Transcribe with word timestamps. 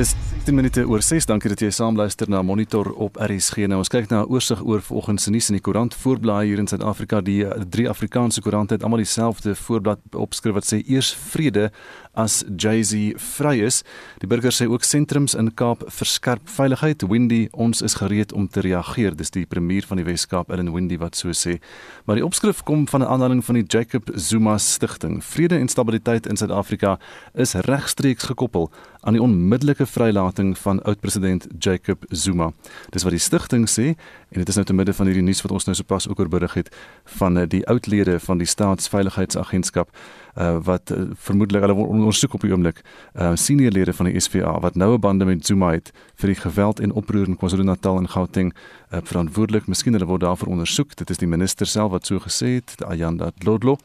Dis 0.00 0.14
10 0.44 0.54
minute 0.54 0.86
oor 0.88 1.02
6. 1.04 1.26
Dankie 1.28 1.50
dat 1.52 1.60
jy 1.60 1.68
saam 1.76 1.98
luister 1.98 2.28
na 2.32 2.38
Monitor 2.42 2.88
op 3.04 3.18
RSG. 3.20 3.66
Nou 3.68 3.82
ons 3.82 3.90
kyk 3.92 4.08
na 4.08 4.22
'n 4.22 4.30
oorsig 4.32 4.62
oor 4.64 4.80
vanoggend 4.80 5.20
se 5.20 5.30
nuus 5.30 5.50
in 5.50 5.58
die 5.58 5.60
koerant 5.60 5.94
voorblaai 5.94 6.46
hier 6.46 6.58
in 6.58 6.66
Suid-Afrika. 6.66 7.20
Die 7.20 7.44
drie 7.68 7.88
Afrikaanse 7.88 8.40
koerante 8.40 8.74
het 8.74 8.82
almal 8.82 9.04
dieselfde 9.04 9.54
voorblad 9.54 10.00
opskrif 10.12 10.54
wat 10.54 10.64
sê 10.64 10.80
eers 10.88 11.12
vrede 11.12 11.70
as 12.14 12.44
Jay-Z 12.56 13.14
vry 13.16 13.60
is. 13.64 13.82
Die 14.18 14.28
burger 14.28 14.52
sê 14.54 14.66
ook 14.68 14.84
sentrums 14.84 15.34
in 15.38 15.52
Kaap 15.54 15.84
verskerp 15.86 16.48
veiligheid. 16.50 17.04
Windy, 17.08 17.48
ons 17.52 17.82
is 17.86 17.94
gereed 18.00 18.32
om 18.32 18.48
te 18.48 18.64
reageer. 18.66 19.16
Dis 19.16 19.30
die 19.30 19.46
premier 19.46 19.86
van 19.86 20.00
die 20.00 20.06
Wes-Kaap, 20.08 20.50
Ellen 20.50 20.72
Windy 20.74 20.98
wat 20.98 21.18
so 21.18 21.34
sê. 21.36 21.58
Maar 22.04 22.20
die 22.20 22.26
opskrif 22.26 22.64
kom 22.66 22.86
van 22.88 23.02
'n 23.02 23.10
aanhaling 23.10 23.44
van 23.44 23.54
die 23.54 23.64
Jacob 23.66 24.10
Zuma 24.14 24.58
Stichting. 24.58 25.24
Vrede 25.24 25.58
en 25.58 25.68
stabiliteit 25.68 26.26
in 26.26 26.36
Suid-Afrika 26.36 26.98
is 27.34 27.54
regstreeks 27.54 28.24
gekoppel 28.24 28.70
aan 29.00 29.12
die 29.12 29.22
onmiddellike 29.22 29.86
vrylating 29.86 30.58
van 30.58 30.82
oud-president 30.82 31.46
Jacob 31.58 32.04
Zuma. 32.08 32.52
Dis 32.90 33.02
wat 33.02 33.12
die 33.12 33.20
stigting 33.20 33.68
sê 33.68 33.94
en 34.30 34.38
dit 34.38 34.48
is 34.48 34.54
nou 34.54 34.66
te 34.66 34.74
midde 34.74 34.92
van 34.92 35.06
hierdie 35.06 35.24
nuus 35.24 35.42
wat 35.42 35.52
ons 35.52 35.64
nou 35.64 35.74
sopas 35.74 36.08
ook 36.08 36.20
oor 36.20 36.28
berig 36.28 36.54
het 36.54 36.76
van 37.04 37.46
die 37.48 37.66
oudlede 37.66 38.20
van 38.20 38.38
die 38.38 38.46
staatsveiligheidsagentskap 38.46 39.88
uh, 40.36 40.56
wat 40.64 40.90
uh, 40.90 41.10
vermoedelik 41.14 41.62
hulle 41.62 41.74
ondersoek 41.74 42.34
op 42.34 42.44
die 42.46 42.52
oomblik 42.52 42.82
uh, 43.14 43.32
senior 43.34 43.72
lede 43.72 43.92
van 43.92 44.10
die 44.10 44.20
SVA 44.20 44.58
wat 44.60 44.74
noue 44.74 44.98
bande 44.98 45.24
met 45.24 45.46
Zuma 45.46 45.72
het 45.72 45.92
vir 46.20 46.34
die 46.34 46.40
geweld 46.40 46.80
en 46.80 46.92
oproer 46.92 47.28
in 47.28 47.36
KwaZulu-Natal 47.36 47.98
en 47.98 48.08
Gauteng 48.08 48.54
uh, 48.90 48.98
verantwoordelik. 49.02 49.66
Miskien 49.70 49.94
hulle 49.96 50.06
word 50.06 50.24
daarvoor 50.24 50.52
ondersoek. 50.56 50.96
Dit 50.98 51.10
is 51.10 51.20
die 51.22 51.28
minister 51.28 51.66
self 51.66 51.92
wat 51.94 52.06
so 52.06 52.20
gesê 52.22 52.56
het, 52.58 52.76
Ayanda 52.86 53.30
Dlodlo. 53.38 53.76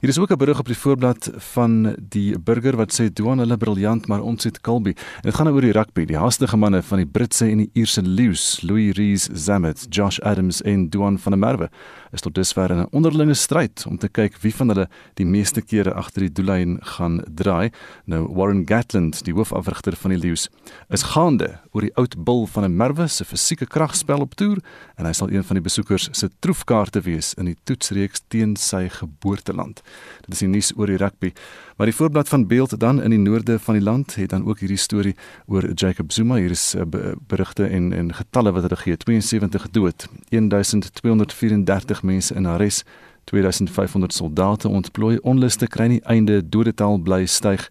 Hier 0.00 0.10
is 0.10 0.18
ook 0.18 0.32
'n 0.32 0.38
berig 0.38 0.58
op 0.58 0.66
die 0.66 0.78
voorblad 0.78 1.30
van 1.54 1.94
die 1.98 2.38
burger 2.38 2.76
wat 2.76 2.92
sê 2.92 3.12
Duan 3.12 3.38
hulle 3.38 3.56
briljant, 3.56 4.06
maar 4.08 4.20
ons 4.20 4.44
het 4.44 4.60
Kalbi. 4.60 4.94
Dit 5.22 5.34
gaan 5.34 5.46
nou 5.46 5.54
oor 5.54 5.62
die 5.62 5.72
rugby. 5.72 6.04
Die 6.04 6.18
haastige 6.18 6.56
manne 6.56 6.82
van 6.82 6.98
die 6.98 7.06
Britse 7.06 7.46
en 7.46 7.58
die 7.58 7.70
Ierse 7.72 8.02
leeu's, 8.02 8.62
Louis 8.62 8.96
Rees 8.96 9.28
Zamet, 9.32 9.86
Josh 9.90 10.18
Adams 10.20 10.62
en 10.62 10.88
Duan 10.88 11.18
van 11.18 11.32
der 11.32 11.38
Merwe 11.38 11.70
is 12.12 12.20
tot 12.20 12.34
dusver 12.34 12.70
in 12.70 12.80
'n 12.80 12.88
onderlinge 12.90 13.34
stryd 13.34 13.84
om 13.86 13.98
te 13.98 14.08
kyk 14.08 14.38
wie 14.40 14.54
van 14.54 14.68
hulle 14.68 14.88
die 15.14 15.26
meeste 15.26 15.60
kere 15.60 15.94
agter 15.94 16.20
die 16.20 16.32
doellyn 16.32 16.78
gaan 16.80 17.22
draai. 17.34 17.70
Nou 18.04 18.28
Warren 18.34 18.66
Gatland, 18.66 19.24
die 19.24 19.34
hoofafrigter 19.34 19.96
van 19.96 20.10
die 20.10 20.18
Lions, 20.18 20.48
is 20.88 21.02
gaande 21.02 21.60
oor 21.72 21.82
die 21.82 21.94
oud 21.94 22.24
bil 22.24 22.46
van 22.46 22.64
'n 22.64 22.76
Merwe 22.76 23.08
se 23.08 23.24
fisieke 23.24 23.66
kragspel 23.66 24.20
op 24.20 24.36
toer 24.48 24.62
en 24.96 25.06
hy 25.08 25.12
sal 25.16 25.30
een 25.32 25.44
van 25.44 25.58
die 25.58 25.64
besoekers 25.64 26.08
se 26.16 26.30
troefkaarte 26.44 27.02
wees 27.06 27.34
in 27.38 27.50
die 27.50 27.56
toetsreeks 27.68 28.24
teen 28.32 28.56
sy 28.56 28.86
geboorteland. 28.92 29.82
Dit 30.26 30.36
is 30.36 30.44
die 30.44 30.50
nuus 30.50 30.72
oor 30.76 30.90
die 30.90 30.98
rugby. 31.00 31.32
Maar 31.78 31.90
die 31.90 31.96
voorblad 31.96 32.28
van 32.28 32.46
beeld 32.50 32.74
dan 32.80 33.02
in 33.02 33.14
die 33.14 33.20
noorde 33.22 33.58
van 33.62 33.78
die 33.78 33.84
land 33.84 34.16
het 34.18 34.32
dan 34.34 34.46
ook 34.46 34.64
hierdie 34.64 34.80
storie 34.80 35.14
oor 35.46 35.68
Jacob 35.74 36.12
Zuma. 36.12 36.40
Hier 36.40 36.54
is 36.54 36.74
uh, 36.74 36.86
berigte 37.28 37.66
en 37.66 37.92
en 37.92 38.14
getalle 38.14 38.52
wat 38.52 38.66
hulle 38.66 38.80
gee. 38.82 38.96
72 38.96 39.70
dood, 39.70 40.08
1234 40.28 42.02
mense 42.02 42.34
in 42.34 42.46
arrest, 42.46 42.84
2500 43.30 44.12
soldate 44.12 44.68
ontplooi. 44.68 45.18
Onluste 45.22 45.68
kry 45.68 45.86
nie 45.92 46.02
einde, 46.04 46.40
dodetal 46.48 46.98
bly 46.98 47.26
styg 47.26 47.68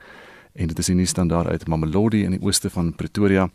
en 0.58 0.67
dit 0.67 0.80
is 0.80 0.89
nie 0.89 1.05
standaard 1.05 1.47
uit 1.47 1.67
Mamelodi 1.67 2.23
in 2.25 2.33
die 2.36 2.41
ooste 2.41 2.69
van 2.73 2.94
Pretoria. 2.95 3.47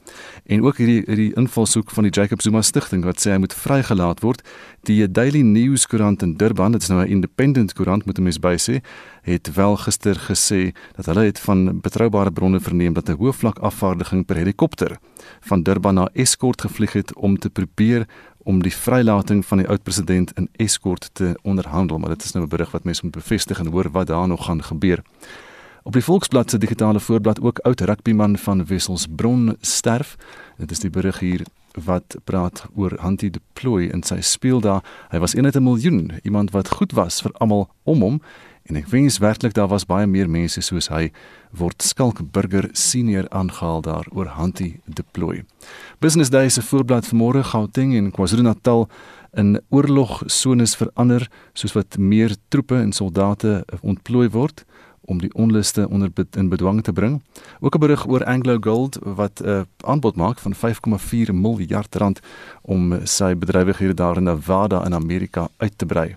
En 0.47 0.62
ook 0.62 0.78
hierdie 0.78 1.03
hierdie 1.06 1.33
invalshoek 1.39 1.91
van 1.91 2.06
die 2.06 2.12
Jacob 2.14 2.42
Zuma 2.42 2.62
stigting 2.62 3.05
wat 3.05 3.22
sê 3.22 3.34
hy 3.34 3.41
moet 3.42 3.55
vrygelaat 3.55 4.22
word. 4.22 4.42
Die 4.89 5.03
Daily 5.11 5.42
News 5.47 5.86
koerant 5.91 6.22
in 6.22 6.36
Durban 6.39 6.72
dit 6.72 6.83
is 6.83 6.89
nou 6.89 7.03
'n 7.03 7.11
independent 7.11 7.75
koerant 7.75 8.06
moet 8.06 8.19
'n 8.19 8.22
mens 8.22 8.39
by 8.39 8.56
sê 8.56 8.81
het 9.22 9.55
wel 9.55 9.77
gister 9.77 10.14
gesê 10.14 10.72
dat 10.97 11.06
hulle 11.06 11.25
het 11.25 11.39
van 11.39 11.81
betroubare 11.81 12.32
bronne 12.32 12.60
verneem 12.60 12.93
dat 12.93 13.09
'n 13.09 13.16
hoëvlak 13.19 13.59
afvaardiging 13.59 14.26
per 14.26 14.37
helikopter 14.37 14.99
van 15.41 15.62
Durban 15.62 15.94
na 15.94 16.09
Escort 16.12 16.60
gevlieg 16.60 16.93
het 16.93 17.15
om 17.15 17.38
te 17.38 17.50
probeer 17.50 18.06
om 18.44 18.62
die 18.62 18.75
vrylating 18.75 19.47
van 19.47 19.59
die 19.59 19.69
oud-president 19.69 20.32
in 20.32 20.49
Escort 20.56 21.10
te 21.12 21.38
onderhandel. 21.43 21.99
Maar 21.99 22.09
dit 22.09 22.25
is 22.25 22.32
nou 22.32 22.44
'n 22.44 22.49
berig 22.49 22.71
wat 22.71 22.84
mense 22.84 23.00
moet 23.05 23.15
bevestig 23.15 23.59
en 23.59 23.66
hoor 23.66 23.91
wat 23.91 24.06
daar 24.06 24.28
nog 24.28 24.44
gaan 24.44 24.62
gebeur 24.62 25.03
Op 25.82 25.93
die 25.93 26.03
Volksblad 26.04 26.50
se 26.50 26.59
digitale 26.59 27.00
voorblad 27.00 27.41
ook 27.41 27.59
oud 27.59 27.81
rugbyman 27.81 28.38
van 28.38 28.66
Wesselsbron 28.66 29.56
sterf. 29.60 30.16
Dit 30.56 30.70
is 30.70 30.78
die 30.78 30.91
berig 30.91 31.19
hier 31.19 31.43
wat 31.72 32.16
praat 32.25 32.65
oor 32.75 32.94
Hanti 33.00 33.31
Deploy 33.31 33.88
in 33.91 34.04
sy 34.06 34.20
speeldae. 34.20 34.78
Hy 35.10 35.19
was 35.19 35.34
eenheid 35.34 35.56
'n 35.56 35.62
miljoen, 35.62 36.12
iemand 36.22 36.50
wat 36.50 36.69
goed 36.69 36.93
was 36.93 37.20
vir 37.22 37.32
almal 37.32 37.69
om 37.82 38.00
hom 38.00 38.20
en 38.62 38.76
ek 38.76 38.87
wens 38.87 39.19
werklik 39.19 39.54
daar 39.54 39.69
was 39.69 39.87
baie 39.87 40.06
meer 40.06 40.31
mense 40.31 40.60
soos 40.60 40.88
hy 40.88 41.10
word 41.50 41.82
Skalk 41.82 42.20
Burger 42.32 42.69
senior 42.72 43.28
aangehaal 43.28 43.82
daar 43.82 44.06
oor 44.12 44.26
Hanti 44.26 44.81
Deploy. 44.87 45.44
Business 45.99 46.31
Day 46.31 46.49
se 46.49 46.62
voorblad 46.62 47.06
vanmôre 47.06 47.43
Gauteng 47.43 47.94
en 47.94 48.12
KwaZulu-Natal 48.12 48.88
in 49.34 49.60
oorlogsones 49.69 50.76
verander 50.76 51.28
soos 51.53 51.72
wat 51.72 51.99
meer 51.99 52.37
troepe 52.49 52.76
en 52.76 52.93
soldate 52.93 53.64
ontplooi 53.81 54.28
word 54.31 54.64
om 55.04 55.18
die 55.18 55.34
onluste 55.34 55.88
onder 55.88 56.10
in 56.30 56.48
bedwang 56.48 56.82
te 56.82 56.92
bring. 56.92 57.22
Ook 57.60 57.74
'n 57.74 57.78
berig 57.78 58.08
oor 58.08 58.24
Anglo 58.24 58.56
Gold 58.60 58.98
wat 59.02 59.40
'n 59.40 59.48
uh, 59.48 59.60
aanbod 59.80 60.16
maak 60.16 60.38
van 60.38 60.54
5,4 60.54 61.34
miljard 61.34 61.94
rand 61.94 62.20
om 62.62 62.98
sy 63.04 63.36
bedrywighede 63.36 63.94
daar 63.94 64.16
in 64.16 64.22
Nevada 64.22 64.84
in 64.84 64.94
Amerika 64.94 65.48
uit 65.56 65.72
te 65.76 65.86
brei. 65.86 66.16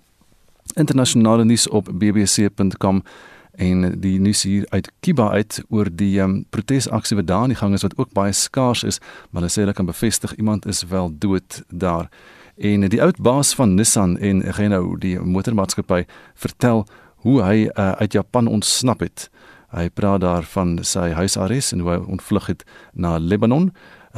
Internasionale 0.73 1.45
nuus 1.45 1.69
op 1.69 1.89
bbc.com 1.93 3.03
en 3.51 3.99
die 3.99 4.19
nuus 4.19 4.43
hier 4.43 4.65
uit 4.69 4.91
Kiba 4.99 5.29
uit 5.29 5.63
oor 5.69 5.89
die 5.91 6.19
um, 6.19 6.45
protesaksie 6.49 7.17
wat 7.17 7.27
daar 7.27 7.41
aan 7.41 7.53
die 7.53 7.57
gang 7.57 7.73
is 7.73 7.81
wat 7.81 7.97
ook 7.97 8.11
baie 8.11 8.31
skaars 8.31 8.83
is, 8.83 8.99
maar 9.29 9.41
hulle 9.41 9.53
sê 9.53 9.63
hulle 9.63 9.73
kan 9.73 9.85
bevestig 9.85 10.35
iemand 10.35 10.65
is 10.65 10.83
wel 10.83 11.11
dood 11.19 11.63
daar. 11.69 12.09
En 12.55 12.87
die 12.89 13.01
oud 13.03 13.17
baas 13.19 13.53
van 13.55 13.73
Nissan 13.75 14.17
en 14.17 14.41
Renault, 14.41 15.01
die 15.01 15.19
motormaatskappy, 15.19 16.05
vertel 16.33 16.85
hoe 17.25 17.41
hy 17.41 17.65
uh, 17.65 17.91
uit 17.97 18.13
Japan 18.13 18.47
ontsnap 18.47 19.01
het. 19.01 19.29
Hy 19.73 19.89
praat 19.89 20.21
daar 20.21 20.45
van 20.53 20.77
sy 20.85 21.09
huisarrest 21.17 21.73
en 21.73 21.81
hoe 21.81 21.95
hy 21.95 21.99
ontvlug 22.15 22.51
het 22.53 22.61
na 22.93 23.17
Libanon. 23.17 23.71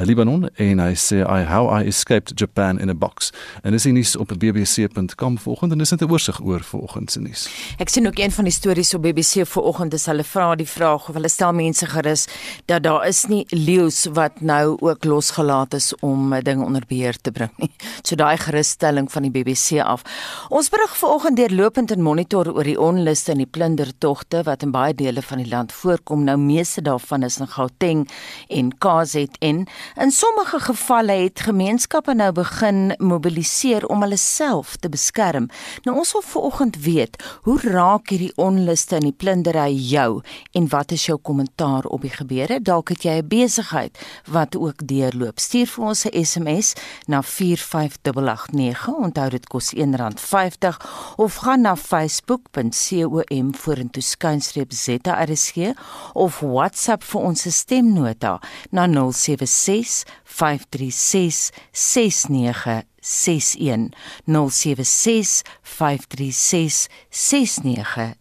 Libanon 0.06 0.50
en 0.56 0.80
hy 0.80 0.94
sê 0.94 1.24
I 1.26 1.44
how 1.50 1.70
I 1.70 1.88
escaped 1.88 2.34
Japan 2.40 2.80
in 2.80 2.90
a 2.90 2.94
box. 2.94 3.32
En 3.64 3.72
dis 3.72 3.86
nie 3.90 4.06
op 4.20 4.30
bbc.com 4.30 5.38
vanoggend 5.38 5.72
en 5.72 5.78
dis 5.78 5.92
net 5.92 6.02
'n 6.02 6.12
oorsig 6.12 6.40
oor 6.44 6.62
vanoggend 6.62 7.12
se 7.12 7.20
nuus. 7.20 7.48
Ek 7.78 7.90
sien 7.90 8.08
ook 8.08 8.18
een 8.20 8.32
van 8.32 8.44
die 8.44 8.54
stories 8.54 8.94
op 8.94 9.02
BBC 9.02 9.48
vanoggend 9.48 9.94
is 9.94 10.06
hulle 10.06 10.24
vra 10.24 10.56
die 10.56 10.68
vraag 10.68 11.10
of 11.10 11.16
hulle 11.16 11.30
stel 11.30 11.54
mense 11.54 11.86
gerus 11.86 12.28
dat 12.66 12.84
daar 12.84 13.08
is 13.08 13.26
nie 13.26 13.46
leeu's 13.50 14.06
wat 14.14 14.42
nou 14.42 14.78
ook 14.80 15.04
losgelaat 15.04 15.74
is 15.74 15.94
om 16.00 16.40
dinge 16.42 16.64
onder 16.64 16.84
beheer 16.88 17.18
te 17.22 17.32
bring 17.32 17.52
nie. 17.58 17.72
So 18.02 18.16
daai 18.16 18.38
gerusstelling 18.38 19.12
van 19.12 19.22
die 19.22 19.32
BBC 19.32 19.82
af. 19.82 20.02
Ons 20.50 20.70
berig 20.70 20.98
vanoggend 20.98 21.38
deurlopend 21.38 21.92
en 21.92 22.02
monitor 22.02 22.54
oor 22.54 22.64
die 22.64 22.80
onluste 22.80 23.32
en 23.32 23.38
die 23.38 23.50
plundertogte 23.50 24.44
wat 24.44 24.64
in 24.64 24.72
baie 24.72 24.94
dele 24.94 25.22
van 25.22 25.38
die 25.38 25.50
land 25.50 25.72
voorkom. 25.72 26.24
Nou 26.24 26.38
meeste 26.38 26.82
daarvan 26.82 27.24
is 27.24 27.40
in 27.40 27.48
Gauteng 27.48 28.10
en 28.48 28.72
KZN. 28.78 29.68
In 29.96 30.12
sommige 30.12 30.60
gevalle 30.60 31.12
het 31.12 31.40
gemeenskappe 31.40 32.14
nou 32.14 32.32
begin 32.32 32.96
mobiliseer 32.98 33.86
om 33.88 34.02
hulle 34.02 34.18
self 34.18 34.76
te 34.76 34.90
beskerm. 34.90 35.50
Nou 35.84 35.98
ons 35.98 36.12
wil 36.12 36.22
vanoggend 36.22 36.78
weet, 36.84 37.24
hoe 37.42 37.60
raak 37.62 38.10
hierdie 38.10 38.34
onluste 38.36 38.96
en 38.96 39.08
die 39.08 39.16
plundering 39.16 39.80
jou 39.90 40.22
en 40.52 40.68
wat 40.70 40.92
is 40.92 41.06
jou 41.06 41.18
kommentaar 41.18 41.86
op 41.86 42.02
die 42.02 42.14
gebeure? 42.14 42.62
Dalk 42.62 42.90
het 42.90 43.04
jy 43.04 43.18
'n 43.22 43.28
besigheid 43.28 43.98
wat 44.26 44.56
ook 44.56 44.88
deurloop. 44.88 45.40
Stuur 45.40 45.68
vir 45.68 45.86
ons 45.86 46.06
'n 46.06 46.24
SMS 46.26 46.74
na 47.06 47.22
45889. 47.22 48.88
Onthou 48.88 49.30
dit 49.30 49.48
kos 49.48 49.74
R1.50 49.74 50.78
of 51.16 51.36
gaan 51.36 51.62
na 51.62 51.76
facebook.com 51.76 53.56
vorentoe 53.56 54.04
skynstreep 54.04 54.72
ZRSG 54.72 55.74
of 56.14 56.40
WhatsApp 56.40 57.04
vir 57.04 57.22
ons 57.22 57.46
stemnota 57.58 58.40
na 58.72 58.88
076 58.88 59.77
space 59.84 60.06
536 60.38 61.52
6961 61.72 63.90
076 64.26 65.42
536 65.62 66.88
6961 67.10 68.18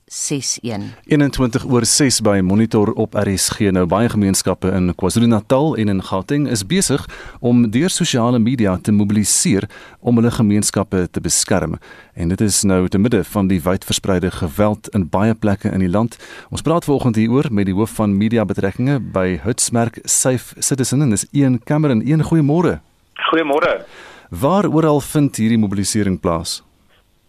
21 1.04 1.64
oor 1.66 1.84
6 1.84 2.20
by 2.22 2.38
Monitor 2.42 2.92
op 2.94 3.14
RSG 3.18 3.72
nou 3.74 3.88
baie 3.90 4.06
gemeenskappe 4.08 4.70
in 4.70 4.92
KwaZulu-Natal 4.94 5.72
en 5.82 5.90
in 5.90 6.02
Gauteng 6.06 6.46
is 6.46 6.62
besig 6.62 7.02
om 7.42 7.64
deur 7.74 7.90
sosiale 7.90 8.38
media 8.38 8.76
te 8.78 8.94
mobiliseer 8.94 9.66
om 9.98 10.20
hulle 10.20 10.30
gemeenskappe 10.30 11.08
te 11.10 11.20
beskerm. 11.20 11.74
En 12.14 12.30
dit 12.30 12.40
is 12.40 12.62
nou 12.62 12.86
te 12.88 13.00
midde 13.02 13.24
van 13.26 13.50
die 13.50 13.58
wydverspreide 13.62 14.30
geweld 14.30 14.86
in 14.94 15.08
baie 15.10 15.34
plekke 15.34 15.74
in 15.74 15.82
die 15.82 15.90
land. 15.90 16.14
Ons 16.54 16.62
praat 16.62 16.86
vanoggend 16.86 17.18
hieroor 17.18 17.50
met 17.50 17.66
die 17.66 17.74
hoof 17.74 17.98
van 17.98 18.14
media 18.14 18.46
betrekkinge 18.46 19.00
by 19.00 19.40
Hutsmerk 19.42 19.98
Safe 20.04 20.62
Citizen 20.62 21.02
en 21.02 21.16
dis 21.16 21.26
Ian 21.34 21.58
Cameron 21.66 22.06
een 22.06 22.23
goeiemôre 22.23 22.79
goeiemôre 23.31 23.85
Waar 24.31 24.67
oral 24.67 25.00
vind 25.00 25.37
hierdie 25.37 25.58
mobilisering 25.58 26.20
plaas? 26.20 26.62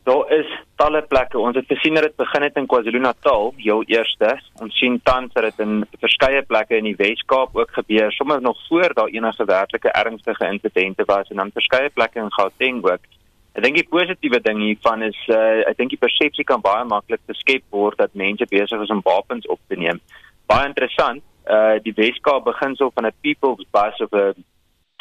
Daar 0.04 0.32
is 0.34 0.50
talle 0.76 1.02
plekke. 1.02 1.38
Ons 1.38 1.56
het 1.56 1.66
gesien 1.70 1.94
dat 1.94 2.04
dit 2.04 2.16
begin 2.16 2.42
het 2.42 2.56
in 2.58 2.66
KwaZulu-Natal, 2.66 3.54
heel 3.58 3.84
eerste. 3.92 4.32
Ons 4.64 4.78
sien 4.80 5.00
tans 5.04 5.34
dat 5.34 5.44
dit 5.44 5.60
in 5.66 5.86
verskeie 6.00 6.42
plekke 6.42 6.78
in 6.78 6.90
die 6.90 6.96
Wes-Kaap 6.98 7.56
ook 7.58 7.72
gebeur, 7.76 8.12
sommer 8.12 8.42
nog 8.42 8.58
voor 8.68 8.94
daar 8.94 9.14
enige 9.14 9.46
werklike 9.46 9.92
ernstige 9.92 10.50
insidente 10.50 11.04
was 11.06 11.30
en 11.30 11.36
dan 11.36 11.54
verskeie 11.54 11.90
plekke 11.90 12.20
in 12.20 12.34
Gauteng 12.34 12.84
ook. 12.86 13.06
Ek 13.54 13.64
dink 13.64 13.78
die 13.78 13.88
positiewe 13.90 14.42
ding 14.42 14.62
hiervan 14.62 15.06
is 15.06 15.18
uh 15.30 15.70
ek 15.70 15.78
dink 15.78 15.94
die 15.94 16.02
persepsie 16.02 16.46
kan 16.46 16.62
baie 16.62 16.84
maklik 16.86 17.22
geskep 17.30 17.64
word 17.70 17.98
dat 17.98 18.14
mense 18.14 18.46
besig 18.50 18.82
is 18.82 18.94
om 18.94 19.02
wapens 19.06 19.48
op 19.48 19.60
te 19.68 19.78
neem. 19.78 20.02
Baie 20.50 20.70
interessant. 20.70 21.22
Uh 21.46 21.78
die 21.82 21.94
Wes-Kaap 21.94 22.46
begin 22.46 22.76
so 22.76 22.90
van 22.94 23.06
'n 23.06 23.18
people's 23.22 23.66
bus 23.72 24.02
of 24.02 24.14
'n 24.14 24.46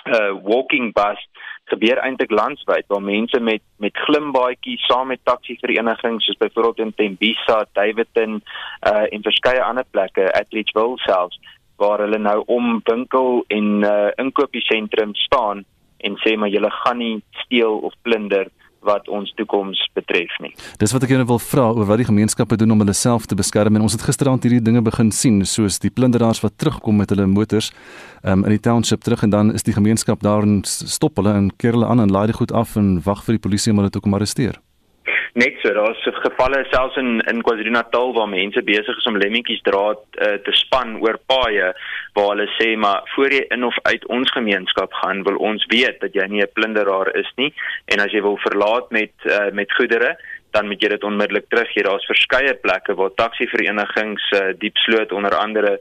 uh 0.06 0.32
walking 0.43 0.93
bus 0.94 1.20
gebeur 1.67 1.99
eintlik 1.99 2.31
landwyd 2.31 2.87
waar 2.93 3.03
mense 3.03 3.41
met 3.41 3.62
met 3.82 3.99
glimbaadjies 4.06 4.87
saam 4.87 5.08
met 5.12 5.25
taxi 5.25 5.58
verenigings 5.61 6.25
soos 6.25 6.38
byvoorbeeld 6.38 6.79
in 6.79 6.94
Tembisa, 6.94 7.64
Davidton 7.73 8.43
uh 8.91 9.06
en 9.11 9.23
verskeie 9.23 9.62
ander 9.62 9.87
plekke 9.91 10.32
at 10.32 10.53
Richville 10.55 10.99
selfs 11.06 11.41
waar 11.76 12.00
hulle 12.05 12.19
nou 12.19 12.43
om 12.47 12.81
winkel 12.85 13.44
en 13.49 13.82
uh 13.82 14.11
inkopiesentrum 14.23 15.14
staan 15.14 15.64
en 16.06 16.17
sê 16.23 16.37
maar 16.37 16.53
julle 16.55 16.70
gaan 16.70 16.99
nie 16.99 17.23
steel 17.44 17.79
of 17.88 17.94
plunder 18.03 18.47
wat 18.81 19.08
ons 19.08 19.32
toekoms 19.37 19.81
betref 19.94 20.32
nie. 20.40 20.52
Dis 20.78 20.93
wat 20.94 21.06
ek 21.06 21.14
jou 21.14 21.25
wil 21.25 21.40
vra 21.43 21.67
oor 21.73 21.88
wat 21.88 22.02
die 22.02 22.08
gemeenskappe 22.08 22.58
doen 22.61 22.75
om 22.75 22.84
hulle 22.84 22.94
self 22.96 23.26
te 23.26 23.38
beskerm 23.38 23.76
en 23.76 23.87
ons 23.87 23.96
het 23.96 24.05
gisteraand 24.06 24.44
hierdie 24.46 24.62
dinge 24.62 24.82
begin 24.87 25.12
sien 25.12 25.43
soos 25.46 25.81
die 25.82 25.90
plunderaars 25.90 26.43
wat 26.44 26.58
terugkom 26.61 27.00
met 27.00 27.11
hulle 27.14 27.26
motors 27.31 27.73
um, 28.23 28.44
in 28.44 28.56
die 28.56 28.62
township 28.62 29.06
terug 29.06 29.25
en 29.26 29.34
dan 29.34 29.55
is 29.55 29.67
die 29.67 29.76
gemeenskap 29.76 30.23
daar 30.23 30.46
en 30.46 30.61
stop 30.64 31.17
hulle 31.17 31.34
en 31.34 31.50
keer 31.56 31.78
hulle 31.78 31.88
aan 31.88 32.05
en 32.05 32.12
laai 32.12 32.26
dit 32.26 32.37
goed 32.37 32.52
af 32.52 32.76
en 32.76 33.00
wag 33.05 33.25
vir 33.26 33.38
die 33.38 33.44
polisie 33.49 33.73
om 33.73 33.82
hulle 33.82 33.93
te 33.93 34.02
kom 34.02 34.14
arresteer 34.14 34.61
net 35.36 35.58
so 35.60 35.72
daar's 35.76 36.00
gevalle 36.24 36.62
selfs 36.70 36.96
in 36.96 37.20
in 37.30 37.42
KwaZulu-Natal 37.44 38.14
waar 38.16 38.28
mense 38.28 38.62
besig 38.64 39.00
is 39.00 39.08
om 39.10 39.18
lemmetjies 39.20 39.60
draad 39.68 40.00
uh, 40.16 40.38
te 40.46 40.52
span 40.56 40.96
oor 41.04 41.18
paaie 41.28 41.72
waar 42.16 42.30
hulle 42.32 42.46
sê 42.56 42.70
maar 42.84 43.04
voor 43.14 43.36
jy 43.36 43.42
in 43.56 43.66
of 43.68 43.76
uit 43.90 44.06
ons 44.16 44.32
gemeenskap 44.32 44.96
gaan 45.02 45.20
wil 45.28 45.36
ons 45.50 45.66
weet 45.72 46.00
dat 46.00 46.16
jy 46.16 46.26
nie 46.32 46.42
'n 46.42 46.54
plunderaar 46.56 47.12
is 47.16 47.28
nie. 47.36 47.52
En 47.92 48.00
as 48.00 48.12
jy 48.12 48.22
wil 48.22 48.40
verlaat 48.48 48.90
met 48.90 49.12
uh, 49.24 49.50
met 49.52 49.72
goedere 49.72 50.16
dan 50.56 50.70
moet 50.70 50.81
jy 50.82 50.88
dit 50.94 51.05
onmiddellik 51.05 51.49
teruggee. 51.53 51.85
Daar's 51.85 52.08
verskeie 52.08 52.55
plekke 52.64 52.97
waar 52.97 53.12
taxiverenigings 53.20 54.25
uh, 54.32 54.53
diepsloot 54.62 55.12
onder 55.12 55.37
andere 55.37 55.76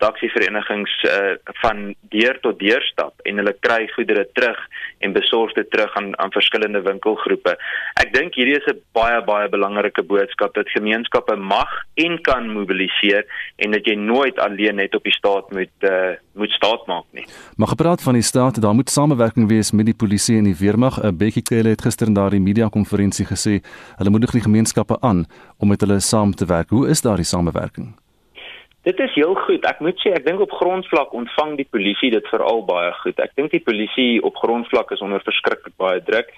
taxiverenigings 0.00 0.92
uh, 1.04 1.34
van 1.62 1.94
deur 2.12 2.38
tot 2.40 2.58
deur 2.58 2.82
stap 2.88 3.20
en 3.28 3.40
hulle 3.42 3.52
kry 3.66 3.82
goedere 3.94 4.24
terug 4.38 4.60
en 5.04 5.12
besorg 5.16 5.52
dit 5.58 5.68
terug 5.72 5.96
aan 6.00 6.12
aan 6.22 6.32
verskillende 6.32 6.82
winkelgroepe. 6.86 7.56
Ek 8.02 8.12
dink 8.14 8.36
hierdie 8.38 8.56
is 8.60 8.68
'n 8.72 8.80
baie 8.96 9.20
baie 9.24 9.48
belangrike 9.48 10.02
boodskap 10.02 10.54
dat 10.54 10.72
gemeenskappe 10.76 11.36
mag 11.36 11.70
en 11.94 12.20
kan 12.22 12.48
mobiliseer 12.52 13.24
en 13.56 13.76
dat 13.76 13.84
jy 13.84 13.94
nooit 13.94 14.38
alleen 14.38 14.76
net 14.76 14.94
op 14.94 15.04
die 15.04 15.16
staat 15.16 15.50
moet 15.52 15.76
uh, 15.80 16.16
moet 16.32 16.50
staat 16.50 16.86
maak 16.86 17.04
nie. 17.12 17.26
Maar 17.56 17.68
gepraat 17.68 18.02
van 18.02 18.14
die 18.14 18.22
staat, 18.22 18.60
daar 18.62 18.74
moet 18.74 18.90
samewerking 18.90 19.48
wees 19.48 19.72
met 19.72 19.84
die 19.86 19.94
polisie 19.94 20.36
en 20.38 20.44
die 20.44 20.56
weermag. 20.56 21.02
'n 21.02 21.16
Bekkie 21.16 21.42
Kele 21.42 21.68
het 21.68 21.82
gister 21.82 22.06
in 22.06 22.14
daardie 22.14 22.40
media 22.40 22.68
konferensie 22.68 23.26
gesê, 23.26 23.60
hulle 23.96 24.10
moedig 24.20 24.36
die 24.36 24.48
gemeenskappe 24.50 24.96
aan 25.00 25.24
om 25.58 25.68
met 25.72 25.80
hulle 25.80 26.00
saam 26.00 26.34
te 26.34 26.44
werk. 26.44 26.68
Hoe 26.68 26.88
is 26.88 27.00
daardie 27.00 27.24
samewerking? 27.24 27.94
Dit 28.84 28.98
is 29.00 29.14
heel 29.14 29.34
goed. 29.34 29.64
Ek 29.64 29.80
moet 29.80 29.96
sê 30.00 30.12
ek 30.12 30.26
dink 30.26 30.40
op 30.44 30.52
grondvlak 30.60 31.12
ontvang 31.16 31.56
die 31.56 31.68
polisie 31.68 32.10
dit 32.12 32.26
veral 32.28 32.60
baie 32.68 32.92
goed. 33.00 33.16
Ek 33.20 33.32
dink 33.36 33.52
die 33.52 33.64
polisie 33.64 34.20
op 34.20 34.36
grondvlak 34.36 34.92
is 34.92 35.00
onder 35.00 35.24
verskriklik 35.24 35.72
baie 35.80 36.02
druk. 36.04 36.28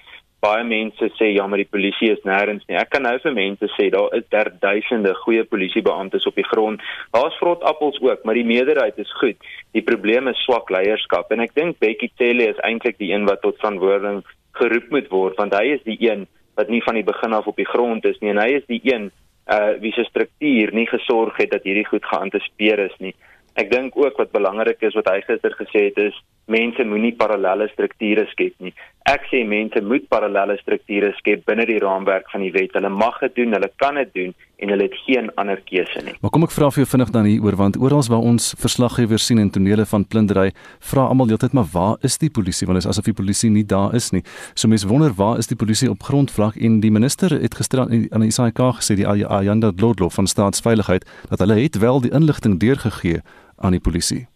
Baie 0.42 0.62
mense 0.66 1.08
sê 1.18 1.32
ja, 1.32 1.46
maar 1.46 1.58
die 1.58 1.70
polisie 1.70 2.12
is 2.14 2.22
nêrens 2.26 2.62
nie. 2.68 2.78
Ek 2.78 2.90
kan 2.94 3.02
nou 3.06 3.14
vir 3.24 3.34
mense 3.34 3.70
sê 3.74 3.88
daar 3.94 4.14
is 4.18 4.26
daar 4.34 4.50
duisende 4.62 5.14
goeie 5.24 5.42
polisiebeamptes 5.46 6.26
op 6.30 6.38
die 6.38 6.46
grond. 6.50 6.82
Daar's 7.14 7.38
vrot 7.42 7.66
appels 7.66 7.98
ook, 8.02 8.22
maar 8.22 8.38
die 8.38 8.46
meerderheid 8.46 8.98
is 9.02 9.10
goed. 9.18 9.38
Die 9.74 9.82
probleem 9.86 10.30
is 10.30 10.42
swak 10.46 10.70
leierskap 10.70 11.34
en 11.34 11.42
ek 11.42 11.58
dink 11.58 11.82
Bekkie 11.82 12.12
Cele 12.18 12.46
is 12.54 12.62
eintlik 12.62 13.02
die 13.02 13.10
een 13.10 13.26
wat 13.30 13.42
tot 13.42 13.58
verantwoording 13.62 14.22
geroep 14.58 14.94
moet 14.94 15.10
word 15.10 15.38
want 15.40 15.54
hy 15.56 15.72
is 15.78 15.82
die 15.88 15.98
een 16.04 16.26
wat 16.54 16.68
nie 16.68 16.82
van 16.84 16.94
die 16.94 17.06
begin 17.06 17.32
af 17.32 17.46
op 17.46 17.56
die 17.56 17.68
grond 17.68 18.04
is 18.04 18.18
nie 18.20 18.30
en 18.30 18.40
hy 18.42 18.50
is 18.60 18.66
die 18.68 18.80
een 18.84 19.10
uh 19.50 19.74
wie 19.82 19.92
se 19.92 20.04
struktuur 20.04 20.72
nie 20.72 20.86
gesorg 20.86 21.36
het 21.36 21.50
dat 21.50 21.64
hierdie 21.66 21.86
goed 21.86 22.04
geantisipeer 22.06 22.78
is 22.78 22.94
nie. 22.98 23.14
Ek 23.58 23.70
dink 23.70 23.96
ook 23.98 24.16
wat 24.16 24.30
belangrik 24.32 24.80
is 24.86 24.94
wat 24.94 25.08
hy 25.10 25.20
gister 25.26 25.52
gesê 25.58 25.88
het 25.90 25.98
is 25.98 26.20
mense 26.46 26.84
moenie 26.84 27.14
parallelle 27.16 27.68
strukture 27.72 28.24
skep 28.30 28.54
nie. 28.58 28.72
Ek 29.10 29.24
sê 29.32 29.42
mense 29.42 29.80
moet 29.82 30.04
parallelle 30.12 30.54
strukture 30.60 31.10
skep 31.18 31.42
binne 31.48 31.64
die 31.66 31.80
raamwerk 31.82 32.28
van 32.30 32.44
die 32.44 32.52
wet. 32.54 32.74
Hulle 32.76 32.90
mag 32.92 33.18
dit 33.18 33.34
doen, 33.40 33.56
hulle 33.56 33.70
kan 33.82 33.98
dit 33.98 34.12
doen 34.14 34.30
en 34.62 34.70
hulle 34.70 34.86
het 34.86 34.94
geen 35.02 35.30
ander 35.42 35.58
keuse 35.66 36.04
nie. 36.06 36.14
Maar 36.22 36.30
kom 36.30 36.46
ek 36.46 36.54
vra 36.54 36.68
vir 36.70 36.84
jou 36.84 36.90
vinnig 36.92 37.10
dan 37.14 37.26
hieroor 37.26 37.58
want 37.58 37.78
oral 37.82 38.04
waar 38.12 38.22
ons 38.30 38.52
verslaggewers 38.62 39.26
sien 39.26 39.42
en 39.42 39.50
tonele 39.50 39.86
van 39.90 40.06
plundering, 40.06 40.54
vra 40.92 41.08
almal 41.10 41.32
heeltyd 41.34 41.56
maar 41.58 41.66
waar 41.74 41.96
is 42.06 42.18
die 42.22 42.30
polisie? 42.30 42.68
Want 42.70 42.78
dit 42.78 42.86
is 42.86 42.92
asof 42.94 43.10
die 43.10 43.16
polisie 43.18 43.50
nie 43.50 43.66
daar 43.66 43.94
is 43.98 44.12
nie. 44.14 44.22
So 44.54 44.70
mense 44.70 44.86
wonder 44.86 45.14
waar 45.18 45.42
is 45.42 45.50
die 45.50 45.58
polisie 45.58 45.90
op 45.90 46.06
grondvlak 46.06 46.56
en 46.62 46.78
die 46.80 46.94
minister 46.94 47.34
het 47.34 47.58
gister 47.58 47.82
aan 47.82 47.90
die 48.22 48.30
ISAK 48.30 48.62
gesê 48.78 49.00
die 49.02 49.08
Ayanda 49.08 49.72
Dlodlo 49.74 50.12
van 50.14 50.30
staatsveiligheid 50.30 51.08
dat 51.28 51.42
hulle 51.42 51.58
het 51.58 51.78
wel 51.82 52.00
die 52.06 52.14
inligting 52.14 52.60
deurgegee 52.62 53.24
aan 53.58 53.74
die 53.74 53.82
polisie. 53.82 54.28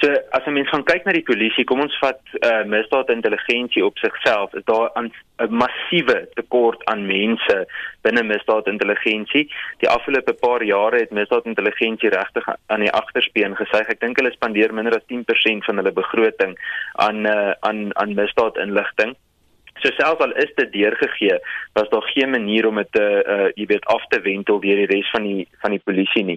So 0.00 0.08
as 0.32 0.46
'n 0.46 0.52
mens 0.52 0.68
gaan 0.68 0.84
kyk 0.84 1.04
na 1.04 1.12
die 1.12 1.26
polisie, 1.30 1.64
kom 1.68 1.80
ons 1.84 1.96
vat 2.00 2.20
uh, 2.40 2.64
misdaadintelligensie 2.64 3.84
op 3.84 3.98
sigself, 3.98 4.54
is 4.54 4.64
daar 4.64 4.88
'n 4.96 5.12
massiewe 5.48 6.28
tekort 6.34 6.84
aan 6.84 7.06
mense 7.06 7.66
binne 8.02 8.22
misdaadintelligensie. 8.22 9.44
Die 9.78 9.88
afgelope 9.88 10.32
paar 10.32 10.62
jare 10.64 10.96
het 11.04 11.10
misdaadintelligensie 11.10 12.08
regtig 12.08 12.48
aan 12.66 12.80
die 12.80 12.92
agterspeen 12.92 13.56
gesuig. 13.56 13.88
Ek 13.88 14.00
dink 14.00 14.16
hulle 14.16 14.32
spandeer 14.32 14.72
minder 14.72 14.96
as 14.96 15.04
10% 15.12 15.64
van 15.68 15.76
hulle 15.76 15.92
begroting 15.92 16.56
aan 16.92 17.26
uh, 17.26 17.52
aan 17.60 17.90
aan 17.96 18.14
misdaadinligting. 18.14 19.16
So 19.82 19.88
selfs 19.96 20.20
al 20.20 20.32
is 20.36 20.50
dit 20.56 20.72
deurgegee, 20.72 21.38
was 21.72 21.88
daar 21.88 22.02
geen 22.02 22.30
manier 22.30 22.66
om 22.68 22.76
dit 22.76 22.88
te 22.92 23.04
uh 23.34 23.48
jy 23.56 23.64
weet 23.70 23.86
af 23.88 24.04
te 24.12 24.20
wentel 24.20 24.58
deur 24.60 24.80
die 24.82 24.88
res 24.90 25.08
van 25.14 25.24
die 25.24 25.46
van 25.62 25.72
die 25.72 25.80
polisie 25.84 26.24
nie. 26.28 26.36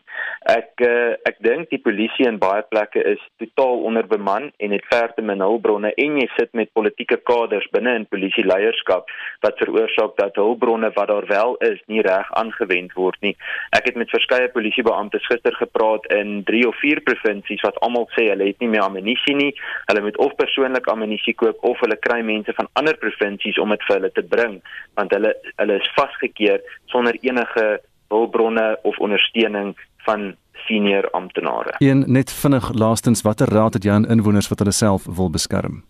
Ek 0.53 0.79
uh 0.87 1.15
ek 1.27 1.41
dink 1.43 1.67
die 1.73 1.81
polisie 1.83 2.27
in 2.29 2.39
baie 2.39 2.63
plekke 2.69 3.03
is 3.13 3.19
totaal 3.43 3.83
onderbeman 3.89 4.51
en 4.63 4.75
het 4.75 4.87
ver 4.91 5.11
te 5.15 5.25
min 5.25 5.43
hulpbronne 5.43 5.91
en 6.05 6.19
jy 6.21 6.27
sit 6.37 6.53
met 6.53 6.71
politieke 6.79 7.17
kaders 7.27 7.67
binne 7.75 7.97
in 7.99 8.07
polisie 8.07 8.45
leierskap 8.47 9.11
wat 9.43 9.59
veroorsaak 9.59 10.15
dat 10.21 10.39
hulpbronne 10.39 10.93
wat 10.95 11.11
daar 11.11 11.27
wel 11.27 11.57
is 11.67 11.83
nie 11.91 12.05
reg 12.07 12.31
aangewend 12.39 12.95
word 12.95 13.19
nie. 13.27 13.35
Ek 13.75 13.91
het 13.91 13.99
met 13.99 14.13
verskeie 14.15 14.47
polisiebeamptes 14.55 15.27
gister 15.27 15.59
gepraat 15.59 16.07
in 16.15 16.43
3 16.47 16.63
of 16.71 16.79
4 16.79 17.03
provinsies 17.03 17.67
wat 17.67 17.81
almal 17.83 18.07
sê 18.15 18.29
hulle 18.31 18.47
het 18.53 18.63
nie 18.63 18.71
meer 18.71 18.87
ammunisie 18.87 19.35
nie. 19.35 19.51
Hulle 19.91 20.07
moet 20.07 20.21
of 20.23 20.39
persoonlik 20.39 20.87
ammunisie 20.87 21.35
koop 21.35 21.59
of 21.67 21.83
hulle 21.83 21.99
kry 22.07 22.21
mense 22.23 22.55
van 22.55 22.71
ander 22.79 22.95
provinsies 23.03 23.31
provinsies 23.33 23.59
om 23.59 23.69
dit 23.69 23.83
vir 23.87 23.97
hulle 23.97 24.11
te 24.11 24.23
bring 24.23 24.61
want 24.95 25.11
hulle 25.13 25.33
hulle 25.57 25.79
is 25.79 25.89
vasgekeer 25.95 26.61
sonder 26.91 27.15
enige 27.21 27.79
hulpbronne 28.09 28.77
of 28.83 28.97
ondersteuning 28.99 29.75
van 30.05 30.35
senior 30.67 31.09
amptenare. 31.13 31.75
Een 31.79 32.05
net 32.07 32.31
vinnig 32.31 32.73
laastens 32.73 33.23
watter 33.23 33.47
raad 33.47 33.73
het 33.73 33.83
jy 33.83 33.91
aan 33.91 34.05
inwoners 34.05 34.49
wat 34.49 34.59
hulle 34.59 34.71
self 34.71 35.05
wil 35.05 35.29
beskerm? 35.29 35.83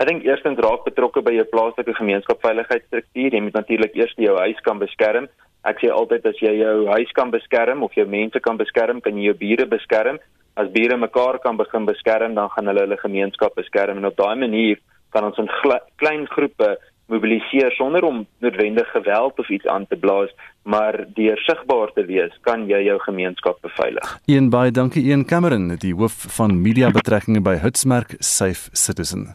Ek 0.00 0.08
dink 0.08 0.24
eerstens 0.24 0.58
raak 0.58 0.84
betrokke 0.84 1.20
by 1.22 1.34
jou 1.34 1.44
plaaslike 1.44 1.92
gemeenskapsveiligheidsstruktuur. 1.94 3.34
Jy 3.34 3.42
moet 3.44 3.54
natuurlik 3.58 3.94
eers 3.94 4.14
jou 4.16 4.36
huis 4.38 4.60
kan 4.64 4.80
beskerm. 4.80 5.28
Ek 5.68 5.82
sê 5.82 5.90
altyd 5.92 6.24
as 6.24 6.40
jy 6.40 6.54
jou 6.56 6.86
huis 6.88 7.12
kan 7.12 7.30
beskerm 7.30 7.84
of 7.84 7.92
jou 7.92 8.06
mense 8.08 8.40
kan 8.40 8.56
beskerm, 8.56 9.02
kan 9.04 9.18
jy 9.18 9.28
jou 9.28 9.36
bure 9.42 9.66
beskerm. 9.68 10.18
As 10.56 10.72
bure 10.72 10.96
mekaar 10.96 11.38
kan 11.44 11.60
begin 11.60 11.84
beskerm, 11.84 12.34
dan 12.34 12.48
gaan 12.48 12.72
hulle 12.72 12.86
hulle 12.86 12.96
gemeenskap 13.04 13.54
beskerm 13.60 14.00
en 14.00 14.08
op 14.08 14.16
daai 14.16 14.40
manier 14.40 14.80
kan 15.10 15.24
ons 15.24 15.38
in 15.38 15.50
klein 15.96 16.26
groepe 16.26 16.76
mobiliseer 17.10 17.74
sonder 17.74 18.04
om 18.06 18.22
noodwendig 18.38 18.90
geweld 18.94 19.38
of 19.38 19.48
iets 19.50 19.66
aan 19.66 19.86
te 19.86 19.96
blaas, 19.96 20.30
maar 20.62 21.06
deur 21.16 21.38
sigbaar 21.46 21.90
te 21.96 22.04
wees, 22.06 22.32
kan 22.46 22.66
jy 22.68 22.82
jou 22.86 22.96
gemeenskap 23.02 23.58
beveilig. 23.64 24.12
Een 24.30 24.50
baie 24.52 24.70
dankie 24.70 25.02
een 25.08 25.24
Cameron, 25.26 25.72
die 25.82 25.94
hoof 25.96 26.14
van 26.36 26.60
media 26.62 26.90
betrekkinge 26.94 27.42
by 27.42 27.56
Hitsmerk 27.62 28.14
Safe 28.18 28.70
Citizen. 28.72 29.26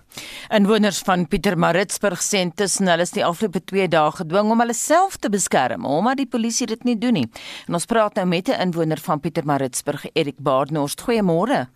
Inwoners 0.55 1.01
van 1.08 1.27
Pietermaritzburg 1.27 2.22
sê 2.24 2.46
tussen 2.55 2.91
hulle 2.91 3.08
is 3.08 3.15
die 3.15 3.25
afgelope 3.25 3.63
2 3.74 3.89
dae 3.91 4.12
gedwing 4.22 4.53
om 4.53 4.63
hulle 4.63 4.77
self 4.77 5.17
te 5.20 5.32
beskerm, 5.34 5.86
omdat 5.86 6.22
die 6.22 6.29
polisie 6.29 6.70
dit 6.72 6.84
nie 6.88 6.98
doen 7.00 7.20
nie. 7.20 7.27
En 7.67 7.79
ons 7.79 7.89
praat 7.89 8.15
nou 8.15 8.27
met 8.27 8.50
'n 8.50 8.62
inwoner 8.70 9.00
van 9.01 9.20
Pietermaritzburg, 9.20 10.05
Erik 10.13 10.39
Baardnorst. 10.39 11.01
Goeiemôre. 11.01 11.67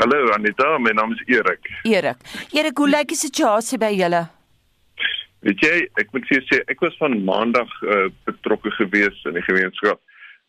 Hallo 0.00 0.32
Anita, 0.32 0.78
my 0.78 0.92
naam 0.92 1.12
is 1.12 1.20
Erik. 1.26 1.66
Erik. 1.84 2.16
Erik, 2.56 2.78
hoe 2.78 2.88
lyk 2.88 3.10
die 3.12 3.18
situasie 3.20 3.76
by 3.76 3.90
julle? 3.92 4.22
Weet 5.44 5.60
jy, 5.60 5.74
ek 6.00 6.14
moet 6.14 6.24
vir 6.24 6.38
jou 6.38 6.46
sê 6.46 6.60
ek 6.72 6.80
was 6.80 6.96
van 7.02 7.18
maandag 7.26 7.74
uh, 7.84 8.06
betrokke 8.24 8.72
gewees 8.78 9.18
in 9.28 9.36
die 9.36 9.44
gemeenskap 9.44 10.00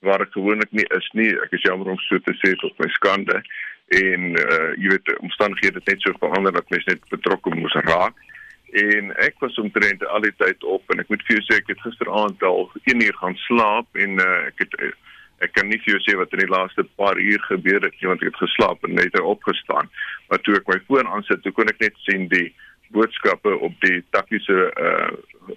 waar 0.08 0.24
ek 0.24 0.31
gewoonlik 0.38 0.72
nie 0.72 0.88
is 0.96 1.10
nie. 1.20 1.27
Ek 1.43 1.51
is 1.58 1.67
jammer 1.67 1.91
om 1.91 2.00
so 2.05 2.22
te 2.24 2.38
sê 2.39 2.53
tot 2.63 2.79
my 2.79 2.88
skande 2.96 3.41
en 4.00 4.29
uh, 4.39 4.72
jy 4.79 4.93
weet 4.93 5.12
omstandighede 5.20 5.84
het 5.84 5.91
net 5.91 6.08
so 6.08 6.15
verander 6.24 6.55
dat 6.55 6.72
mens 6.72 6.88
net 6.88 7.03
betrokke 7.12 7.51
moes 7.51 7.75
raak 7.91 8.15
en 8.88 9.12
ek 9.20 9.36
was 9.43 9.60
omtrent 9.60 10.08
al 10.08 10.24
die 10.24 10.36
tyd 10.39 10.63
op 10.63 10.96
en 10.96 11.03
ek 11.03 11.12
moet 11.12 11.27
vir 11.27 11.41
jou 11.41 11.48
sê 11.50 11.60
ek 11.60 11.74
het 11.74 11.88
gisteraand 11.89 12.48
al 12.48 12.70
1 12.86 13.03
uur 13.03 13.20
gaan 13.20 13.36
slaap 13.50 14.00
en 14.00 14.15
uh, 14.24 14.34
ek 14.48 14.63
het 14.63 14.79
uh, 14.79 14.96
ek 15.45 15.53
kan 15.57 15.69
nie 15.69 15.79
vir 15.83 15.95
jou 15.95 16.01
sê 16.05 16.17
wat 16.19 16.33
in 16.36 16.43
die 16.43 16.51
laaste 16.51 16.86
paar 17.00 17.19
uur 17.19 17.41
gebeur 17.48 17.81
het 17.86 17.95
nie 18.00 18.10
want 18.10 18.24
ek 18.24 18.31
het 18.31 18.43
geslaap 18.43 18.83
en 18.86 18.98
net 18.98 19.19
opgestaan. 19.19 19.89
Maar 20.29 20.41
toe 20.45 20.57
ek 20.60 20.69
my 20.69 20.79
foon 20.88 21.10
aansit 21.15 21.41
toe 21.43 21.53
kon 21.55 21.71
ek 21.71 21.81
net 21.81 21.98
sien 22.05 22.27
die 22.31 22.50
boodskappe 22.95 23.55
op 23.67 23.75
die 23.86 24.01
taktiese 24.15 24.67
uh, 24.69 25.10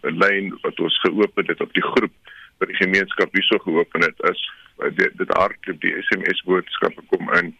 lyn 0.09 0.53
wat 0.63 0.81
ons 0.81 0.99
geopen 1.03 1.51
het 1.51 1.61
op 1.61 1.73
die 1.75 1.85
groep 1.85 2.15
wat 2.63 2.71
die 2.71 2.79
gemeenskap 2.79 3.33
hierso 3.35 3.59
geopen 3.65 4.07
het 4.07 4.27
is. 4.31 4.43
Uh, 4.79 4.91
dit 4.97 5.17
dit 5.21 5.37
hardloop 5.39 5.81
die 5.85 5.95
SMS 6.09 6.45
boodskappe 6.49 7.05
kom 7.13 7.33
in 7.41 7.55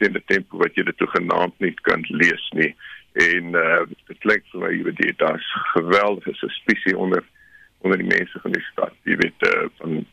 teen 0.00 0.16
die 0.16 0.24
tempo 0.30 0.60
wat 0.62 0.76
jy 0.76 0.84
dit 0.86 0.98
toe 1.00 1.08
genaamd 1.14 1.56
nie 1.64 1.72
kan 1.88 2.04
lees 2.08 2.50
nie. 2.58 2.72
En 3.26 3.56
uh, 3.56 3.84
dit 4.08 4.20
klink 4.24 4.44
vir 4.52 4.64
my 4.64 4.72
jy 4.74 4.84
weet 4.90 5.18
daar's 5.22 5.54
geweldige 5.74 6.36
suspisie 6.40 6.96
onder 6.96 7.24
onder 7.84 8.00
die 8.00 8.08
mense 8.08 8.40
van 8.42 8.54
die 8.56 8.66
stad. 8.72 8.94
Jy 9.04 9.16
weet 9.20 9.44
uh, 9.46 9.66
van 9.80 10.04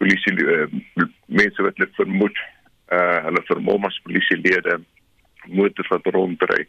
polisie 0.00 0.34
uh, 0.44 0.66
mense 1.26 1.66
wat 1.66 1.76
hulle 1.78 1.90
vermoed 1.98 2.38
uh, 2.92 3.18
hulle 3.26 3.42
vermoed 3.48 3.88
as 3.88 4.00
polisielede 4.06 4.78
motors 5.46 5.90
wat 5.92 6.08
rondry 6.16 6.66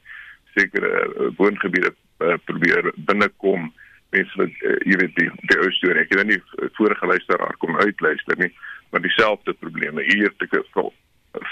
sekere 0.56 0.92
uh, 1.06 1.30
woongebiede 1.40 1.94
uh, 1.94 2.38
probeer 2.46 2.92
binnekom 3.10 3.72
mense 4.16 4.42
wat 4.42 4.64
uh, 4.68 4.78
jy 4.88 5.00
weet 5.04 5.16
die 5.20 5.30
die 5.52 5.72
storie 5.80 6.04
ek 6.04 6.14
het 6.14 6.22
nou 6.22 6.30
nie 6.34 6.70
vorige 6.80 7.14
luisteraar 7.14 7.58
kom 7.64 7.80
uitluister 7.80 8.40
nie 8.44 8.52
maar 8.92 9.04
dieselfde 9.04 9.56
probleme 9.64 10.04
hier 10.04 10.28
het 10.30 10.48
ek 10.48 10.60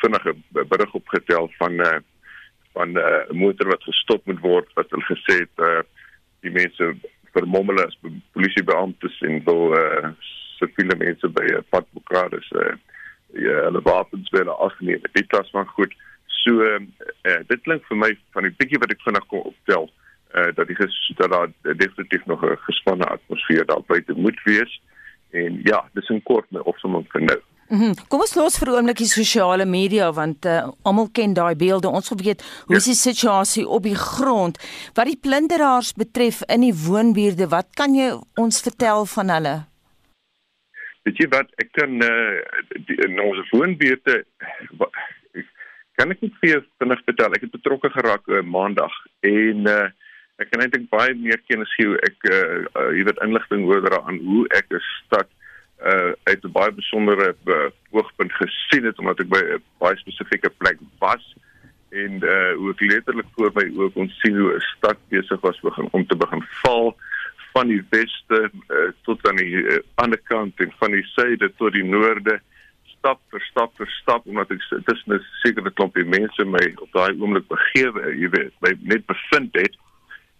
vinnige 0.04 0.36
berig 0.52 0.94
opgetel 0.94 1.48
van 1.58 1.80
'n 1.80 1.88
uh, 1.88 2.00
van 2.74 2.98
eh, 2.98 3.24
'n 3.30 3.36
uh, 3.36 3.40
motor 3.42 3.68
wat 3.68 3.84
gestop 3.84 4.26
moet 4.26 4.40
word 4.40 4.74
wat 4.74 4.90
hulle 4.90 5.08
gesê 5.14 5.36
het 5.46 5.56
uh, 5.70 5.82
die 6.40 6.52
mense 6.52 6.96
vermommel 7.32 7.82
as 7.84 8.00
polisiebeamptes 8.32 9.22
en 9.22 9.44
wil 9.44 9.74
uh, 9.78 10.12
siviele 10.60 10.96
mense 11.00 11.28
by 11.40 11.46
'n 11.58 11.66
pad 11.70 11.86
mekaar 11.98 12.34
is 12.38 12.52
uh, 12.64 12.76
ja 13.46 13.56
hulle 13.68 13.82
wapens 13.82 14.30
wil 14.36 14.50
afneem 14.50 15.02
dit 15.12 15.28
klas 15.28 15.50
van 15.56 15.68
goed 15.76 15.94
so 16.44 16.64
uh, 16.64 16.80
dit 17.48 17.62
klink 17.62 17.86
vir 17.90 17.98
my 17.98 18.12
van 18.36 18.48
die 18.48 18.56
bietjie 18.62 18.82
wat 18.84 18.92
ek 18.96 19.06
vinnig 19.08 19.28
kon 19.34 19.50
optel 19.52 19.90
uh, 20.36 20.50
dat 20.56 20.68
die 20.68 20.78
dat 21.22 21.32
daar 21.36 21.50
definitief 21.64 22.26
nog 22.26 22.44
'n 22.46 22.58
gespanne 22.70 23.06
atmosfeer 23.06 23.66
daar 23.66 23.86
buite 23.88 24.14
moet 24.14 24.40
wees 24.46 24.82
en 25.32 25.62
ja 25.64 25.86
dis 25.94 26.10
'n 26.10 26.24
kort 26.24 26.52
my 26.52 26.60
opsomming 26.60 27.06
vir 27.12 27.22
nou 27.22 27.42
Mm 27.70 27.80
-hmm. 27.80 27.94
Kom 28.08 28.20
ons 28.20 28.34
los 28.34 28.58
vir 28.58 28.68
'n 28.68 28.76
oomblik 28.76 28.98
die 28.98 29.06
sosiale 29.06 29.66
media 29.66 30.12
want 30.14 30.46
uh, 30.46 30.68
almal 30.82 31.10
ken 31.12 31.34
daai 31.34 31.56
beelde. 31.56 31.90
Ons 31.90 32.10
wil 32.10 32.18
weet 32.18 32.64
hoe 32.66 32.76
is 32.76 32.84
die 32.84 32.94
situasie 32.94 33.68
op 33.68 33.84
die 33.84 33.96
grond? 33.96 34.58
Wat 34.94 35.06
die 35.06 35.20
plunderaars 35.22 35.94
betref 35.94 36.42
in 36.46 36.62
die 36.62 36.74
woonbuurte, 36.86 37.48
wat 37.48 37.68
kan 37.74 37.94
jy 37.96 38.20
ons 38.36 38.62
vertel 38.62 39.06
van 39.06 39.30
hulle? 39.30 39.66
Weet 41.08 41.22
jy 41.22 41.28
wat 41.32 41.52
ek 41.64 41.72
kan 41.78 42.02
uh, 42.04 42.40
die, 42.88 42.98
in 43.06 43.20
ons 43.24 43.50
woonbuurte 43.54 44.24
kan 46.00 46.12
ek 46.14 46.22
net 46.24 46.36
vir 46.40 46.50
jou 46.54 46.60
vinnig 46.80 47.02
vertel. 47.08 47.34
Ek 47.36 47.44
het 47.44 47.56
betrokke 47.56 47.92
geraak 47.92 48.28
uh, 48.32 48.44
maandag 48.44 48.94
en 49.28 49.68
uh, 49.68 49.88
ek 50.40 50.52
kan 50.54 50.64
eintlik 50.64 50.88
baie 50.92 51.16
meer 51.20 51.42
kennis 51.50 51.72
gee 51.76 51.98
ek 52.08 52.30
uh, 52.32 52.40
uh, 52.72 52.90
jy 52.96 53.04
weet 53.08 53.20
inligting 53.26 53.66
oor 53.68 53.84
daaraan 53.84 54.22
hoe 54.24 54.46
ek 54.56 54.72
'n 54.72 54.84
stad 54.96 55.28
uh 55.80 56.12
uit 56.28 56.44
'n 56.44 56.52
baie 56.52 56.72
besondere 56.76 57.36
uh, 57.48 57.68
oogpunt 57.96 58.34
gesien 58.40 58.88
het 58.88 59.00
omdat 59.00 59.20
ek 59.24 59.30
by 59.32 59.42
'n 59.44 59.64
baie 59.80 60.00
spesifieke 60.00 60.52
plek 60.60 60.80
was 61.00 61.24
en 61.92 62.24
uh 62.24 62.54
hoe 62.60 62.72
ek 62.72 62.82
letterlik 62.92 63.30
voor 63.36 63.52
my 63.56 63.66
oë 63.68 63.94
kon 63.96 64.12
sien 64.20 64.36
hoe 64.40 64.56
'n 64.56 64.68
stad 64.76 65.00
besig 65.10 65.40
was 65.42 65.60
begin 65.60 65.88
om 65.92 66.06
te 66.08 66.16
begin 66.16 66.44
val 66.64 66.96
van 67.54 67.68
die 67.68 67.82
weste 67.90 68.40
uh, 68.50 68.92
tot 69.08 69.28
aan 69.28 69.36
die 69.42 69.64
uh, 69.64 69.80
ander 69.96 70.22
kant 70.30 70.60
en 70.60 70.72
van 70.80 70.92
die 70.92 71.06
suide 71.16 71.52
tot 71.58 71.74
die 71.74 71.84
noorde 71.84 72.40
stap 73.00 73.20
vir 73.32 73.44
stap 73.48 73.76
vir 73.80 73.90
stap 74.02 74.28
omdat 74.28 74.52
ek 74.52 74.64
tussen 74.86 75.16
'n 75.16 75.26
sekere 75.42 75.72
klompie 75.72 76.06
mense 76.06 76.46
my 76.46 76.66
op 76.78 76.92
daai 76.94 77.16
oomblik 77.16 77.48
begewe 77.48 78.16
jy 78.16 78.30
weet 78.36 78.54
my 78.62 78.74
net 78.94 79.06
bevind 79.06 79.56
het. 79.56 79.76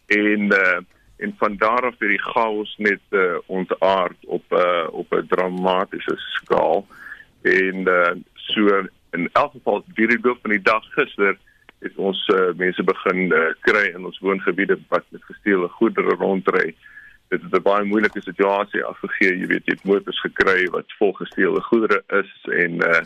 En 0.08 0.54
uh 0.54 0.80
en 1.20 1.34
van 1.38 1.58
daar 1.60 1.84
af 1.84 2.00
het 2.00 2.10
die 2.10 2.22
chaos 2.32 2.76
net 2.78 3.02
uh, 3.12 3.36
ontaard 3.46 4.16
op 4.26 4.44
'n 4.52 4.56
uh, 4.56 4.88
op 4.92 5.12
'n 5.12 5.28
dramatiese 5.28 6.16
skaal. 6.16 6.88
En 7.42 7.76
uh, 7.88 8.16
so 8.34 8.88
in 9.12 9.30
elk 9.34 9.52
geval 9.52 9.84
die 9.96 10.06
rede 10.06 10.36
van 10.42 10.52
die 10.52 10.62
dag 10.62 10.84
gister 10.96 11.38
het 11.80 11.96
ons 11.96 12.28
uh, 12.28 12.54
mense 12.56 12.84
begin 12.84 13.20
uh, 13.32 13.52
kry 13.62 13.86
in 13.96 14.06
ons 14.06 14.20
woongebiede 14.20 14.80
wat 14.88 15.04
met 15.10 15.24
gesteelde 15.24 15.68
goedere 15.68 16.16
rondry 16.16 16.76
dit 17.30 17.42
het 17.42 17.56
'n 17.56 17.62
baie 17.62 17.86
moeilike 17.86 18.22
situasie 18.22 18.84
afgegee. 18.84 19.38
Jy 19.38 19.48
weet 19.48 19.66
jy 19.66 19.74
het 19.74 19.84
motors 19.84 20.22
gekry 20.22 20.66
wat 20.76 20.98
vol 20.98 21.14
gesteelde 21.14 21.62
goedere 21.62 22.04
is 22.08 22.32
en 22.64 22.74
uh, 22.74 23.02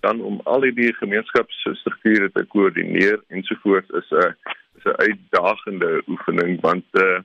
dan 0.00 0.20
om 0.20 0.40
al 0.44 0.60
die 0.60 0.94
gemeenskapsstrukture 0.94 2.30
te 2.32 2.44
koördineer 2.44 3.22
ensovoorts 3.28 3.90
is 3.90 4.10
'n 4.10 4.34
is 4.78 4.84
'n 4.84 5.00
uitdagende 5.08 6.02
oefening 6.06 6.60
want 6.60 6.84
uh, 6.92 7.20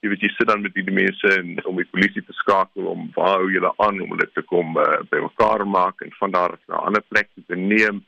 jy 0.00 0.08
weet 0.08 0.20
jy 0.20 0.28
sit 0.28 0.48
dan 0.48 0.60
met 0.60 0.74
die 0.74 0.90
mense 0.90 1.28
en 1.40 1.64
om 1.64 1.76
die 1.76 1.92
polisie 1.92 2.24
te 2.24 2.32
skakel 2.32 2.86
om 2.94 3.10
waar 3.14 3.38
hou 3.38 3.50
julle 3.52 3.72
aan 3.76 4.00
om 4.00 4.10
hulle 4.10 4.28
te 4.32 4.42
kom 4.42 4.76
uh, 4.76 5.00
by 5.10 5.20
mekaar 5.28 5.66
maak 5.66 6.00
en 6.00 6.12
van 6.18 6.30
daar 6.30 6.58
na 6.66 6.76
'n 6.76 6.86
ander 6.86 7.04
plek 7.08 7.28
te 7.46 7.56
neem 7.56 8.04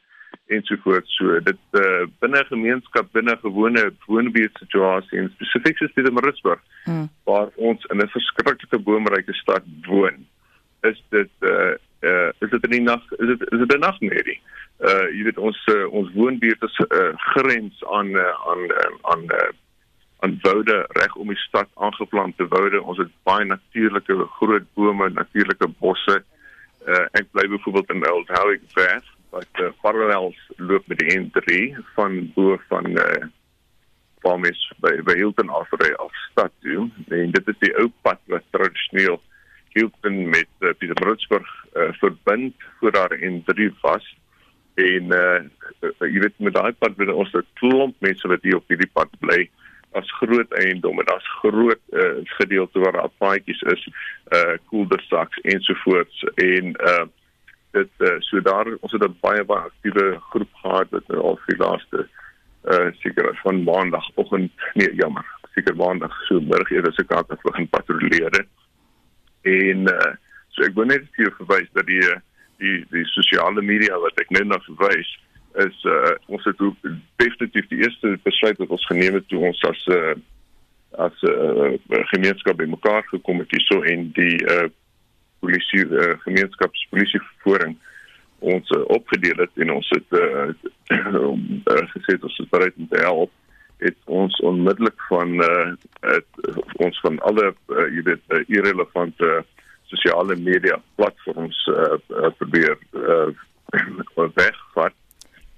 ensovoorts 0.47 1.17
so 1.17 1.41
dit 1.41 1.79
uh, 1.81 2.05
binne 2.23 2.45
gemeenskap 2.51 3.09
binne 3.17 3.37
gewone 3.43 3.91
woonbuurt 4.07 4.59
situasie 4.63 5.19
en 5.19 5.31
spesifiek 5.35 5.81
is 5.81 5.95
dit 5.95 6.07
in 6.07 6.15
Maritzburg 6.15 6.63
hmm. 6.85 7.09
waar 7.25 7.51
ons 7.57 7.85
in 7.91 8.03
'n 8.03 8.15
verskriklike 8.15 8.79
boomryke 8.79 9.35
stad 9.35 9.67
woon 9.87 10.27
is 10.91 11.03
dit 11.11 11.33
uh, 11.41 11.75
uh, 12.01 12.31
is 12.39 12.51
dit 12.51 12.65
in 12.65 12.77
die 12.79 12.87
nag 12.87 13.03
is 13.19 13.27
dit 13.35 13.47
is 13.53 13.59
dit 13.59 13.75
'n 13.75 13.87
nagmerrie 13.89 14.41
uh 14.87 15.07
jy 15.17 15.23
weet 15.29 15.39
ons 15.39 15.61
uh, 15.73 15.87
ons 15.93 16.13
woonbuurt 16.15 16.63
is 16.63 16.81
uh, 16.89 17.13
grens 17.35 17.85
aan 17.99 18.11
uh, 18.15 18.35
aan 18.51 18.63
uh, 18.71 18.91
aan 19.13 19.25
uh, 19.25 19.53
aan 20.21 20.39
woude 20.43 20.85
reg 20.89 21.15
om 21.15 21.29
die 21.29 21.37
stad 21.37 21.69
aangeplante 21.75 22.47
woude. 22.49 22.83
Ons 22.83 22.99
het 22.99 23.11
baie 23.23 23.45
natuurlike 23.45 24.17
groot 24.39 24.65
bome, 24.75 25.11
natuurlike 25.11 25.69
bosse. 25.79 26.23
Uh, 26.87 27.05
ek 27.19 27.29
bly 27.31 27.49
byvoorbeeld 27.53 27.91
in 27.91 28.11
Old 28.11 28.29
Howick 28.29 28.63
West 28.75 29.16
wat 29.31 29.61
uh, 29.61 29.71
parallels 29.81 30.39
loop 30.57 30.87
met 30.87 30.99
die 30.99 31.19
N3 31.19 31.77
van 31.95 32.33
bo 32.35 32.57
van 32.69 32.87
uh, 32.99 33.27
Farmis 34.25 34.61
by 34.83 34.95
by 35.07 35.17
Hilton 35.19 35.51
afry 35.53 35.93
af 36.03 36.15
stad 36.31 36.53
toe. 36.65 36.89
En 37.09 37.31
dit 37.31 37.49
is 37.53 37.59
die 37.65 37.73
ou 37.81 37.89
pad 38.03 38.21
wat 38.33 38.47
tradisioneel 38.51 39.21
Hilton 39.77 40.29
met 40.33 40.49
uh, 40.61 40.73
Pietermaritzburg 40.79 41.51
uh, 41.77 41.93
verbind 42.01 42.55
voor 42.79 42.93
daar 42.93 43.19
N3 43.19 43.69
was. 43.81 44.07
En 44.75 45.13
uh, 45.17 45.41
jy 46.01 46.19
weet 46.21 46.39
met 46.39 46.57
daai 46.57 46.73
pad 46.73 46.97
binne 46.97 47.15
ons 47.15 47.33
'n 47.33 47.47
klomp 47.61 47.97
mense 48.05 48.29
wat 48.29 48.43
hier 48.43 48.57
op 48.61 48.69
hierdie 48.69 48.93
pad 48.93 49.13
bly 49.21 49.47
as 49.97 50.11
groot 50.21 50.51
eiendom 50.61 50.99
en 51.01 51.07
daar's 51.09 51.29
groot 51.41 51.81
uh, 51.93 52.21
gedeelte 52.39 52.79
waar 52.79 52.93
daar 52.93 53.15
paadjies 53.19 53.63
is, 53.73 53.89
uh 54.37 54.57
koeldersaks 54.69 55.39
ensovoorts 55.41 56.25
en 56.35 56.75
uh 56.91 57.07
dit 57.79 58.05
uh, 58.09 58.17
so 58.29 58.41
daar 58.41 58.69
ons 58.81 58.93
het 58.93 59.05
'n 59.07 59.19
baie 59.21 59.45
baie 59.45 59.71
aktiewe 59.71 60.07
groep 60.31 60.53
gehad 60.63 60.91
wat 60.91 61.09
nou 61.09 61.21
al 61.31 61.41
vir 61.47 61.59
laaste 61.65 62.07
uh 62.75 62.89
seker 63.03 63.27
van 63.43 63.63
maandagooggend 63.63 64.53
nee 64.75 64.95
jammer 65.01 65.27
seker 65.55 65.77
maandag 65.77 66.15
so 66.29 66.41
middag 66.41 66.71
eers 66.71 66.95
se 66.95 67.05
kant 67.05 67.31
af 67.31 67.43
begin 67.43 67.69
patrolleer. 67.69 68.47
En 69.43 69.89
uh 69.97 70.15
so 70.55 70.65
ek 70.65 70.75
wil 70.75 70.89
net 70.89 71.05
vir 71.17 71.33
verwys 71.39 71.71
dat 71.73 71.87
die 71.87 72.03
die 72.63 72.77
die 72.91 73.05
sosiale 73.13 73.63
media 73.63 73.99
wat 74.05 74.21
ek 74.21 74.31
net 74.31 74.49
nou 74.49 74.61
verwys 74.65 75.11
is 75.65 75.85
uh, 75.89 76.15
ons 76.33 76.45
het 76.45 76.61
ook 76.61 76.89
definitief 77.21 77.69
die 77.69 77.83
eerste 77.85 78.19
besluit 78.25 78.59
wat 78.61 78.73
ons 78.77 78.89
geneem 78.91 79.17
het 79.17 79.29
toe 79.29 79.41
ons 79.49 79.63
as 79.69 79.85
uh, 79.93 80.15
as 81.07 81.23
'n 81.23 81.77
uh, 81.77 82.03
gemeenskap 82.13 82.57
bymekaar 82.57 83.05
gekom 83.13 83.41
het 83.45 83.53
hierso 83.53 83.83
en 83.83 84.11
die 84.17 84.37
uh, 84.45 84.69
polisie 85.41 85.85
uh, 85.87 86.15
gemeenskapspolisie 86.25 87.21
vooring 87.45 87.77
ons 88.39 88.71
uh, 88.77 88.83
opgedeel 88.99 89.45
het 89.45 89.65
en 89.65 89.73
ons 89.79 89.89
het 89.95 90.17
uh, 90.21 90.47
uh, 90.93 91.85
gesê 91.95 92.19
ons 92.21 92.39
is 92.43 92.53
bereid 92.53 92.77
om 92.77 92.89
te 92.89 93.03
help 93.03 93.33
het 93.79 93.97
ons 94.05 94.41
onmiddellik 94.41 95.01
van 95.09 95.35
uh, 95.45 95.73
het, 96.01 96.29
ons 96.81 97.01
van 97.05 97.19
alle 97.29 97.51
uh, 97.53 97.89
jy 97.93 98.05
weet 98.09 98.23
uh, 98.33 98.45
irrelevante 98.49 99.33
sosiale 99.91 100.37
media 100.37 100.79
platforms 100.95 101.59
uh, 101.73 101.99
uh, 102.09 102.31
probeer 102.39 102.79
uh, 102.93 103.29
wegvat 104.41 104.97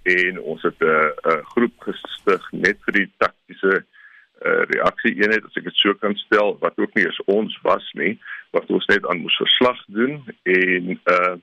en 0.09 0.41
ons 0.41 0.63
het 0.63 0.81
'n 0.81 0.89
uh, 0.89 1.11
uh, 1.31 1.39
groep 1.55 1.75
gestig 1.87 2.51
net 2.53 2.79
vir 2.87 2.95
die 3.01 3.11
taktiese 3.17 3.85
uh, 4.47 4.63
reaksie 4.75 5.15
eenheid 5.17 5.45
as 5.45 5.59
ek 5.61 5.69
dit 5.71 5.81
so 5.83 5.95
kan 5.95 6.15
stel 6.25 6.57
wat 6.63 6.79
ook 6.79 6.95
nie 6.95 7.05
eens 7.07 7.21
ons 7.27 7.59
was 7.63 7.93
nie 7.95 8.15
wat 8.57 8.71
ons 8.71 8.87
net 8.87 9.07
aan 9.07 9.23
moes 9.25 9.43
verslag 9.45 9.85
doen 9.87 10.23
en 10.43 10.99
uh 11.17 11.37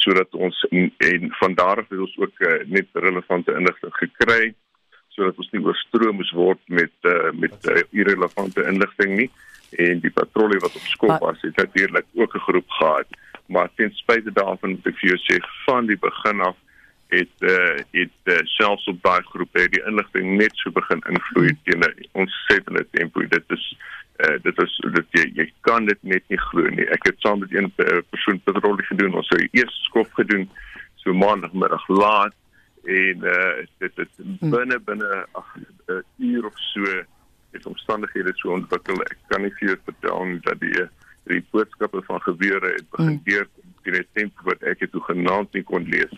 sodat 0.00 0.32
ons 0.32 0.56
en, 0.72 0.86
en 1.04 1.26
van 1.38 1.54
daar 1.54 1.82
af 1.82 1.90
het 1.92 2.00
ons 2.00 2.14
ook 2.18 2.40
uh, 2.40 2.54
net 2.72 2.88
relevante 2.92 3.52
inligting 3.52 3.92
gekry 4.00 4.54
sodat 5.18 5.40
ons 5.42 5.50
nie 5.52 5.64
oorstroom 5.66 6.20
moes 6.20 6.30
word 6.36 6.60
met 6.70 6.94
uh, 7.10 7.30
met 7.34 7.70
uh, 7.70 7.82
irrelevante 7.90 8.64
inligting 8.70 9.16
nie. 9.18 9.28
En 9.84 10.00
die 10.04 10.12
patrollie 10.14 10.60
wat 10.62 10.76
op 10.78 10.86
skop 10.92 11.24
was 11.24 11.42
het 11.44 11.58
natuurlik 11.58 12.06
ook 12.14 12.34
'n 12.34 12.46
groep 12.46 12.70
gehad. 12.78 13.08
Maar 13.46 13.68
ten 13.74 13.90
spyte 13.92 14.32
daarvan 14.32 14.76
moet 14.76 14.86
ek 14.86 14.98
vir 15.00 15.10
jou 15.10 15.20
sê 15.26 15.36
van 15.66 15.86
die 15.86 15.98
begin 15.98 16.40
af 16.40 16.56
het 17.08 17.34
uh, 17.38 17.76
het 17.90 18.10
uh, 18.24 18.38
selfs 18.44 18.86
op 18.86 19.02
daai 19.02 19.22
groep 19.22 19.48
het 19.52 19.72
die 19.72 19.84
inligting 19.88 20.36
net 20.36 20.56
so 20.60 20.70
begin 20.70 21.00
invloei 21.08 21.54
teen 21.64 21.84
ons 22.12 22.34
settele 22.48 22.84
tempo. 22.90 23.24
Dit 23.32 23.54
is 23.56 23.64
uh, 24.26 24.36
dit 24.42 24.60
is 24.64 24.74
dit 24.96 25.16
jy, 25.16 25.24
jy 25.40 25.46
kan 25.68 25.88
dit 25.88 26.02
net 26.02 26.24
nie 26.28 26.40
glo 26.50 26.68
nie. 26.68 26.84
Ek 26.92 27.08
het 27.08 27.20
saam 27.24 27.40
met 27.40 27.54
een 27.54 27.72
persoon 28.10 28.42
patrollie 28.44 28.84
gedoen. 28.90 29.16
Ons 29.22 29.32
het 29.32 29.56
eers 29.56 29.80
skop 29.88 30.12
gedoen 30.20 30.48
so 31.00 31.16
maandagmiddag 31.16 31.88
laat. 31.88 32.36
En 32.84 33.24
uh, 33.24 33.64
dit 33.80 34.04
het 34.04 34.12
hmm. 34.20 34.52
binne 34.52 34.80
binne 34.84 35.24
'n 35.88 36.04
uur 36.16 36.46
of 36.46 36.60
so 36.74 36.84
het 37.56 37.66
omstandighede 37.66 38.36
so 38.36 38.52
ontwikkel. 38.52 39.00
Ek 39.08 39.18
kan 39.32 39.42
nie 39.42 39.54
vir 39.56 39.72
jou 39.72 39.80
vertel 39.84 40.40
dat 40.44 40.60
die 40.60 40.88
die 41.28 41.44
boodskappe 41.52 42.02
van 42.04 42.20
geweure 42.20 42.76
het 42.76 42.88
begin 42.90 43.16
hmm. 43.16 43.24
deur 43.24 43.48
teen 43.82 43.96
die 43.96 44.08
tempo 44.12 44.44
wat 44.44 44.62
ek 44.62 44.80
het 44.84 44.92
hoegenaamd 44.92 45.52
nie 45.52 45.64
kon 45.64 45.88
lees 45.88 46.12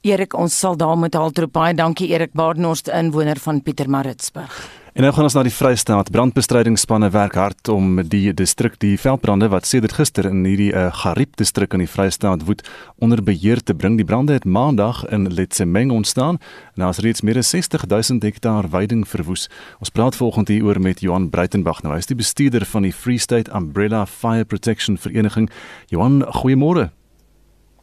Erik, 0.00 0.32
ons 0.32 0.54
sal 0.58 0.78
daar 0.80 0.96
met 0.96 1.14
haltroep 1.14 1.52
baie 1.52 1.74
dankie 1.76 2.06
Erik 2.08 2.32
Baardenhorst 2.32 2.88
inwoner 2.88 3.36
van 3.36 3.58
Pietermaritzburg. 3.62 4.60
En 4.96 5.04
nou 5.04 5.10
gaan 5.14 5.26
ons 5.28 5.34
na 5.36 5.42
die 5.44 5.52
Vrystaat. 5.52 6.08
Brandbestrydingsspanne 6.10 7.10
werk 7.12 7.36
hard 7.36 7.68
om 7.68 8.00
die 8.08 8.32
distrik 8.34 8.78
die 8.80 8.96
veldbrande 8.98 9.50
wat 9.52 9.68
sedert 9.68 9.92
gister 9.98 10.26
in 10.26 10.40
hierdie 10.48 10.70
uh, 10.72 10.88
Gariep 11.02 11.36
distrik 11.38 11.76
in 11.76 11.84
die 11.84 11.90
Vrystaat 11.90 12.46
woed 12.48 12.64
onder 12.98 13.20
beheer 13.22 13.60
te 13.60 13.76
bring. 13.76 13.98
Die 14.00 14.08
brande 14.08 14.38
het 14.38 14.48
maandag 14.48 15.04
in 15.12 15.28
Letsemeng 15.28 15.92
ontstaan 15.92 16.40
en 16.74 16.86
daar 16.86 16.96
is 16.96 17.02
reeds 17.04 17.20
meer 17.20 17.38
as 17.38 17.52
60 17.52 17.84
000 17.86 18.24
hektaar 18.24 18.70
weiding 18.72 19.04
verwoes. 19.08 19.50
Ons 19.84 19.92
praat 19.92 20.16
volgende 20.16 20.56
hieroor 20.56 20.80
met 20.80 21.04
Johan 21.04 21.28
Breitenberg. 21.30 21.84
Nou 21.84 21.92
hy 21.92 22.00
is 22.00 22.08
die 22.08 22.18
bestuurder 22.18 22.64
van 22.64 22.88
die 22.88 22.92
Free 22.92 23.20
State 23.20 23.52
Umbrella 23.52 24.06
Fire 24.06 24.48
Protection 24.48 24.98
Vereniging. 24.98 25.50
Johan, 25.92 26.24
goeiemôre. 26.40 26.88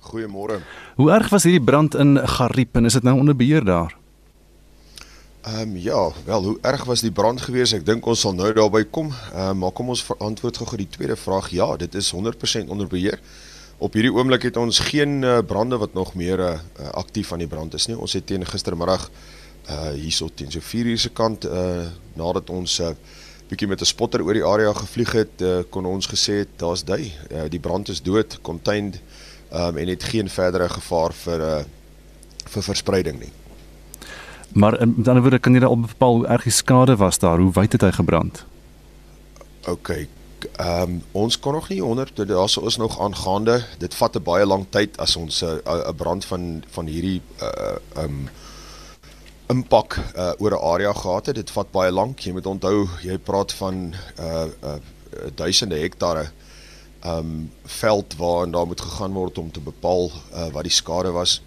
Goeiemôre. 0.07 0.61
Hoe 0.95 1.11
erg 1.11 1.29
was 1.29 1.43
hierdie 1.43 1.63
brand 1.63 1.95
in 1.95 2.17
Gariep 2.17 2.75
en 2.79 2.85
is 2.85 2.95
dit 2.95 3.03
nou 3.03 3.17
onder 3.19 3.35
beheer 3.35 3.65
daar? 3.65 3.97
Ehm 5.47 5.59
um, 5.61 5.77
ja, 5.77 6.11
wel 6.25 6.43
hoe 6.43 6.57
erg 6.61 6.83
was 6.83 7.01
die 7.01 7.11
brand 7.11 7.41
geweest? 7.41 7.73
Ek 7.73 7.85
dink 7.85 8.05
ons 8.05 8.23
sal 8.23 8.33
nou 8.35 8.53
daarby 8.55 8.85
kom. 8.91 9.11
Ehm 9.33 9.49
um, 9.49 9.61
maar 9.63 9.75
kom 9.75 9.91
ons 9.93 10.05
antwoord 10.17 10.57
gou-gou 10.57 10.79
die 10.79 10.89
tweede 10.89 11.15
vraag. 11.15 11.49
Ja, 11.55 11.75
dit 11.75 11.95
is 11.95 12.13
100% 12.15 12.71
onder 12.71 12.87
beheer. 12.87 13.19
Op 13.77 13.93
hierdie 13.93 14.13
oomblik 14.13 14.47
het 14.47 14.57
ons 14.57 14.79
geen 14.79 15.21
uh, 15.21 15.37
brande 15.45 15.77
wat 15.77 15.93
nog 15.93 16.15
meer 16.15 16.39
uh, 16.39 16.57
aktief 16.91 17.31
aan 17.31 17.43
die 17.43 17.47
brand 17.47 17.73
is 17.73 17.85
nie. 17.87 17.97
Ons 17.97 18.13
het 18.13 18.25
teen 18.25 18.45
gistermiddag 18.45 19.09
uh 19.67 19.91
hierso 19.91 20.29
teen 20.33 20.51
so 20.51 20.63
4 20.63 20.85
uur 20.85 20.99
se 20.99 21.09
kant 21.11 21.45
uh 21.45 21.85
nadat 22.15 22.49
ons 22.49 22.79
'n 22.79 22.83
uh, 22.83 22.95
bietjie 23.47 23.67
met 23.67 23.81
'n 23.81 23.85
spotter 23.85 24.23
oor 24.23 24.33
die 24.33 24.45
area 24.45 24.73
gevlieg 24.73 25.11
het, 25.11 25.41
uh, 25.41 25.59
kon 25.69 25.85
ons 25.85 26.07
gesê 26.07 26.43
het 26.43 26.51
daar's 26.55 26.83
dui. 26.83 27.11
Uh, 27.31 27.47
die 27.49 27.59
brand 27.59 27.89
is 27.89 28.01
dood, 28.01 28.39
contained 28.41 28.99
um, 29.53 29.77
en 29.77 29.87
het 29.87 30.03
geen 30.03 30.29
verdere 30.29 30.69
gevaar 30.69 31.13
vir 31.13 31.39
uh, 31.39 31.63
vir 32.47 32.63
verspreiding 32.63 33.19
nie. 33.19 33.31
Maar 34.53 34.79
in 34.81 34.95
ander 34.97 35.21
woorde 35.21 35.39
kan 35.39 35.53
jy 35.53 35.63
al 35.63 35.79
bepaal 35.79 36.15
hoe 36.21 36.27
erg 36.27 36.43
die 36.47 36.51
skade 36.51 36.95
was 36.95 37.19
daar, 37.19 37.39
hoe 37.39 37.51
wyd 37.53 37.71
het 37.71 37.81
hy 37.81 37.91
gebrand? 37.91 38.45
OK. 39.67 39.89
Ehm 40.55 40.81
um, 40.81 41.01
ons 41.11 41.39
kon 41.39 41.53
nog 41.53 41.69
nie 41.69 41.81
100 41.81 42.27
daar 42.27 42.49
sou 42.49 42.65
is 42.67 42.77
nog 42.77 42.99
aangaande. 43.01 43.63
Dit 43.77 43.95
vat 43.95 44.15
'n 44.15 44.23
baie 44.23 44.45
lang 44.45 44.65
tyd 44.69 44.97
as 44.97 45.15
ons 45.15 45.43
'n 45.43 45.61
uh, 45.65 45.89
'n 45.89 45.95
brand 45.95 46.25
van 46.25 46.63
van 46.71 46.85
hierdie 46.85 47.21
uh 47.41 48.03
um 48.03 48.29
impak 49.47 49.97
uh, 50.15 50.31
oor 50.37 50.51
'n 50.51 50.63
area 50.73 50.93
gehad 50.93 51.25
het. 51.25 51.35
Dit 51.35 51.51
vat 51.51 51.71
baie 51.71 51.91
lank. 51.91 52.19
Jy 52.19 52.31
moet 52.31 52.45
onthou, 52.45 52.87
jy 53.01 53.17
praat 53.17 53.53
van 53.53 53.93
uh 54.19 54.45
uh 54.63 54.75
duisende 55.35 55.75
hektare 55.75 56.31
um 57.05 57.51
veld 57.63 58.15
waarin 58.17 58.51
daar 58.51 58.67
moet 58.67 58.81
gegaan 58.81 59.13
word 59.13 59.37
om 59.37 59.51
te 59.51 59.61
bepaal 59.61 60.11
uh, 60.33 60.47
wat 60.51 60.63
die 60.63 60.73
skade 60.73 61.11
was. 61.11 61.41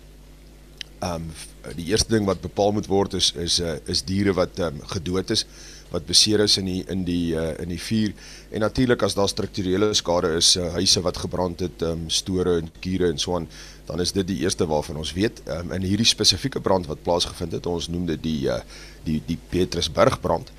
Um 1.04 1.30
die 1.76 1.90
eerste 1.90 2.14
ding 2.14 2.24
wat 2.24 2.40
bepaal 2.40 2.72
moet 2.72 2.86
word 2.88 3.14
is 3.14 3.32
is 3.36 3.60
uh, 3.60 3.76
is 3.86 4.02
diere 4.02 4.32
wat 4.32 4.58
um, 4.64 4.80
gedood 4.94 5.30
is, 5.30 5.44
wat 5.90 6.06
beseer 6.06 6.40
is 6.40 6.56
in 6.56 6.64
die 6.70 6.84
in 6.88 7.04
die 7.04 7.34
uh, 7.36 7.50
in 7.60 7.68
die 7.68 7.80
vuur 7.80 8.14
en 8.50 8.64
natuurlik 8.64 9.02
as 9.02 9.14
daar 9.14 9.28
strukturele 9.28 9.90
skade 9.94 10.32
is, 10.38 10.54
uh, 10.56 10.70
huise 10.78 11.02
wat 11.04 11.20
gebrand 11.20 11.60
het, 11.60 11.82
um 11.82 12.06
store 12.08 12.56
en 12.62 12.70
kiere 12.80 13.10
en 13.10 13.18
so 13.18 13.36
aan, 13.36 13.48
dan 13.86 14.00
is 14.00 14.12
dit 14.12 14.26
die 14.26 14.38
eerste 14.44 14.66
waarvan 14.66 15.02
ons 15.02 15.12
weet. 15.12 15.42
Um 15.58 15.74
in 15.76 15.84
hierdie 15.84 16.08
spesifieke 16.08 16.60
brand 16.60 16.88
wat 16.88 17.02
plaasgevind 17.02 17.58
het, 17.58 17.66
ons 17.66 17.90
noem 17.92 18.06
dit 18.14 18.22
die 18.22 18.40
uh, 18.48 18.62
die 19.04 19.20
die 19.26 19.38
Petrusberg 19.50 20.20
brand. 20.20 20.52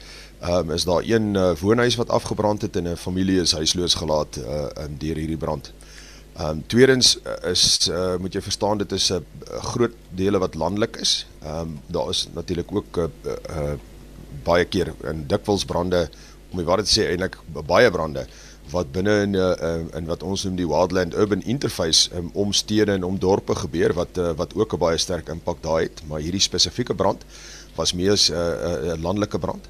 Um, 0.50 0.72
is 0.72 0.84
daar 0.84 1.04
een 1.06 1.36
uh, 1.36 1.56
woonhuis 1.56 1.96
wat 1.96 2.10
afgebrand 2.10 2.62
het 2.62 2.76
en 2.76 2.88
'n 2.88 2.96
familie 2.96 3.42
is 3.42 3.52
huisloos 3.52 3.94
gelaat 3.94 4.38
uh 4.38 4.84
um, 4.84 4.98
deur 4.98 5.16
hierdie 5.16 5.38
brand. 5.38 5.74
Ehm 6.34 6.50
um, 6.50 6.64
tweedens 6.68 7.20
uh, 7.24 7.52
is 7.52 7.88
uh, 7.92 8.16
moet 8.18 8.34
jy 8.34 8.42
verstaan 8.42 8.78
dit 8.78 8.92
is 8.92 9.12
'n 9.12 9.14
uh, 9.52 9.64
groot 9.64 9.94
dele 10.10 10.38
wat 10.38 10.56
landelik 10.56 10.96
is. 10.96 11.28
Ehm 11.44 11.60
um, 11.60 11.80
daar 11.86 12.10
is 12.10 12.28
natuurlik 12.34 12.72
ook 12.72 12.98
'n 12.98 13.12
uh, 13.26 13.32
uh, 13.50 13.74
baie 14.44 14.66
keer 14.66 14.94
in 15.04 15.28
dikwels 15.28 15.66
brande 15.66 16.10
om 16.52 16.58
die 16.58 16.66
waarheid 16.66 16.88
te 16.88 17.02
sê 17.02 17.06
eintlik 17.06 17.38
baie 17.66 17.92
brande 17.92 18.26
wat 18.72 18.92
binne 18.92 19.22
in 19.22 19.34
uh, 19.34 19.96
in 19.98 20.06
wat 20.06 20.24
ons 20.24 20.44
noem 20.44 20.56
die 20.56 20.68
wildland 20.68 21.14
urban 21.14 21.42
interface 21.42 22.10
um, 22.16 22.30
om 22.34 22.54
stede 22.54 22.92
en 22.92 23.04
om 23.04 23.20
dorpe 23.20 23.56
gebeur 23.56 23.94
wat 23.94 24.18
uh, 24.18 24.32
wat 24.42 24.56
ook 24.56 24.74
'n 24.74 24.78
baie 24.78 24.98
sterk 24.98 25.30
impak 25.30 25.62
daai 25.62 25.84
het 25.84 26.02
maar 26.08 26.20
hierdie 26.20 26.42
spesifieke 26.42 26.96
brand 26.96 27.26
was 27.76 27.94
meer 27.94 28.16
'n 28.16 28.34
uh, 28.34 28.94
uh, 28.94 29.02
landelike 29.02 29.40
brand 29.40 29.68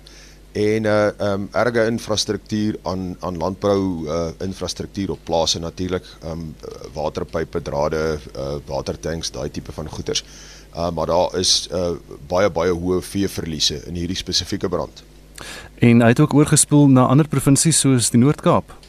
en 0.52 0.82
'n 0.82 0.86
uh, 0.86 1.32
um 1.34 1.48
erge 1.52 1.86
infrastruktuur 1.86 2.80
aan 2.82 3.16
aan 3.20 3.38
landbou 3.38 4.08
uh, 4.08 4.28
infrastruktuur 4.38 5.12
op 5.12 5.20
plase 5.24 5.60
natuurlik 5.60 6.06
um 6.26 6.56
waterpype 6.94 7.62
drade 7.62 8.20
uh, 8.36 8.56
watertanks 8.66 9.32
daai 9.32 9.52
tipe 9.52 9.72
van 9.72 9.90
goederes. 9.90 10.24
Uh, 10.76 10.90
maar 10.92 11.06
daar 11.06 11.38
is 11.40 11.68
uh, 11.72 11.90
baie 12.28 12.50
baie 12.50 12.72
hoë 12.72 13.02
veeverliese 13.02 13.82
in 13.86 13.96
hierdie 13.96 14.18
spesifieke 14.18 14.70
brand. 14.70 15.04
En 15.76 16.02
hy 16.02 16.08
het 16.08 16.20
ook 16.20 16.34
oorgespoel 16.34 16.88
na 16.88 17.06
ander 17.06 17.28
provinsies 17.28 17.80
soos 17.80 18.10
die 18.10 18.20
Noord-Kaap. 18.20 18.80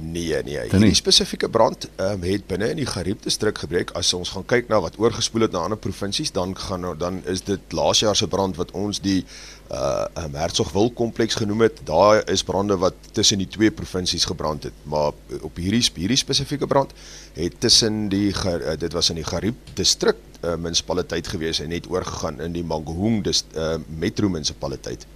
Nee 0.00 0.42
nee, 0.46 0.60
hierdie 0.70 0.94
spesifieke 0.94 1.48
brand 1.50 1.88
um, 1.96 2.22
het 2.22 2.44
binne 2.46 2.68
in 2.70 2.78
die 2.78 2.86
Gariep 2.86 3.22
distrik 3.22 3.58
gebreek. 3.58 3.90
As 3.98 4.12
ons 4.14 4.30
gaan 4.30 4.46
kyk 4.46 4.68
na 4.70 4.78
wat 4.80 4.94
oorgespoel 5.02 5.48
het 5.48 5.52
na 5.52 5.64
ander 5.66 5.78
provinsies, 5.78 6.30
dan 6.32 6.54
gaan 6.56 6.86
dan 6.98 7.18
is 7.26 7.42
dit 7.42 7.74
laas 7.74 8.04
jaar 8.04 8.16
se 8.16 8.28
brand 8.30 8.56
wat 8.56 8.70
ons 8.78 9.02
die 9.02 9.24
uh 9.68 10.04
um, 10.24 10.34
Hertsgwil 10.34 10.90
kompleks 10.96 11.34
genoem 11.34 11.60
het. 11.66 11.80
Daar 11.84 12.30
is 12.30 12.42
brande 12.42 12.76
wat 12.76 12.94
tussen 13.12 13.38
die 13.38 13.48
twee 13.48 13.70
provinsies 13.70 14.24
gebrand 14.24 14.62
het, 14.62 14.72
maar 14.82 15.12
op 15.40 15.56
hierdie 15.56 15.84
hierdie 15.94 16.16
spesifieke 16.16 16.66
brand 16.66 16.92
het 17.34 17.60
tussen 17.60 18.08
die 18.08 18.32
uh, 18.32 18.72
dit 18.78 18.92
was 18.92 19.10
in 19.10 19.20
die 19.20 19.24
Gariep 19.24 19.74
distrik 19.74 20.16
uh, 20.40 20.54
munisipaliteit 20.56 21.28
gewees 21.28 21.60
en 21.60 21.68
net 21.68 21.90
oorgegaan 21.90 22.40
in 22.40 22.52
die 22.52 22.64
Mangaung 22.64 23.22
dis 23.24 23.44
uh, 23.56 23.76
metro 23.98 24.28
munisipaliteit. 24.28 25.06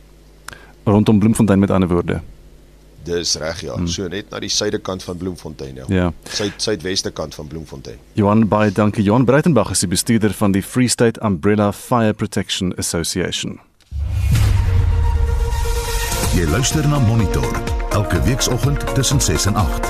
Rondom 0.85 1.19
Bloemfontein 1.19 1.59
met 1.59 1.71
ander 1.71 1.88
woorde. 1.88 2.21
Dis 3.03 3.35
reg 3.35 3.61
ja, 3.61 3.75
hmm. 3.75 3.88
so 3.91 4.07
net 4.09 4.31
na 4.31 4.38
die 4.43 4.51
suidekant 4.51 5.03
van 5.03 5.17
Bloemfontein 5.17 5.81
ja. 5.81 5.87
Ja. 5.88 6.12
Suid 6.29 6.62
suidweste 6.62 7.11
kant 7.11 7.35
van 7.35 7.47
Bloemfontein. 7.47 7.99
Johan 8.19 8.47
baie 8.49 8.73
dankie. 8.73 9.03
Johan 9.03 9.25
Breitenberg 9.25 9.71
is 9.71 9.83
die 9.83 9.91
bestuurder 9.91 10.35
van 10.37 10.53
die 10.53 10.62
Free 10.62 10.88
State 10.88 11.21
Umbrella 11.25 11.73
Fire 11.73 12.12
Protection 12.12 12.75
Association. 12.79 13.59
Jy 16.33 16.47
luister 16.49 16.87
na 16.88 16.97
Monitor 16.99 17.45
elke 17.92 18.16
weekoggend 18.25 18.95
tussen 18.95 19.21
6 19.21 19.47
en 19.47 19.55
8. 19.55 19.88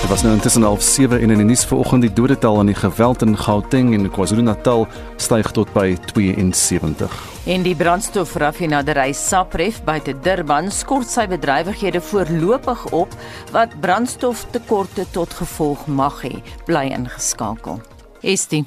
Dit 0.00 0.08
was 0.08 0.22
nou 0.22 0.32
intussen 0.32 0.62
half 0.62 0.82
7 0.82 1.20
en 1.20 1.30
in 1.30 1.42
die 1.42 1.44
nuus 1.44 1.66
vanoggend 1.68 2.06
die 2.06 2.12
dodetal 2.12 2.58
aan 2.58 2.70
die 2.72 2.74
geweld 2.74 3.22
in 3.22 3.36
Gauteng 3.36 3.92
en 3.92 4.08
KwaZulu-Natal 4.08 4.86
styg 5.20 5.50
tot 5.52 5.72
by 5.76 5.98
72. 6.14 7.18
En 7.44 7.68
die 7.68 7.76
brandstofraffinaderry 7.76 9.12
Sapref 9.12 9.82
by 9.84 9.98
te 10.00 10.16
Durban 10.16 10.72
skort 10.72 11.12
sy 11.12 11.26
bedrywighede 11.28 12.00
voorlopig 12.00 12.88
op 12.96 13.12
wat 13.52 13.76
brandstoftekorte 13.84 15.04
tot 15.12 15.36
gevolg 15.42 15.84
mag 15.86 16.24
hê. 16.24 16.40
Bly 16.64 16.88
ingeskakel. 16.88 17.84
Estie 18.24 18.64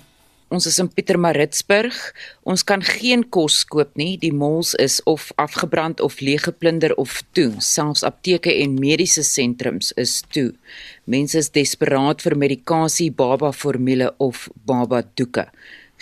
Ons 0.52 0.66
is 0.68 0.82
in 0.84 0.90
Pietermaritzburg. 0.92 1.96
Ons 2.44 2.66
kan 2.68 2.82
geen 2.84 3.22
kos 3.32 3.62
koop 3.72 3.94
nie. 3.96 4.18
Die 4.20 4.34
malls 4.36 4.74
is 4.84 4.98
of 5.08 5.30
afgebrand 5.40 6.02
of 6.04 6.20
leeggeplunder 6.20 6.92
of 7.00 7.22
toe. 7.32 7.54
Selfs 7.64 8.04
apteke 8.04 8.52
en 8.60 8.76
mediese 8.76 9.24
sentrums 9.24 9.94
is 9.96 10.18
toe. 10.36 10.50
Mense 11.08 11.40
is 11.40 11.54
desperaat 11.56 12.26
vir 12.26 12.36
medikasie, 12.36 13.08
baba 13.16 13.54
formule 13.56 14.12
of 14.20 14.50
baba 14.68 15.06
doeke. 15.16 15.48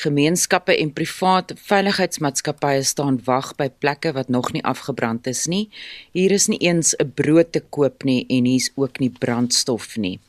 Gemeenskappe 0.02 0.74
en 0.82 0.96
private 0.98 1.54
veiligheidsmaatskappye 1.70 2.82
staan 2.90 3.22
wag 3.30 3.54
by 3.60 3.70
plekke 3.70 4.16
wat 4.18 4.34
nog 4.34 4.50
nie 4.56 4.66
afgebrand 4.66 5.30
is 5.30 5.46
nie. 5.46 5.68
Hier 6.18 6.34
is 6.34 6.50
nie 6.50 6.62
eens 6.66 6.96
'n 6.98 7.14
brood 7.14 7.52
te 7.52 7.62
koop 7.62 8.04
nie 8.04 8.26
en 8.30 8.46
hier's 8.46 8.72
ook 8.76 9.00
nie 9.00 9.14
brandstof 9.14 9.98
nie. 9.98 10.20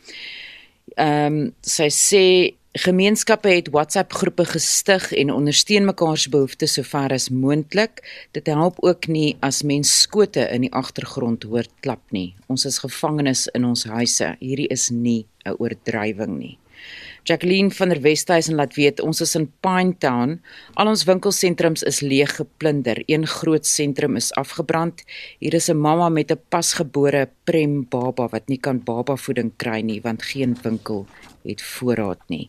Ehm 0.97 1.27
um, 1.27 1.55
sy 1.63 1.89
sê 1.89 2.60
Gemeenskappe 2.81 3.49
het 3.49 3.67
WhatsApp-groepe 3.69 4.45
gestig 4.49 5.11
en 5.13 5.33
ondersteun 5.35 5.85
mekaar 5.85 6.17
se 6.17 6.31
behoeftes 6.33 6.79
sover 6.79 7.13
as 7.13 7.27
moontlik. 7.29 8.01
Dit 8.33 8.47
help 8.49 8.79
ook 8.81 9.05
nie 9.07 9.35
as 9.45 9.59
mens 9.69 9.91
skote 10.07 10.47
in 10.49 10.65
die 10.65 10.71
agtergrond 10.73 11.45
hoor 11.45 11.67
klap 11.85 12.01
nie. 12.17 12.31
Ons 12.49 12.65
is 12.65 12.79
gevangenes 12.81 13.43
in 13.53 13.67
ons 13.69 13.85
huise. 13.85 14.31
Hierdie 14.41 14.71
is 14.73 14.89
nie 14.89 15.27
'n 15.45 15.59
oordrywing 15.59 16.39
nie. 16.39 16.59
Jacqueline 17.25 17.71
van 17.71 17.89
der 17.89 18.01
Westhuizen 18.01 18.55
laat 18.55 18.75
weet 18.75 19.01
ons 19.01 19.21
is 19.21 19.35
in 19.35 19.53
Pinetown. 19.61 20.41
Al 20.75 20.89
ons 20.89 21.05
winkelsentrums 21.05 21.83
is 21.83 22.01
leeg 22.01 22.37
geplunder. 22.37 23.03
Een 23.07 23.27
groot 23.27 23.67
sentrum 23.67 24.17
is 24.17 24.33
afgebrand. 24.33 25.05
Hier 25.39 25.55
is 25.55 25.69
'n 25.69 25.77
mamma 25.77 26.09
met 26.09 26.33
'n 26.33 26.41
pasgebore 26.49 27.29
prem 27.45 27.89
baba 27.89 28.29
wat 28.29 28.49
nie 28.49 28.59
kan 28.59 28.83
babavoeding 28.85 29.53
kry 29.57 29.81
nie 29.81 30.01
want 30.01 30.23
geen 30.23 30.57
winkel 30.63 31.07
het 31.45 31.63
voorraad 31.63 32.21
nie. 32.29 32.49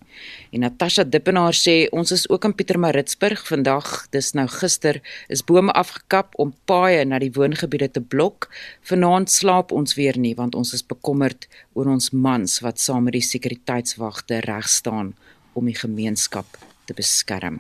En 0.52 0.64
Natasha 0.66 1.04
Dippenaar 1.04 1.56
sê 1.58 1.88
ons 1.96 2.12
is 2.12 2.28
ook 2.30 2.46
in 2.48 2.56
Pietermaritzburg 2.56 3.44
vandag, 3.48 4.08
dis 4.16 4.32
nou 4.38 4.48
gister, 4.52 5.02
is 5.30 5.44
bome 5.48 5.74
afgekap 5.78 6.36
om 6.42 6.54
paaie 6.70 7.06
na 7.06 7.20
die 7.22 7.32
woongebiede 7.36 7.92
te 7.92 8.02
blok. 8.02 8.50
Vanaand 8.88 9.32
slaap 9.32 9.72
ons 9.72 9.96
weer 10.00 10.20
nie 10.20 10.36
want 10.36 10.56
ons 10.56 10.74
is 10.78 10.86
bekommerd 10.86 11.48
oor 11.74 11.92
ons 11.94 12.12
mans 12.12 12.60
wat 12.66 12.80
saam 12.80 13.08
met 13.08 13.20
die 13.20 13.26
sekuriteitswagte 13.26 14.44
reg 14.48 14.68
staan 14.70 15.16
om 15.54 15.68
die 15.68 15.78
gemeenskap 15.78 16.60
te 16.88 16.96
beskerm. 16.98 17.60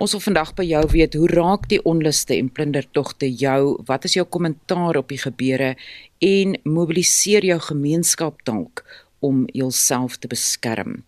Ons 0.00 0.14
wil 0.14 0.22
vandag 0.24 0.54
by 0.58 0.64
jou 0.68 0.82
weet 0.92 1.16
hoe 1.18 1.28
raak 1.30 1.68
die 1.70 1.80
onluste 1.88 2.36
en 2.36 2.50
plundertogte 2.52 3.28
jou? 3.28 3.76
Wat 3.86 4.04
is 4.08 4.16
jou 4.18 4.26
kommentaar 4.26 5.00
op 5.00 5.08
die 5.12 5.20
gebeure 5.20 5.74
en 6.20 6.58
mobiliseer 6.64 7.46
jou 7.48 7.60
gemeenskap 7.70 8.44
dalk 8.48 8.84
om 9.20 9.44
jouself 9.52 10.16
te 10.18 10.28
beskerm. 10.28 11.02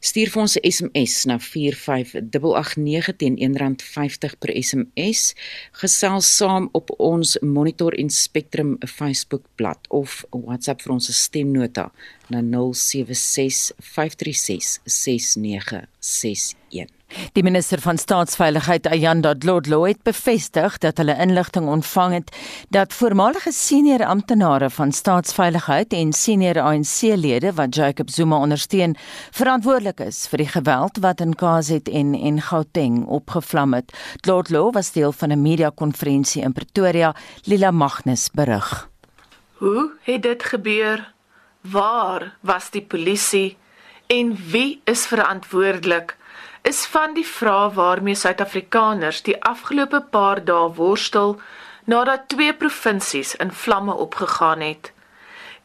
Stuur 0.00 0.30
vir 0.32 0.42
ons 0.42 0.56
'n 0.56 0.70
SMS 0.70 1.24
na 1.24 1.38
45889 1.38 3.16
teen 3.16 3.36
R1.50 3.36 4.38
per 4.38 4.50
SMS. 4.62 5.34
Gesels 5.72 6.36
saam 6.36 6.68
op 6.72 6.94
ons 6.98 7.38
Monitor 7.40 7.92
en 7.92 8.10
Spectrum 8.10 8.76
Facebook 8.80 9.44
bladsy 9.54 9.88
of 9.88 10.24
WhatsApp 10.30 10.82
vir 10.82 10.92
ons 10.92 11.08
stemnota 11.22 11.92
na 12.28 12.40
076 12.42 13.72
536 13.78 14.80
6961. 14.84 16.63
Die 17.32 17.42
minister 17.42 17.80
van 17.80 17.98
Staatsveiligheid 17.98 18.86
Ayanda 18.86 19.34
Dlodlo 19.34 19.84
het 19.84 20.02
bevestig 20.02 20.78
dat 20.78 20.98
hulle 20.98 21.16
inligting 21.20 21.68
ontvang 21.68 22.12
het 22.14 22.32
dat 22.74 22.92
voormalige 22.92 23.52
senior 23.52 24.04
amptenare 24.04 24.70
van 24.70 24.92
Staatsveiligheid 24.92 25.92
en 25.92 26.12
senior 26.12 26.60
ANC-lede 26.60 27.52
wat 27.52 27.74
Jacob 27.74 28.10
Zuma 28.10 28.38
ondersteun, 28.38 28.96
verantwoordelik 29.30 30.00
is 30.00 30.24
vir 30.30 30.44
die 30.44 30.48
geweld 30.48 30.98
wat 31.04 31.20
in 31.20 31.34
KZN 31.34 32.14
en 32.14 32.40
Gauteng 32.40 33.04
opgevlam 33.06 33.74
het. 33.74 33.92
Dlodlo 34.20 34.70
was 34.70 34.92
deel 34.92 35.12
van 35.12 35.32
'n 35.32 35.42
media-konferensie 35.42 36.42
in 36.42 36.52
Pretoria, 36.52 37.14
Lila 37.44 37.70
Magnus 37.70 38.30
berig. 38.30 38.88
Hoe 39.54 39.92
het 40.02 40.22
dit 40.22 40.42
gebeur? 40.42 41.12
Waar 41.60 42.36
was 42.40 42.70
die 42.70 42.82
polisie? 42.82 43.56
En 44.06 44.36
wie 44.50 44.80
is 44.84 45.06
verantwoordelik? 45.06 46.16
Is 46.64 46.86
van 46.88 47.12
die 47.14 47.26
vrae 47.28 47.68
waarmee 47.76 48.16
Suid-Afrikaners 48.16 49.22
die 49.26 49.36
afgelope 49.44 50.00
paar 50.14 50.40
dae 50.44 50.70
worstel 50.78 51.36
nadat 51.84 52.28
twee 52.32 52.54
provinsies 52.56 53.34
in 53.44 53.52
vlamme 53.52 53.92
opgegaan 54.06 54.64
het. 54.64 54.92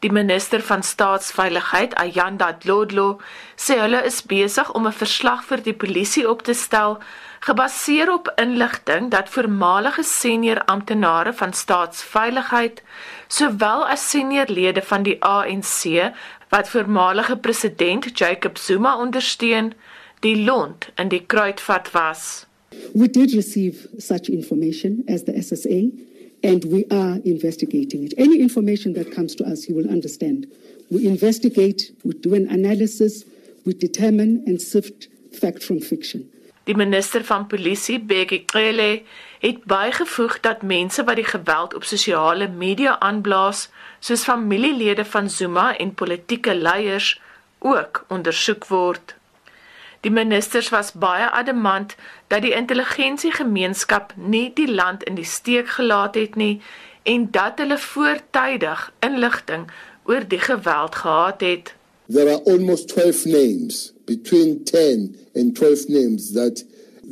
Die 0.00 0.12
minister 0.12 0.62
van 0.64 0.82
staatsveiligheid, 0.82 1.94
Ayanda 2.00 2.52
Dlodlo, 2.52 3.20
sê 3.56 3.76
hulle 3.80 4.00
is 4.10 4.20
besig 4.24 4.72
om 4.72 4.86
'n 4.86 5.00
verslag 5.02 5.44
vir 5.44 5.62
die 5.64 5.76
polisie 5.82 6.28
op 6.28 6.42
te 6.42 6.54
stel 6.54 6.98
gebaseer 7.40 8.12
op 8.12 8.32
inligting 8.36 9.10
dat 9.10 9.28
voormalige 9.28 10.02
senior 10.02 10.64
amptenare 10.64 11.32
van 11.32 11.52
staatsveiligheid 11.52 12.82
sowel 13.28 13.86
as 13.88 14.10
senior 14.10 14.48
lede 14.48 14.82
van 14.82 15.02
die 15.02 15.16
ANC 15.24 16.12
wat 16.48 16.68
voormalige 16.68 17.36
president 17.36 18.18
Jacob 18.18 18.58
Zuma 18.58 18.96
ondersteun, 18.96 19.72
die 20.20 20.36
lont 20.36 20.90
in 20.96 21.08
die 21.08 21.22
kruitvat 21.26 21.90
was. 21.92 22.46
We 22.94 23.10
did 23.10 23.34
receive 23.34 23.88
such 23.98 24.28
information 24.28 25.02
as 25.08 25.24
the 25.24 25.32
SSA 25.32 25.90
and 26.42 26.64
we 26.64 26.84
are 26.90 27.20
investigating 27.24 28.04
it. 28.04 28.14
Any 28.16 28.40
information 28.40 28.92
that 28.94 29.10
comes 29.12 29.34
to 29.36 29.44
us, 29.44 29.68
you 29.68 29.74
will 29.74 29.88
understand. 29.88 30.46
We 30.90 31.06
investigate, 31.06 31.92
we 32.04 32.14
do 32.14 32.34
an 32.34 32.48
analysis, 32.48 33.24
we 33.64 33.74
determine 33.74 34.42
and 34.46 34.60
sift 34.60 35.08
fact 35.32 35.62
from 35.62 35.80
fiction. 35.80 36.30
Die 36.64 36.76
minister 36.76 37.24
van 37.24 37.46
polisie, 37.46 37.98
Bekkie 38.00 38.42
Cele, 38.46 39.02
het 39.40 39.64
bygevoeg 39.64 40.40
dat 40.40 40.62
mense 40.62 41.04
wat 41.04 41.16
die 41.16 41.24
geweld 41.24 41.74
op 41.74 41.84
sosiale 41.84 42.48
media 42.48 42.98
aanblaas, 43.00 43.68
soos 43.98 44.24
familielede 44.28 45.04
van 45.04 45.30
Zuma 45.30 45.76
en 45.76 45.94
politieke 45.94 46.54
leiers, 46.54 47.20
ook 47.58 48.04
ondersoek 48.08 48.66
word. 48.66 49.14
Die 50.00 50.10
ministers 50.10 50.70
was 50.72 50.92
baie 50.92 51.28
adamant 51.30 51.94
dat 52.32 52.42
die 52.42 52.54
intelligensiegemeenskap 52.56 54.14
nie 54.16 54.48
die 54.56 54.68
land 54.68 55.02
in 55.04 55.18
die 55.18 55.28
steek 55.28 55.74
gelaat 55.76 56.16
het 56.16 56.38
nie 56.40 56.60
en 57.02 57.26
dat 57.34 57.60
hulle 57.60 57.76
voortydig 57.78 58.86
inligting 59.04 59.66
oor 60.08 60.24
die 60.28 60.40
geweld 60.40 60.94
gehad 61.02 61.44
het. 61.44 61.74
There 62.08 62.30
are 62.32 62.42
almost 62.52 62.88
12 62.88 63.26
names 63.26 63.92
between 64.04 64.64
10 64.64 65.16
and 65.34 65.54
12 65.54 65.88
names 65.88 66.32
that 66.32 66.64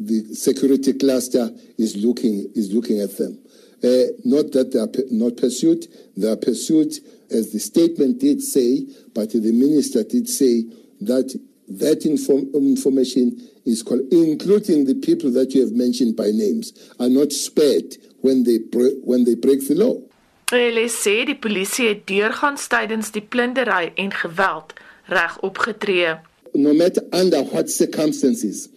the 0.06 0.24
security 0.32 0.96
cluster 0.96 1.52
is 1.76 1.94
looking 1.96 2.48
is 2.54 2.72
looking 2.72 3.00
at 3.00 3.16
them. 3.16 3.38
Uh, 3.84 4.10
not 4.24 4.52
that 4.52 4.72
they 4.72 4.80
are 4.80 4.90
not 5.10 5.36
pursued, 5.36 5.86
they 6.16 6.28
are 6.28 6.36
pursued 6.36 6.98
as 7.30 7.52
the 7.52 7.60
statement 7.60 8.18
did 8.18 8.42
say, 8.42 8.86
but 9.14 9.30
the 9.30 9.52
minister 9.52 10.02
did 10.02 10.28
say 10.28 10.64
that 11.00 11.38
that 11.68 12.06
inform 12.06 12.48
information 12.54 13.36
is 13.66 13.82
called, 13.82 14.00
including 14.10 14.86
the 14.86 14.94
people 14.94 15.30
that 15.32 15.54
you 15.54 15.60
have 15.60 15.72
mentioned 15.72 16.16
by 16.16 16.30
names, 16.30 16.72
are 16.98 17.08
not 17.08 17.32
spared 17.32 17.96
when 18.20 18.44
they 18.44 18.58
when 19.04 19.24
they 19.24 19.34
break 19.34 19.66
the 19.68 19.74
law. 19.74 19.96
Hulle 20.50 20.88
sê 20.88 21.26
die 21.28 21.36
polisie 21.36 21.90
het 21.90 22.06
deurgangs 22.08 22.70
tydens 22.72 23.12
die 23.12 23.20
plundering 23.20 23.92
en 24.00 24.14
geweld 24.16 24.72
reg 25.12 25.36
opgetree. 25.44 26.16
No 26.54 26.72
matter 26.72 27.04
under 27.12 27.42
what 27.52 27.68
circumstances, 27.68 28.68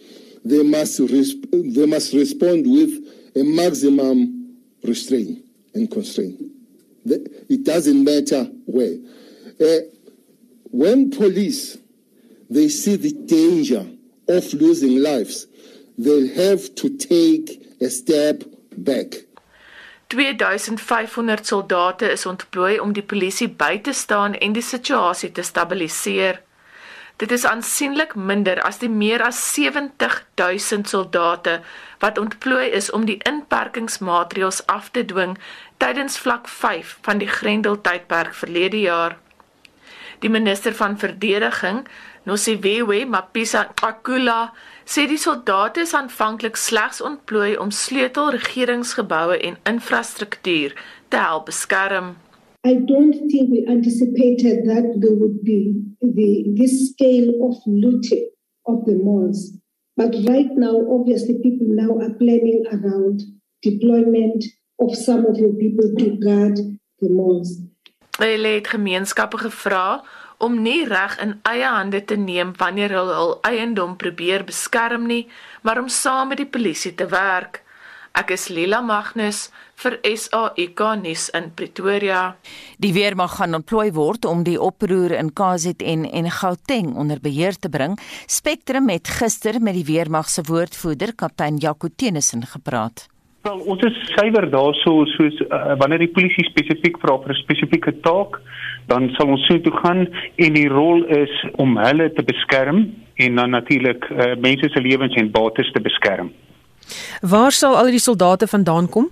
they 0.44 0.62
must 0.62 0.98
they 0.98 1.86
must 1.86 2.12
respond 2.12 2.66
with 2.66 2.92
a 3.34 3.42
maximum 3.42 4.58
restraint 4.84 5.38
and 5.74 5.90
constraint. 5.90 6.36
It 7.06 7.64
doesn't 7.64 8.04
matter 8.04 8.50
where. 8.66 8.98
Uh, 9.58 9.80
when 10.70 11.10
police 11.10 11.78
they 12.52 12.68
see 12.68 12.96
the 12.96 13.12
danger 13.26 13.86
of 14.28 14.52
losing 14.52 15.02
lives, 15.02 15.46
they'll 15.98 16.34
have 16.34 16.74
to 16.74 16.88
take 16.96 17.46
a 17.80 17.88
step 17.90 18.44
back. 18.76 19.26
2500 20.08 21.46
soldate 21.46 22.10
is 22.10 22.26
ontplooi 22.26 22.78
om 22.80 22.92
die 22.92 23.02
polisie 23.02 23.48
by 23.48 23.78
te 23.80 23.92
staan 23.96 24.34
en 24.34 24.52
die 24.52 24.62
situasie 24.62 25.32
te 25.32 25.42
stabiliseer. 25.42 26.42
Dit 27.16 27.32
is 27.32 27.46
aansienlik 27.48 28.14
minder 28.14 28.60
as 28.66 28.80
die 28.82 28.90
meer 28.90 29.22
as 29.24 29.40
70000 29.54 30.88
soldate 30.88 31.60
wat 32.04 32.18
ontplooi 32.18 32.68
is 32.76 32.90
om 32.90 33.06
die 33.08 33.20
inperkingsmaatreëls 33.28 34.64
af 34.66 34.90
te 34.90 35.04
dwing 35.04 35.38
tydens 35.80 36.18
vlak 36.18 36.48
5 36.48 36.98
van 37.08 37.22
die 37.22 37.28
Grendeltydperk 37.28 38.34
verlede 38.34 38.80
jaar. 38.84 39.16
Die 40.22 40.30
minister 40.30 40.72
van 40.78 40.98
verdediging, 40.98 41.82
Nosiviwe 42.24 43.00
Mapisa 43.10 43.64
Akula 43.82 44.52
sê 44.86 45.08
die 45.10 45.18
soldate 45.18 45.82
is 45.82 45.94
aanvanklik 45.98 46.54
slegs 46.54 47.00
ontplooi 47.02 47.56
om 47.58 47.72
sleutel 47.74 48.30
regeringsgeboue 48.36 49.40
en 49.48 49.56
infrastruktuur 49.66 50.76
te 51.10 51.18
help 51.18 51.48
beskerm. 51.50 52.12
I 52.62 52.76
don't 52.86 53.18
think 53.32 53.50
we 53.50 53.66
anticipated 53.66 54.62
that 54.70 54.86
there 55.02 55.16
would 55.18 55.42
be 55.42 55.74
the 55.98 56.30
this 56.54 56.92
scale 56.92 57.34
of 57.48 57.58
looting 57.66 58.30
of 58.70 58.84
the 58.86 58.94
malls. 59.02 59.58
But 59.96 60.14
right 60.30 60.54
now, 60.54 60.76
obviously, 60.88 61.34
people 61.42 61.66
now 61.66 61.98
are 61.98 62.14
planning 62.14 62.62
around 62.70 63.26
deployment 63.62 64.44
of 64.78 64.94
some 64.94 65.26
of 65.26 65.36
your 65.36 65.54
people 65.58 65.90
to 65.98 66.16
guard 66.22 66.56
the 67.00 67.10
malls. 67.10 67.58
Hulle 68.22 68.52
het 68.54 68.68
gemeenskappe 68.70 69.38
gevra 69.38 70.02
om 70.38 70.60
nie 70.62 70.84
reg 70.86 71.16
in 71.18 71.32
eie 71.48 71.66
hande 71.66 72.04
te 72.06 72.14
neem 72.14 72.52
wanneer 72.58 72.94
hulle 72.94 73.16
hul 73.18 73.32
eiendom 73.48 73.96
probeer 73.98 74.44
beskerm 74.46 75.08
nie, 75.10 75.24
maar 75.66 75.80
om 75.82 75.88
saam 75.90 76.30
met 76.30 76.38
die 76.38 76.46
polisie 76.46 76.94
te 76.94 77.08
werk. 77.10 77.64
Ek 78.14 78.30
is 78.36 78.46
Lila 78.52 78.78
Magnus 78.84 79.48
vir 79.82 79.98
SAIK 80.06 80.82
nuus 81.02 81.28
in 81.34 81.50
Pretoria. 81.58 82.22
Die 82.78 82.92
weermag 82.94 83.38
gaan 83.40 83.58
ontplooi 83.58 83.90
word 83.96 84.28
om 84.30 84.44
die 84.46 84.58
oproer 84.60 85.16
in 85.18 85.32
KZN 85.34 86.06
en 86.12 86.30
Gauteng 86.30 86.92
onder 86.94 87.18
beheer 87.24 87.58
te 87.58 87.72
bring. 87.72 87.98
Spectrum 88.30 88.92
het 88.92 89.10
gister 89.18 89.58
met 89.58 89.80
die 89.80 89.88
weermag 89.90 90.30
se 90.30 90.46
woordvoerder, 90.46 91.16
kaptein 91.16 91.58
Jaco 91.58 91.90
Tenison, 91.96 92.46
gepraat. 92.46 93.08
Wel, 93.42 93.58
ons 93.66 93.80
is 93.82 93.96
suiwer 94.14 94.44
daarso 94.50 95.02
soos 95.16 95.40
uh, 95.42 95.74
wanneer 95.80 96.04
die 96.04 96.12
polisie 96.14 96.44
spesifiek 96.46 97.00
vra 97.02 97.16
vir 97.24 97.32
'n 97.34 97.40
spesifieke 97.42 97.92
taak, 98.06 98.38
dan 98.86 99.10
sal 99.16 99.32
ons 99.34 99.46
so 99.46 99.58
toe 99.58 99.72
gaan 99.82 100.06
en 100.36 100.52
die 100.54 100.68
rol 100.70 101.02
is 101.10 101.34
om 101.58 101.74
hulle 101.76 102.06
te 102.14 102.22
beskerm 102.22 102.84
en 103.18 103.34
dan 103.34 103.50
natuurlik 103.50 104.06
uh, 104.10 104.36
mense 104.38 104.70
se 104.70 104.80
lewens 104.80 105.14
en 105.18 105.30
bates 105.30 105.72
te 105.72 105.82
beskerm. 105.82 106.30
Waar 107.20 107.50
sal 107.50 107.74
al 107.76 107.90
die 107.90 107.98
soldate 107.98 108.46
vandaan 108.46 108.88
kom? 108.88 109.10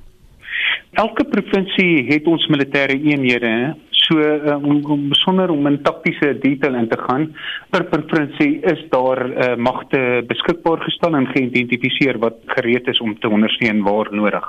Elke 0.93 1.25
provinsie 1.25 2.07
het 2.07 2.27
ons 2.27 2.47
militêre 2.51 2.95
eenhede? 2.95 3.75
So 4.11 4.18
uh, 4.18 4.57
om, 4.59 4.81
om 4.85 5.09
besonder 5.09 5.51
om 5.55 5.66
in 5.70 5.79
taktiese 5.87 6.33
detail 6.42 6.75
in 6.75 6.88
te 6.90 6.99
gaan. 6.99 7.29
Per 7.70 7.85
provinsie 7.85 8.59
is 8.73 8.83
daar 8.90 9.23
uh, 9.29 9.57
magte 9.57 10.25
beskikbaar 10.27 10.83
gestel 10.87 11.14
en 11.14 11.29
geïdentifiseer 11.31 12.18
wat 12.18 12.40
gereed 12.57 12.90
is 12.90 13.01
om 13.01 13.14
te 13.18 13.31
ondersteun 13.31 13.85
waar 13.87 14.11
nodig. 14.11 14.49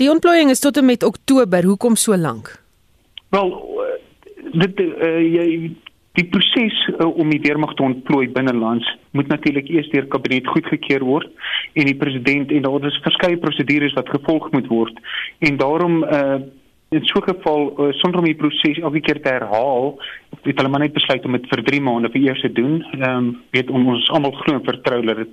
Die 0.00 0.10
ontplooiing 0.10 0.50
is 0.50 0.64
tot 0.64 0.80
en 0.80 0.88
met 0.88 1.04
Oktober. 1.04 1.64
Hoekom 1.64 1.96
so 1.96 2.16
lank? 2.16 2.54
Wel, 3.34 3.52
dit 4.52 4.80
uh, 4.80 5.20
jy 5.20 5.76
Die 6.18 6.26
proses 6.26 6.74
uh, 6.96 7.06
om 7.06 7.28
die 7.30 7.40
weermag 7.44 7.76
te 7.78 7.84
ontplooi 7.86 8.26
binnelands 8.34 8.86
moet 9.14 9.28
natuurlik 9.30 9.68
eers 9.70 9.90
deur 9.92 10.08
kabinet 10.10 10.48
goedgekeur 10.50 11.04
word 11.06 11.28
en 11.78 11.86
die 11.86 11.98
president 12.00 12.50
en 12.50 12.64
daar 12.64 12.86
is 12.88 12.98
verskeie 13.04 13.38
prosedures 13.38 13.94
wat 13.94 14.10
gevolg 14.10 14.48
moet 14.54 14.66
word 14.72 14.98
en 15.46 15.60
daarom 15.60 16.00
uh, 16.02 16.40
in 16.90 17.04
so 17.04 17.20
'n 17.20 17.34
geval 17.34 17.74
uh, 17.78 17.92
sonder 17.92 18.18
om 18.20 18.24
die 18.24 18.34
proses 18.34 18.78
elke 18.78 19.00
keer 19.00 19.20
te 19.22 19.28
herhaal 19.28 19.98
het 20.42 20.56
hulle 20.56 20.68
maar 20.68 20.80
net 20.80 20.92
besluit 20.92 21.24
om 21.24 21.32
dit 21.32 21.48
vir 21.48 21.62
3 21.62 21.80
maande 21.80 22.10
vir 22.10 22.20
eers 22.20 22.40
te 22.40 22.52
doen. 22.52 22.82
Ehm 22.82 23.16
um, 23.16 23.42
weet 23.50 23.70
om 23.70 23.88
ons 23.88 24.10
almal 24.10 24.32
glo 24.32 24.54
en 24.54 24.64
vertrou 24.64 25.02
dat 25.04 25.16
dit 25.16 25.28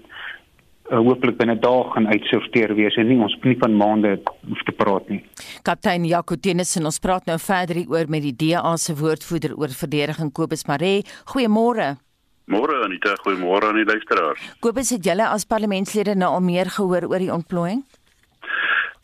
uh, 0.92 0.98
hopelik 0.98 1.38
binne 1.38 1.56
dae 1.60 1.84
gaan 1.94 2.08
uitsorteer 2.08 2.76
wees 2.76 2.96
en 2.96 3.08
nie 3.08 3.20
ons 3.20 3.38
nie 3.44 3.58
van 3.58 3.78
maande 3.78 4.20
hoef 4.48 4.64
te 4.68 4.72
praat 4.72 5.10
nie. 5.10 5.22
Kaptein 5.64 6.06
Jaco 6.06 6.36
Tennyson, 6.36 6.86
ons 6.86 7.00
praat 7.00 7.26
nou 7.26 7.38
verder 7.40 7.84
oor 7.88 8.06
met 8.08 8.22
die 8.22 8.36
DA 8.36 8.78
se 8.78 8.96
woordvoerder 8.96 9.56
oor 9.56 9.70
verdediging 9.70 10.32
Kobus 10.32 10.66
Maree. 10.68 11.04
Goeiemôre. 11.34 11.96
Môre 12.46 12.84
Anita, 12.86 13.16
goeiemôre 13.24 13.72
aan 13.72 13.80
die 13.80 13.88
luisteraars. 13.90 14.42
Kobus, 14.60 14.92
het 14.94 15.06
julle 15.06 15.26
as 15.28 15.48
parlementslede 15.50 16.16
nou 16.16 16.36
al 16.36 16.44
meer 16.46 16.70
gehoor 16.70 17.08
oor 17.10 17.20
die 17.20 17.34
ontplooiing? 17.34 17.82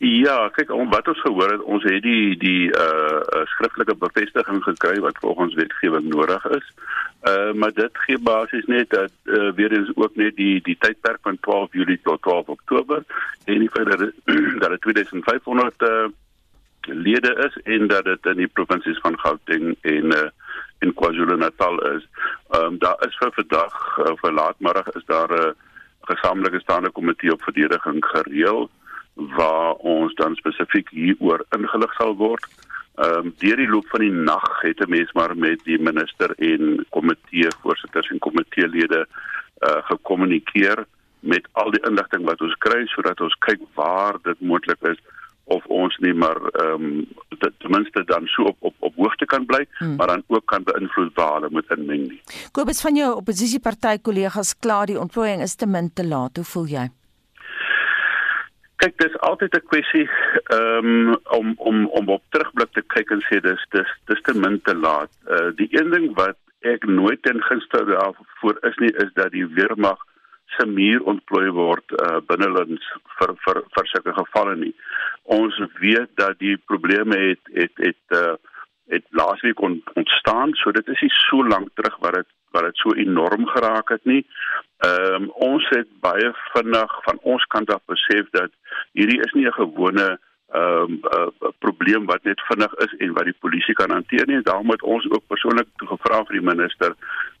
Ja, 0.02 0.48
kyk, 0.50 0.72
wat 0.90 1.08
ons 1.08 1.20
gehoor 1.22 1.52
het, 1.52 1.60
ons 1.62 1.84
het 1.86 2.02
die 2.02 2.34
die 2.34 2.70
uh 2.74 3.42
skriftelike 3.52 3.94
bevestiging 4.00 4.58
gekry 4.64 4.96
wat 5.04 5.20
volgens 5.22 5.54
wetgewing 5.54 6.08
nodig 6.10 6.46
is. 6.56 6.72
Uh 7.30 7.52
maar 7.54 7.70
dit 7.76 8.00
gee 8.06 8.18
basies 8.18 8.66
net 8.66 8.90
dat 8.90 9.14
uh, 9.24 9.52
weer 9.54 9.70
eens 9.72 9.92
ook 9.94 10.16
net 10.18 10.34
die 10.36 10.58
die 10.66 10.74
tydperk 10.82 11.22
van 11.22 11.38
12 11.40 11.78
Julie 11.78 12.00
tot 12.02 12.22
12 12.22 12.48
Oktober 12.48 13.04
en 13.44 13.58
die 13.58 13.70
feit 13.70 13.86
dat 13.90 14.10
dat 14.64 14.74
dit 14.74 14.80
2500 14.80 15.82
uh 15.82 16.10
lede 16.82 17.32
is 17.46 17.62
en 17.62 17.86
dat 17.86 18.04
dit 18.04 18.26
in 18.26 18.42
die 18.42 18.50
provinsies 18.58 18.98
van 19.06 19.18
Gauteng 19.18 19.76
en 19.80 20.18
uh 20.18 20.28
in 20.82 20.94
KwaZulu-Natal 20.98 21.78
is. 21.94 22.06
Ehm 22.50 22.64
um, 22.64 22.78
daar 22.78 22.98
is 23.06 23.16
vir 23.22 23.30
vandag 23.38 23.98
uh, 23.98 24.12
vir 24.18 24.32
laatmiddag 24.32 24.94
is 24.98 25.04
daar 25.06 25.30
'n 25.30 25.46
uh, 25.46 25.54
gesamentlike 26.10 26.60
staande 26.60 26.90
komitee 26.90 27.32
op 27.32 27.42
verdediging 27.42 28.04
gereël 28.04 28.70
waar 29.14 29.74
ons 29.74 30.14
dan 30.14 30.34
spesifiek 30.34 30.88
hieroor 30.90 31.44
ingelig 31.56 31.94
sal 31.94 32.16
word. 32.16 32.46
Ehm 32.94 33.26
um, 33.26 33.34
deur 33.40 33.56
die 33.56 33.68
loop 33.68 33.86
van 33.88 34.00
die 34.00 34.12
nag 34.12 34.60
het 34.62 34.80
'n 34.80 34.90
mens 34.90 35.12
maar 35.12 35.36
met 35.36 35.64
die 35.64 35.78
minister 35.78 36.30
en 36.36 36.86
komitee 36.90 37.48
voorsitters 37.62 38.10
en 38.10 38.18
komiteelede 38.18 39.06
uh 39.60 39.80
gekommunikeer 39.90 40.84
met 41.20 41.48
al 41.52 41.70
die 41.70 41.84
inligting 41.88 42.24
wat 42.24 42.40
ons 42.40 42.54
kry 42.58 42.86
sodat 42.86 43.20
ons 43.20 43.36
kyk 43.38 43.60
waar 43.74 44.18
dit 44.22 44.40
moontlik 44.40 44.82
is 44.82 44.98
of 45.44 45.66
ons 45.66 45.96
nie 45.98 46.14
maar 46.14 46.38
ehm 46.52 46.84
um, 46.84 47.06
ten 47.38 47.70
minste 47.70 48.04
dan 48.04 48.26
so 48.26 48.42
op 48.42 48.56
op 48.60 48.74
op 48.78 48.94
hoogte 48.96 49.24
kan 49.24 49.46
bly, 49.46 49.66
hmm. 49.78 49.96
maar 49.96 50.06
dan 50.06 50.22
ook 50.26 50.46
kan 50.46 50.62
beïnvloed 50.62 51.14
waar 51.14 51.34
hulle 51.34 51.50
moet 51.50 51.70
inmeng 51.76 52.08
nie. 52.08 52.20
Kobus 52.52 52.80
van 52.80 52.96
jou 52.96 53.14
oppositieparty 53.16 53.98
kollegas 54.02 54.58
klaar 54.58 54.86
die 54.86 55.00
ontplooiing 55.00 55.42
is 55.42 55.54
te 55.54 55.66
min 55.66 55.90
te 55.92 56.06
laat. 56.06 56.36
Hoe 56.36 56.44
voel 56.44 56.66
jy? 56.66 56.88
Kyk 58.82 58.96
dis 58.98 59.18
altyd 59.28 59.54
'n 59.56 59.66
kwessie 59.70 60.06
um, 60.58 61.16
om 61.38 61.54
om 61.70 61.86
om 61.98 62.08
op 62.08 62.22
terugblik 62.34 62.72
te 62.74 62.82
kyk 62.94 63.10
en 63.14 63.22
sê 63.28 63.40
dis 63.40 63.66
dis 63.74 63.90
dis 64.10 64.22
te 64.26 64.34
min 64.34 64.60
te 64.68 64.74
laat. 64.74 65.12
Uh 65.34 65.50
die 65.58 65.68
een 65.70 65.90
ding 65.90 66.08
wat 66.18 66.38
ek 66.74 66.86
nooit 66.86 67.22
ten 67.22 67.42
gunste 67.42 67.84
daarvoor 67.90 68.58
is 68.70 68.76
nie 68.82 68.92
is 69.04 69.12
dat 69.14 69.30
die 69.30 69.46
weermag 69.46 70.00
se 70.56 70.66
muur 70.66 71.02
ontplooi 71.12 71.50
word 71.50 71.94
uh 72.06 72.18
binnelands 72.26 72.86
vir 73.18 73.34
vir 73.46 73.62
vir 73.76 73.90
sulke 73.92 74.14
gevalle 74.18 74.56
nie. 74.56 74.74
Ons 75.38 75.58
weet 75.78 76.10
dat 76.14 76.38
die 76.38 76.56
probleme 76.70 77.18
het 77.28 77.54
het 77.54 77.86
het 77.86 78.18
uh 78.22 78.34
het 78.88 79.04
laasweek 79.10 79.60
ontstaan, 79.60 80.54
so 80.54 80.70
dit 80.70 80.88
is 80.88 81.00
nie 81.00 81.10
so 81.10 81.46
lank 81.46 81.68
terug 81.74 81.96
wat 81.98 82.14
dit 82.14 82.30
wat 82.52 82.66
dit 82.68 82.76
so 82.76 82.92
enorm 82.92 83.46
geraak 83.46 83.88
het 83.88 84.04
nie. 84.04 84.26
Ehm 84.78 85.14
um, 85.14 85.30
ons 85.30 85.68
het 85.68 85.88
baie 86.00 86.32
vinnig 86.52 86.98
van 87.04 87.18
ons 87.22 87.44
kant 87.54 87.70
af 87.72 87.80
besef 87.86 88.28
dat 88.30 88.50
hierdie 88.92 89.20
is 89.20 89.32
nie 89.32 89.46
'n 89.46 89.52
gewone 89.52 90.18
ehm 90.52 90.92
um, 90.92 91.00
uh, 91.16 91.50
probleem 91.58 92.04
wat 92.06 92.22
net 92.22 92.40
vinnig 92.40 92.74
is 92.74 92.94
en 92.96 93.12
wat 93.12 93.24
die 93.24 93.40
polisie 93.44 93.74
kan 93.74 93.90
hanteer 93.90 94.26
nie. 94.26 94.42
Daarom 94.42 94.70
het 94.70 94.82
ons 94.82 95.10
ook 95.10 95.26
persoonlik 95.26 95.68
gevra 95.76 96.24
vir 96.24 96.38
die 96.40 96.48
minister 96.52 96.94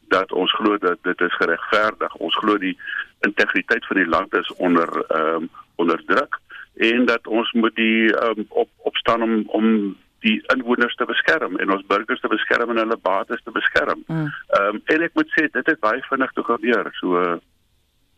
dat 0.08 0.32
ons 0.32 0.52
glo 0.52 0.78
dat 0.78 0.98
dit 1.02 1.20
is 1.20 1.34
geregverdig. 1.34 2.14
Ons 2.14 2.36
glo 2.36 2.58
die 2.58 2.78
integriteit 3.20 3.86
van 3.86 3.96
die 3.96 4.08
land 4.08 4.34
is 4.34 4.52
onder 4.56 4.88
ehm 5.08 5.34
um, 5.34 5.50
onder 5.76 6.02
druk 6.06 6.40
en 6.76 7.04
dat 7.04 7.26
ons 7.26 7.52
moet 7.52 7.74
die 7.74 8.24
um, 8.24 8.44
op 8.48 8.68
opstaan 8.76 9.22
om 9.22 9.42
om 9.46 9.96
die 10.22 10.38
inwoners 10.54 10.94
te 10.94 11.06
beskerm 11.08 11.56
en 11.62 11.72
ons 11.74 11.86
burgers 11.86 12.20
te 12.20 12.30
beskerm 12.30 12.70
en 12.70 12.82
hulle 12.82 12.98
bates 13.02 13.42
te 13.44 13.54
beskerm. 13.54 14.04
Mm. 14.06 14.16
Ehm 14.16 14.68
mm. 14.68 14.74
um, 14.74 14.82
en 14.94 15.06
ek 15.08 15.16
moet 15.18 15.32
sê 15.36 15.48
dit 15.50 15.70
het 15.72 15.80
baie 15.80 16.02
vinnig 16.08 16.32
toe 16.36 16.44
gebeur. 16.50 16.90
So 17.00 17.22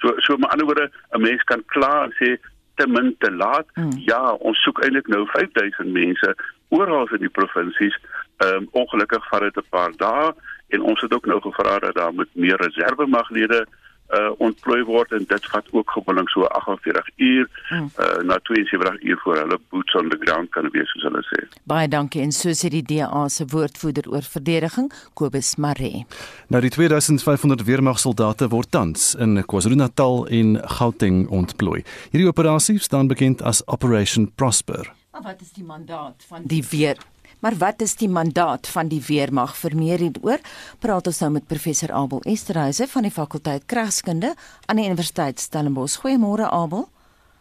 so 0.02 0.16
so 0.26 0.36
met 0.36 0.50
ander 0.50 0.68
woorde 0.68 0.90
'n 1.16 1.20
mens 1.20 1.42
kan 1.50 1.64
klaar 1.76 2.12
sê 2.20 2.36
te 2.74 2.86
min 2.86 3.14
te 3.18 3.30
laat. 3.32 3.66
Mm. 3.74 3.92
Ja, 4.10 4.32
ons 4.32 4.62
soek 4.62 4.82
eintlik 4.82 5.08
nou 5.08 5.26
5000 5.26 5.92
mense 5.92 6.34
oral 6.68 7.08
in 7.14 7.24
die 7.26 7.36
provinsies. 7.40 7.96
Ehm 8.36 8.56
um, 8.56 8.68
ongelukkig 8.72 9.28
vat 9.28 9.40
dit 9.40 9.56
'n 9.56 9.70
paar 9.70 9.92
dae 9.96 10.34
en 10.68 10.82
ons 10.82 11.00
het 11.00 11.14
ook 11.14 11.26
nou 11.26 11.40
gevra 11.40 11.78
dat 11.78 11.94
daar 11.94 12.14
met 12.14 12.28
meer 12.32 12.56
reserve 12.56 13.06
maglede 13.06 13.66
uh 14.14 14.30
ontplooi 14.38 14.82
word 14.88 15.12
en 15.12 15.24
dit 15.28 15.46
vat 15.52 15.66
ook 15.72 15.90
gewoonlik 15.96 16.28
so 16.32 16.46
48 16.58 17.10
uur 17.16 17.48
hmm. 17.68 17.90
uh 17.98 18.22
na 18.28 18.38
72 18.42 19.02
uur 19.02 19.18
voor 19.22 19.36
hulle 19.36 19.58
boots 19.68 19.94
on 19.94 20.08
the 20.08 20.18
ground 20.20 20.50
kan 20.50 20.68
wees 20.72 20.90
soos 20.94 21.06
hulle 21.08 21.22
sê. 21.28 21.44
Baie 21.70 21.88
dankie 21.88 22.22
en 22.22 22.32
so 22.32 22.54
sê 22.54 22.70
die 22.72 22.82
DA 22.82 23.28
se 23.28 23.46
woordvoerder 23.50 24.10
oor 24.10 24.26
verdediging 24.34 24.90
Kobus 25.14 25.54
Maree. 25.56 26.04
Nou 26.48 26.62
die 26.62 26.70
2500 26.70 27.64
weermagsoldate 27.64 28.48
word 28.48 28.70
tans 28.70 29.14
in 29.14 29.40
KwaZulu-Natal 29.44 30.26
en 30.26 30.58
Gauteng 30.78 31.24
ontplooi. 31.28 31.82
Hierdie 32.10 32.28
operasie 32.28 32.78
staan 32.78 33.08
bekend 33.08 33.42
as 33.42 33.62
Operation 33.66 34.30
Prosper. 34.34 34.92
Maar 35.12 35.22
wat 35.22 35.40
is 35.40 35.52
die 35.52 35.64
mandaat 35.64 36.24
van 36.28 36.42
die 36.50 36.64
weer 36.70 36.98
Maar 37.44 37.58
wat 37.58 37.82
is 37.84 37.92
die 38.00 38.08
mandaat 38.08 38.68
van 38.72 38.88
die 38.88 39.02
weermag 39.04 39.50
vir 39.60 39.74
meer 39.76 40.00
hieroor? 40.00 40.40
Praat 40.80 41.10
ons 41.10 41.18
nou 41.20 41.28
met 41.34 41.44
professor 41.44 41.90
Abel 41.92 42.22
Esterhuise 42.24 42.86
van 42.88 43.04
die 43.04 43.12
fakulteit 43.12 43.66
Kragskunde 43.68 44.30
aan 44.64 44.78
die 44.80 44.86
Universiteit 44.88 45.42
Stellenbosch. 45.42 45.98
Goeiemôre 46.00 46.46
Abel. 46.48 46.86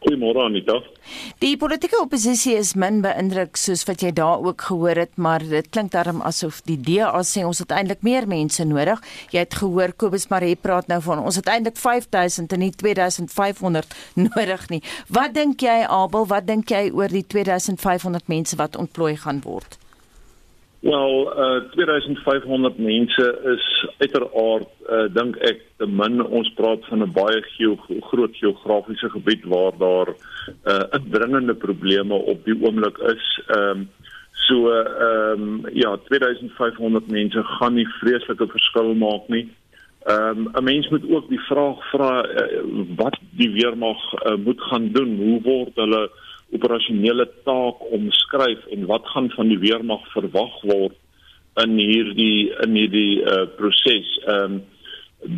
Goeiemôre 0.04 0.42
Anita. 0.44 0.74
Die 1.40 1.54
politieke 1.56 2.02
oppositie 2.04 2.58
is 2.60 2.74
min 2.76 2.98
beïndruk 3.06 3.56
soos 3.56 3.86
wat 3.88 4.04
jy 4.04 4.12
daar 4.18 4.44
ook 4.44 4.66
gehoor 4.68 5.00
het, 5.00 5.14
maar 5.16 5.40
dit 5.40 5.70
klink 5.72 5.94
darm 5.94 6.20
asof 6.28 6.60
die 6.68 6.76
DA 6.84 7.22
sê 7.24 7.46
ons 7.48 7.62
het 7.64 7.72
eintlik 7.72 8.04
meer 8.04 8.28
mense 8.28 8.66
nodig. 8.68 9.00
Jy 9.32 9.46
het 9.46 9.56
gehoor 9.62 9.94
Kobus 9.96 10.28
Maree 10.34 10.60
praat 10.60 10.92
nou 10.92 11.00
van 11.06 11.22
ons 11.24 11.40
het 11.40 11.48
eintlik 11.48 11.80
5000 11.80 12.58
en 12.58 12.60
nie 12.66 12.74
2500 12.76 13.96
nodig 14.28 14.68
nie. 14.68 14.82
Wat 15.08 15.32
dink 15.40 15.64
jy 15.64 15.80
Abel? 15.88 16.28
Wat 16.28 16.52
dink 16.52 16.76
jy 16.76 16.90
oor 16.92 17.08
die 17.08 17.24
2500 17.24 18.28
mense 18.28 18.60
wat 18.60 18.76
ontplooi 18.76 19.16
gaan 19.24 19.40
word? 19.48 19.80
Wel, 20.84 21.40
uh 21.40 21.72
2500 21.72 22.78
mense 22.78 23.40
is 23.44 23.90
uiteraard 23.98 24.68
uh 24.90 25.06
dink 25.16 25.38
ek 25.40 25.62
te 25.80 25.88
min. 25.88 26.20
Ons 26.20 26.50
praat 26.58 26.84
van 26.90 27.06
'n 27.06 27.14
baie 27.16 27.40
geo 27.56 27.78
groot 28.10 28.36
geografiese 28.36 29.10
gebied 29.10 29.46
waar 29.48 29.72
daar 29.80 30.10
uh 30.68 30.84
indringende 31.00 31.56
probleme 31.56 32.14
op 32.14 32.44
die 32.44 32.58
oomblik 32.60 32.98
is. 32.98 33.42
Ehm 33.48 33.70
um, 33.70 33.90
so 34.32 34.72
ehm 34.72 35.42
um, 35.42 35.70
ja, 35.74 35.96
2500 36.10 37.08
mense 37.08 37.44
gaan 37.44 37.74
nie 37.74 37.88
vreeslike 37.88 38.48
verskil 38.48 38.94
maak 38.94 39.28
nie. 39.28 39.48
Ehm 40.04 40.38
um, 40.38 40.50
'n 40.52 40.64
mens 40.64 40.90
moet 40.90 41.10
ook 41.10 41.30
die 41.30 41.44
vraag 41.48 41.80
vra 41.92 42.26
uh, 42.26 42.60
wat 42.96 43.16
die 43.32 43.52
weermag 43.52 44.04
uh, 44.14 44.36
moet 44.36 44.62
gaan 44.62 44.92
doen. 44.92 45.16
Hoe 45.16 45.42
word 45.42 45.76
hulle 45.76 46.10
operasionele 46.54 47.26
taak 47.44 47.82
omskryf 47.92 48.66
en 48.76 48.86
wat 48.86 49.08
gaan 49.14 49.30
van 49.36 49.48
die 49.48 49.60
weermag 49.60 50.06
verwag 50.14 50.62
word 50.70 50.98
in 51.64 51.78
hierdie 51.78 52.52
in 52.66 52.78
hierdie 52.78 53.22
uh, 53.22 53.46
proses. 53.58 54.10
Ehm 54.28 54.60
um, 54.60 54.62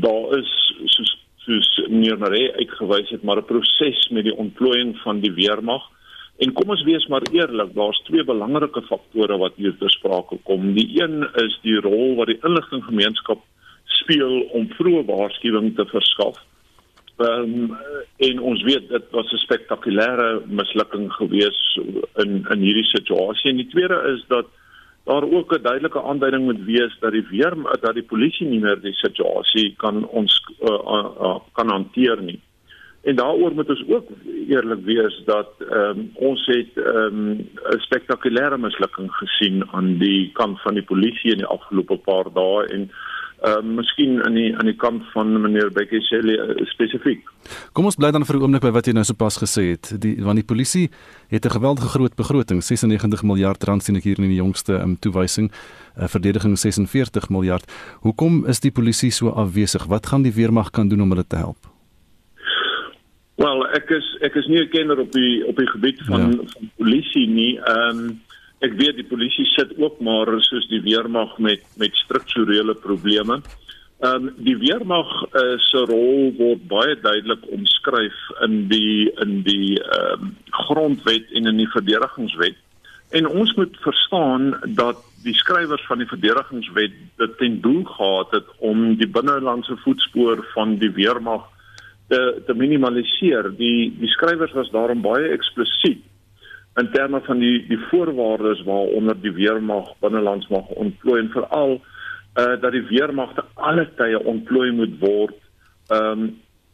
daar 0.01 0.37
is 0.39 0.51
soos 0.89 1.11
soos 1.45 1.67
meneer 1.89 2.17
Maree 2.17 2.53
uitgewys 2.57 3.11
het 3.13 3.23
maar 3.23 3.37
'n 3.37 3.45
proses 3.45 4.07
met 4.09 4.23
die 4.23 4.35
ontplooiing 4.35 4.97
van 5.03 5.19
die 5.19 5.33
weermag. 5.33 5.83
En 6.37 6.53
kom 6.53 6.69
ons 6.69 6.83
wees 6.83 7.05
maar 7.07 7.23
eerlik, 7.31 7.73
daar's 7.73 8.01
twee 8.07 8.23
belangrike 8.23 8.81
faktore 8.81 9.37
wat 9.37 9.53
hier 9.55 9.75
ter 9.79 9.89
sprake 9.89 10.37
kom. 10.43 10.73
Die 10.73 11.01
een 11.01 11.23
is 11.43 11.59
die 11.61 11.79
rol 11.79 12.15
wat 12.15 12.27
die 12.27 12.41
inligtinggemeenskap 12.43 13.43
speel 13.83 14.41
om 14.57 14.67
vroeë 14.77 15.05
waarskuwing 15.05 15.75
te 15.75 15.85
verskaf. 15.85 16.35
Ehm 17.17 17.71
um, 17.71 17.77
en 18.17 18.39
ons 18.39 18.63
weet 18.63 18.89
dit 18.89 19.03
was 19.11 19.31
'n 19.31 19.37
spektakulêre 19.37 20.41
mislukking 20.47 21.13
gewees 21.13 21.79
in 22.15 22.45
in 22.49 22.59
hierdie 22.59 22.89
situasie. 22.91 23.49
En 23.49 23.55
die 23.55 23.67
tweede 23.67 24.13
is 24.15 24.25
dat 24.27 24.45
daar 25.03 25.23
ook 25.23 25.53
'n 25.53 25.61
duidelike 25.61 26.01
aanduiding 26.01 26.43
moet 26.43 26.63
wees 26.65 26.97
dat 26.99 27.11
die 27.11 27.27
weer 27.29 27.53
dat 27.81 27.93
die 27.93 28.03
polisie 28.03 28.47
nie 28.47 28.59
meer 28.59 28.81
die 28.81 28.93
situasie 28.93 29.73
kan 29.77 30.07
ons 30.07 30.43
uh, 30.61 30.69
uh, 30.69 31.09
uh, 31.21 31.39
kan 31.53 31.69
hanteer 31.69 32.21
nie. 32.21 32.41
En 33.03 33.15
daaroor 33.15 33.53
moet 33.53 33.69
ons 33.69 33.83
ook 33.87 34.07
eerlik 34.47 34.83
wees 34.83 35.21
dat 35.25 35.49
ehm 35.59 35.99
um, 35.99 36.11
ons 36.13 36.45
het 36.45 36.77
ehm 36.77 37.19
um, 37.19 37.49
'n 37.75 37.79
spektakulêre 37.79 38.57
mislukking 38.57 39.11
gesien 39.11 39.67
aan 39.71 39.97
die 39.97 40.31
kant 40.33 40.61
van 40.61 40.73
die 40.73 40.83
polisie 40.91 41.31
in 41.31 41.37
die 41.37 41.53
afgelope 41.57 41.97
paar 41.97 42.33
dae 42.33 42.65
en 42.67 42.81
ehm 42.81 43.14
uh, 43.45 43.61
miskien 43.63 44.23
aan 44.25 44.33
die 44.33 44.49
aan 44.57 44.65
die 44.65 44.75
kant 44.75 45.03
van 45.13 45.41
meneer 45.41 45.71
Bekkeselli 45.73 46.37
uh, 46.39 46.65
spesifiek. 46.71 47.27
Kom 47.73 47.85
ons 47.85 47.97
bly 47.99 48.11
dan 48.11 48.25
vir 48.25 48.37
'n 48.37 48.41
oomblik 48.41 48.65
by 48.65 48.71
wat 48.71 48.87
jy 48.87 48.93
nou 48.93 49.03
sopas 49.03 49.37
gesê 49.37 49.75
het. 49.75 49.93
Die 50.01 50.15
want 50.23 50.41
die 50.41 50.49
polisie 50.53 50.89
het 51.29 51.45
'n 51.45 51.57
geweldige 51.57 51.89
groot 51.95 52.15
begroting, 52.15 52.63
96 52.63 53.23
miljard 53.23 53.63
rand 53.63 53.83
sien 53.83 53.95
ek 53.95 54.03
hier 54.03 54.19
in 54.19 54.29
die 54.29 54.41
jongste 54.41 54.81
um, 54.81 54.97
toewysing, 54.99 55.51
uh, 55.97 56.07
verdediging 56.07 56.57
46 56.57 57.29
miljard. 57.29 57.71
Hoekom 58.01 58.45
is 58.47 58.59
die 58.59 58.71
polisie 58.71 59.11
so 59.11 59.29
afwesig? 59.29 59.85
Wat 59.85 60.05
gaan 60.05 60.23
die 60.23 60.33
weermag 60.33 60.71
kan 60.71 60.87
doen 60.89 61.01
om 61.01 61.09
hulle 61.09 61.27
te 61.27 61.37
help? 61.37 61.57
Wel, 63.35 63.67
ek 63.75 63.89
is 63.89 64.05
ek 64.21 64.35
is 64.35 64.47
nie 64.47 64.61
'n 64.63 64.69
kenner 64.69 64.99
op 64.99 65.11
die 65.11 65.45
op 65.47 65.57
die 65.57 65.67
gebied 65.67 65.99
van 66.07 66.19
ja. 66.19 66.29
van 66.31 66.69
polisie 66.77 67.27
nie. 67.27 67.59
Ehm 67.59 67.99
um, 67.99 68.21
ek 68.63 68.75
weet 68.79 68.99
die 68.99 69.07
polisie 69.07 69.45
sit 69.51 69.73
ook 69.81 69.99
maar 69.99 70.29
soos 70.45 70.67
die 70.71 70.81
weermag 70.85 71.37
met 71.37 71.63
met 71.81 71.95
strukturele 72.05 72.75
probleme. 72.75 73.41
Ehm 74.03 74.27
um, 74.27 74.33
die 74.43 74.57
weermag 74.57 75.11
uh, 75.31 75.55
se 75.69 75.81
rol 75.87 76.31
word 76.37 76.67
baie 76.67 76.95
duidelik 76.99 77.43
omskryf 77.57 78.17
in 78.47 78.67
die 78.71 79.11
in 79.23 79.41
die 79.47 79.79
ehm 79.79 80.27
um, 80.27 80.35
grondwet 80.67 81.31
en 81.31 81.51
in 81.51 81.57
die 81.63 81.71
verdedigingswet. 81.71 82.57
En 83.15 83.27
ons 83.27 83.53
moet 83.55 83.75
verstaan 83.83 84.55
dat 84.75 85.03
die 85.23 85.33
skrywers 85.33 85.85
van 85.87 86.01
die 86.03 86.07
verdedigingswet 86.07 86.95
dit 87.17 87.37
ten 87.37 87.61
doel 87.61 87.83
gehad 87.83 88.31
het 88.31 88.49
om 88.57 88.95
die 88.95 89.07
binnelandse 89.07 89.77
voetspoor 89.83 90.43
van 90.53 90.77
die 90.77 90.91
weermag 90.91 91.47
te 92.07 92.19
te 92.45 92.53
minimaliseer. 92.53 93.51
Die 93.57 93.93
die 93.99 94.11
skrywers 94.17 94.53
was 94.53 94.71
daarom 94.71 95.01
baie 95.01 95.31
eksplisiet 95.37 96.03
in 96.75 96.89
terme 96.91 97.21
van 97.23 97.39
die 97.39 97.65
die 97.67 97.79
voorwaardes 97.89 98.63
waaronder 98.67 99.15
die 99.21 99.33
weermag 99.35 99.93
binnelands 100.03 100.47
mag 100.51 100.67
ontplooi 100.75 101.21
en 101.21 101.31
veral 101.35 101.77
uh 102.35 102.55
dat 102.61 102.71
die 102.75 102.83
weermag 102.89 103.33
te 103.35 103.45
alle 103.53 103.85
tye 103.95 104.19
ontplooi 104.23 104.71
moet 104.71 104.99
word 104.99 105.37
um 105.95 106.33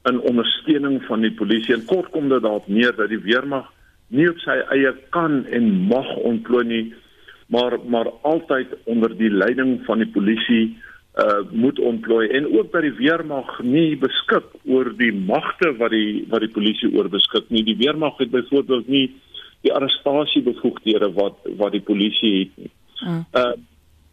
in 0.10 0.18
ondersteuning 0.26 1.04
van 1.06 1.22
die 1.22 1.34
polisie. 1.38 1.76
En 1.76 1.86
kort 1.86 2.10
kom 2.10 2.30
dit 2.30 2.42
daarop 2.42 2.68
neer 2.68 2.96
dat 2.98 3.12
die 3.14 3.22
weermag 3.22 3.68
nie 4.10 4.26
op 4.30 4.40
sy 4.42 4.58
eie 4.74 4.96
kan 5.14 5.44
en 5.46 5.70
mag 5.92 6.10
ontplooi 6.18 6.66
nie 6.66 6.86
maar 7.52 7.78
maar 7.86 8.10
altyd 8.22 8.74
onder 8.90 9.14
die 9.18 9.30
leiding 9.30 9.82
van 9.86 10.02
die 10.02 10.10
polisie 10.10 10.78
uh 11.22 11.42
moet 11.52 11.80
ontplooi. 11.80 12.30
En 12.30 12.48
ook 12.58 12.72
dat 12.72 12.82
die 12.82 12.98
weermag 12.98 13.60
nie 13.62 13.98
beskik 14.00 14.48
oor 14.66 14.94
die 14.98 15.14
magte 15.14 15.76
wat 15.78 15.92
die 15.92 16.26
wat 16.30 16.42
die 16.42 16.54
polisie 16.58 16.90
oor 16.96 17.10
beskik 17.10 17.50
nie. 17.50 17.64
Die 17.68 17.78
weermag 17.78 18.18
het 18.18 18.32
byvoorbeeld 18.32 18.88
nie 18.88 19.10
die 19.66 19.74
arrestasiebevoegdhede 19.74 21.12
wat 21.18 21.38
wat 21.60 21.76
die 21.76 21.86
polisie 21.86 22.38
het. 22.40 22.72
Mm. 23.02 23.26
Uh 23.34 23.52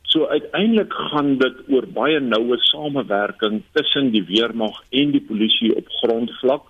so 0.09 0.25
uiteindelik 0.25 0.93
gaan 1.11 1.35
dit 1.37 1.57
oor 1.69 1.85
baie 1.93 2.21
noue 2.25 2.57
samewerking 2.65 3.59
tussen 3.77 4.07
die 4.15 4.23
weermag 4.25 4.79
en 4.89 5.11
die 5.13 5.21
polisie 5.21 5.75
op 5.77 5.91
grondvlak. 6.01 6.63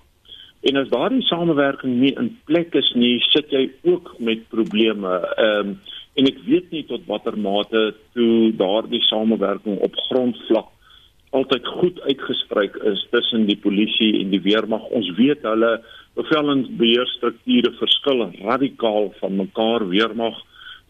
En 0.66 0.80
as 0.80 0.88
daardie 0.90 1.22
samewerking 1.22 2.00
nie 2.00 2.10
in 2.18 2.32
plek 2.50 2.74
is 2.74 2.90
nie, 2.98 3.20
sit 3.28 3.54
jy 3.54 3.68
ook 3.86 4.16
met 4.18 4.48
probleme. 4.50 5.20
Ehm 5.36 5.70
um, 5.70 5.78
en 6.18 6.26
ek 6.26 6.40
weet 6.48 6.72
nie 6.74 6.82
tot 6.88 7.04
watter 7.06 7.36
mate 7.38 7.94
toe 8.18 8.50
daardie 8.58 9.04
samewerking 9.06 9.78
op 9.86 9.94
grondvlak 10.08 10.72
altyd 11.30 11.66
goed 11.66 12.00
uitgespreek 12.00 12.76
is 12.88 13.06
tussen 13.10 13.46
die 13.46 13.58
polisie 13.60 14.20
en 14.20 14.32
die 14.32 14.42
weermag. 14.42 14.84
Ons 14.96 15.10
weet 15.18 15.44
hulle 15.44 15.78
bevelingsbeheerstrukture 16.18 17.72
verskil 17.78 18.24
radikaal 18.42 19.12
van 19.20 19.36
mekaar. 19.36 19.86
Weermag, 19.88 20.38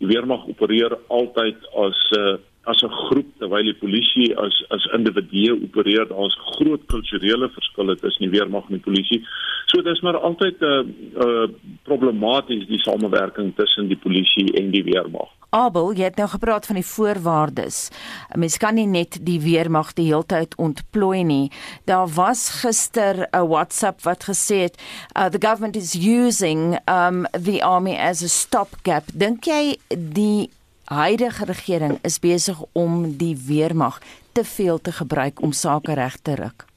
die 0.01 0.09
weermag 0.11 0.47
opereer 0.49 0.97
altyd 1.09 1.59
as 1.87 1.99
'n 2.17 2.21
uh, 2.21 2.37
as 2.69 2.83
'n 2.85 2.93
groep 3.09 3.29
terwyl 3.41 3.65
die 3.65 3.81
polisie 3.85 4.31
as 4.37 4.55
as 4.71 4.89
individue 4.97 5.57
opereer. 5.67 6.09
Daar's 6.09 6.37
groot 6.55 6.83
kulturele 6.87 7.49
verskille 7.49 7.97
tussen 7.97 8.29
die 8.29 8.35
weermag 8.37 8.69
en 8.69 8.77
die 8.79 8.87
polisie. 8.89 9.21
So 9.67 9.83
dis 9.83 10.01
maar 10.01 10.19
altyd 10.19 10.61
'n 10.61 10.65
uh, 10.65 11.25
uh, 11.25 11.49
problematies 11.89 12.67
die 12.69 12.81
samewerking 12.85 13.55
tussen 13.57 13.89
die 13.91 13.99
polisie 13.99 14.53
en 14.61 14.71
die 14.75 14.85
weermag. 14.87 15.31
Abel, 15.51 15.95
jy 15.97 16.11
het 16.11 16.19
nou 16.21 16.27
gepraat 16.29 16.67
van 16.69 16.77
die 16.77 16.85
voorwaardes. 16.85 17.89
'n 18.35 18.39
Mens 18.39 18.57
kan 18.57 18.75
nie 18.75 18.87
net 18.87 19.19
die 19.25 19.41
weermag 19.41 19.95
die 19.97 20.07
hele 20.13 20.27
tyd 20.27 20.55
ontplooi 20.57 21.25
nie. 21.25 21.51
Daar 21.85 22.09
was 22.09 22.61
gister 22.61 23.29
'n 23.33 23.49
WhatsApp 23.49 24.03
wat 24.03 24.25
gesê 24.29 24.69
het, 24.69 24.77
uh, 25.17 25.27
"The 25.27 25.41
government 25.41 25.77
is 25.77 25.95
using 25.95 26.79
um 26.87 27.27
the 27.33 27.65
army 27.65 27.97
as 27.97 28.23
a 28.23 28.29
stopgap." 28.29 29.05
Dink 29.15 29.45
jy 29.45 29.79
die 29.89 30.51
huidige 30.85 31.45
regering 31.45 31.99
is 32.03 32.19
besig 32.19 32.59
om 32.73 33.17
die 33.17 33.37
weermag 33.37 34.01
te 34.33 34.45
veel 34.45 34.81
te 34.81 34.93
gebruik 34.93 35.43
om 35.43 35.53
sake 35.53 35.95
reg 35.95 36.17
te 36.23 36.35
ruk? 36.35 36.68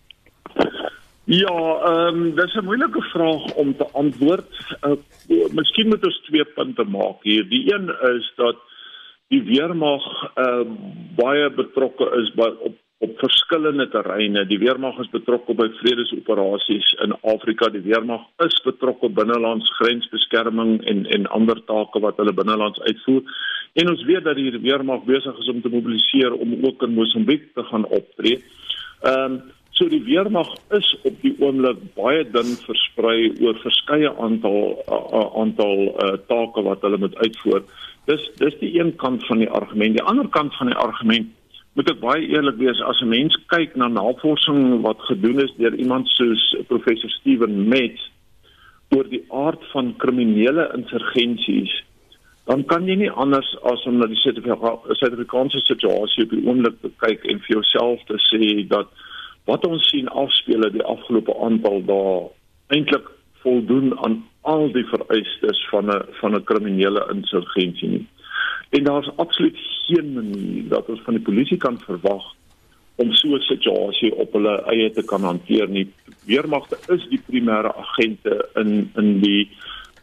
Ja, 1.24 1.82
ehm 1.86 2.16
um, 2.16 2.36
dis 2.36 2.54
'n 2.56 2.64
moeilike 2.64 3.02
vraag 3.02 3.54
om 3.54 3.76
te 3.78 3.88
antwoord. 3.92 4.78
Uh, 4.82 4.98
miskien 5.52 5.88
moet 5.88 6.06
ons 6.06 6.22
twee 6.22 6.46
punte 6.46 6.84
maak 6.84 7.24
hier. 7.24 7.50
Die 7.50 7.74
een 7.74 7.90
is 8.16 8.34
dat 8.36 8.58
die 9.28 9.44
weermag 9.44 10.04
uh, 10.36 10.66
baie 11.16 11.50
betrokke 11.50 12.10
is 12.22 12.34
by 12.34 12.50
op 12.60 12.76
op 13.02 13.18
verskillende 13.18 13.90
terreine. 13.90 14.46
Die 14.46 14.60
weermag 14.60 15.00
is 15.02 15.10
betrokke 15.10 15.56
by 15.58 15.66
vredesoperasies 15.80 16.92
in 17.02 17.16
Afrika. 17.22 17.70
Die 17.74 17.82
weermag 17.82 18.28
is 18.46 18.62
betrokke 18.62 19.10
binnelands 19.10 19.72
grensbeskerming 19.80 20.84
en 20.86 21.06
en 21.06 21.26
ander 21.28 21.64
take 21.66 22.00
wat 22.00 22.18
hulle 22.22 22.34
binnelands 22.34 22.82
uitvoer. 22.82 23.24
En 23.74 23.90
ons 23.90 24.04
weet 24.04 24.24
dat 24.24 24.36
die 24.36 24.54
weermag 24.60 25.04
besig 25.10 25.38
is 25.38 25.50
om 25.50 25.62
te 25.62 25.70
mobiliseer 25.70 26.34
om 26.34 26.54
ook 26.66 26.84
in 26.84 26.94
Mosambiek 26.94 27.50
te 27.54 27.64
gaan 27.64 27.86
optree. 27.86 28.44
Ehm 29.02 29.32
um, 29.32 29.42
so 29.82 29.90
die 29.90 30.04
weermag 30.06 30.50
is 30.78 30.88
op 31.10 31.16
die 31.24 31.34
oomblik 31.42 31.80
baie 31.98 32.22
dun 32.30 32.54
versprei 32.68 33.32
oor 33.42 33.58
verskeie 33.64 34.12
aantal 34.22 34.60
uh, 34.86 35.24
aantal 35.42 35.88
uh, 35.90 36.12
take 36.30 36.62
wat 36.68 36.86
hulle 36.86 37.00
moet 37.02 37.18
uitvoer. 37.24 37.64
Dis 38.06 38.28
dis 38.38 38.58
die 38.62 38.76
een 38.78 38.94
kant 39.02 39.26
van 39.26 39.42
die 39.42 39.50
argument. 39.50 39.98
Die 39.98 40.06
ander 40.06 40.30
kant 40.30 40.54
van 40.60 40.70
die 40.70 40.78
argument 40.78 41.34
moet 41.80 41.90
ek 41.90 42.02
baie 42.04 42.30
eerlik 42.30 42.60
wees 42.62 42.82
as 42.86 43.02
'n 43.02 43.10
mens 43.10 43.38
kyk 43.50 43.76
na 43.76 43.88
navorsing 43.88 44.82
wat 44.86 45.02
gedoen 45.10 45.42
is 45.42 45.54
deur 45.58 45.74
iemand 45.74 46.08
soos 46.14 46.44
professor 46.68 47.10
Steven 47.18 47.68
Metz 47.70 48.10
oor 48.94 49.08
die 49.10 49.26
aard 49.30 49.64
van 49.74 49.96
kriminele 49.98 50.70
insurgensies 50.78 51.74
dan 52.46 52.66
kan 52.66 52.86
jy 52.88 52.96
nie 53.00 53.14
anders 53.24 53.50
as 53.64 53.86
om 53.88 53.98
na 53.98 54.08
die 54.12 54.20
Suid-Afrikaanse 54.20 55.62
situasie 55.64 56.26
op 56.26 56.34
die 56.36 56.44
oomblik 56.46 56.82
te 56.82 56.92
kyk 57.00 57.26
en 57.32 57.40
vir 57.40 57.56
jouself 57.56 58.04
te 58.10 58.20
sê 58.30 58.68
dat 58.68 58.92
wat 59.46 59.66
ons 59.68 59.88
sien 59.90 60.08
afspeel 60.08 60.70
die 60.72 60.84
afgelope 60.84 61.34
aantal 61.44 61.82
dae 61.86 62.30
eintlik 62.76 63.08
voldoen 63.44 63.94
aan 64.06 64.22
al 64.42 64.72
die 64.72 64.86
vereistes 64.86 65.60
van 65.70 65.90
'n 65.90 66.06
van 66.20 66.36
'n 66.36 66.44
kriminele 66.44 67.08
insurgensie 67.14 67.90
nie. 67.90 68.08
En 68.70 68.84
daar's 68.84 69.12
absoluut 69.16 69.58
geen 69.88 70.14
manier 70.14 70.68
dat 70.68 70.90
ons 70.90 71.02
van 71.02 71.14
die 71.14 71.24
polisie 71.24 71.58
kan 71.58 71.80
verwag 71.80 72.24
om 72.96 73.14
so 73.14 73.36
'n 73.36 73.42
situasie 73.42 74.16
op 74.16 74.34
hulle 74.34 74.64
eie 74.74 74.92
te 74.92 75.04
kan 75.04 75.22
hanteer 75.22 75.68
nie. 75.70 75.88
Weermagte 76.26 76.78
is 76.88 77.08
die 77.10 77.22
primêre 77.30 77.76
agente 77.76 78.50
in 78.56 78.92
in 78.96 79.20
die 79.20 79.50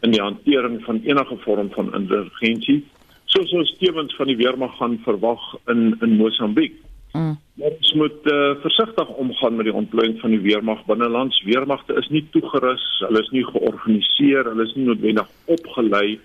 in 0.01 0.11
die 0.11 0.21
hantering 0.21 0.83
van 0.83 1.01
enige 1.03 1.37
vorm 1.37 1.69
van 1.71 1.93
insurgensie 1.93 2.83
soos 3.25 3.51
ons 3.51 3.69
stewens 3.75 4.15
van 4.15 4.27
die 4.27 4.37
weermag 4.37 4.77
gaan 4.77 4.99
verwag 5.03 5.41
in 5.67 5.97
in 6.01 6.17
Mosambiek. 6.17 6.73
Mm. 7.13 7.37
Ons 7.69 7.93
moet 7.93 8.27
uh, 8.31 8.55
versigtig 8.61 9.07
omgaan 9.09 9.55
met 9.55 9.65
die 9.67 9.75
ontplooiing 9.75 10.19
van 10.21 10.33
die 10.35 10.41
weermag 10.43 10.85
binnelands. 10.85 11.41
Weermagte 11.43 11.97
is 11.99 12.09
nie 12.13 12.23
toegerus, 12.31 12.85
hulle 13.07 13.23
is 13.23 13.31
nie 13.35 13.45
georganiseer, 13.45 14.51
hulle 14.51 14.67
is 14.67 14.75
nie 14.77 14.85
noodwendig 14.89 15.31
opgelei 15.45 16.19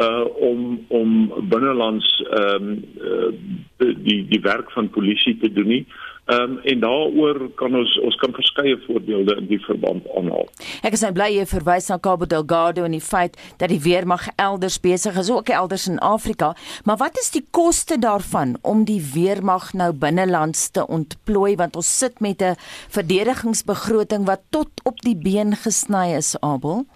uh 0.00 0.24
om 0.40 0.84
om 0.88 1.10
binnelands 1.48 2.06
ehm 2.30 2.68
um, 2.68 2.84
uh, 3.04 3.90
die 4.06 4.22
die 4.28 4.40
werk 4.40 4.70
van 4.72 4.90
polisie 4.90 5.36
te 5.38 5.52
doen 5.52 5.68
nie. 5.68 5.86
Ehm 6.26 6.52
um, 6.52 6.58
en 6.58 6.80
daaroor 6.80 7.50
kan 7.58 7.74
ons 7.74 7.98
ons 7.98 8.16
kan 8.16 8.30
verskeie 8.32 8.76
voorbeelde 8.86 9.34
in 9.40 9.46
die 9.50 9.58
verband 9.64 10.04
aanhaal. 10.16 10.46
Ek 10.86 10.94
is 10.94 11.02
nou 11.02 11.10
bly 11.16 11.26
jy 11.34 11.46
verwys 11.50 11.88
na 11.90 11.98
Cabo 11.98 12.28
Delgado 12.30 12.84
en 12.86 12.94
die 12.94 13.02
feit 13.02 13.34
dat 13.58 13.72
die 13.72 13.80
weermag 13.82 14.28
elders 14.36 14.78
besig 14.84 15.18
is, 15.18 15.32
ook 15.34 15.50
elders 15.50 15.88
in 15.90 15.98
Afrika, 15.98 16.52
maar 16.86 17.00
wat 17.02 17.18
is 17.18 17.32
die 17.34 17.42
koste 17.50 17.98
daarvan 17.98 18.54
om 18.62 18.84
die 18.86 19.00
weermag 19.02 19.72
nou 19.74 19.90
binnelands 19.90 20.68
te 20.70 20.86
ontplooi 20.86 21.56
want 21.58 21.76
ons 21.76 21.90
sit 21.98 22.20
met 22.20 22.38
'n 22.42 22.54
verdedigingsbegroting 22.94 24.22
wat 24.30 24.46
tot 24.50 24.70
op 24.84 25.02
die 25.02 25.18
been 25.18 25.56
gesny 25.56 26.14
is, 26.22 26.36
Abel? 26.40 26.86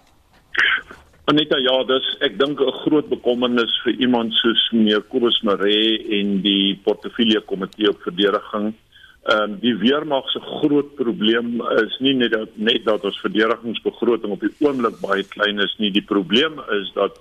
Anita, 1.27 1.57
ja, 1.59 1.83
dis 1.83 2.05
ek 2.23 2.39
dink 2.39 2.61
'n 2.61 2.79
groot 2.87 3.09
bekommernis 3.09 3.73
vir 3.83 3.93
iemand 3.99 4.31
soos 4.33 4.71
meneer 4.71 5.01
Kobus 5.01 5.41
Maree 5.43 5.99
en 6.19 6.41
die 6.41 6.79
portefeulje 6.85 7.41
komitee 7.41 7.89
op 7.89 7.99
verdediging. 8.01 8.73
Ehm 9.23 9.43
um, 9.43 9.55
die 9.59 9.75
weermag 9.75 10.29
se 10.31 10.39
groot 10.39 10.95
probleem 10.95 11.61
is 11.83 11.97
nie 11.99 12.13
net 12.13 12.31
dat 12.31 12.49
net 12.55 12.85
dat 12.85 13.03
ons 13.03 13.19
verdedigingsbegroting 13.19 14.31
op 14.31 14.39
die 14.45 14.53
oomblik 14.63 15.01
baie 15.01 15.23
klein 15.23 15.59
is 15.59 15.73
nie. 15.79 15.91
Die 15.91 16.05
probleem 16.05 16.61
is 16.71 16.91
dat 16.95 17.19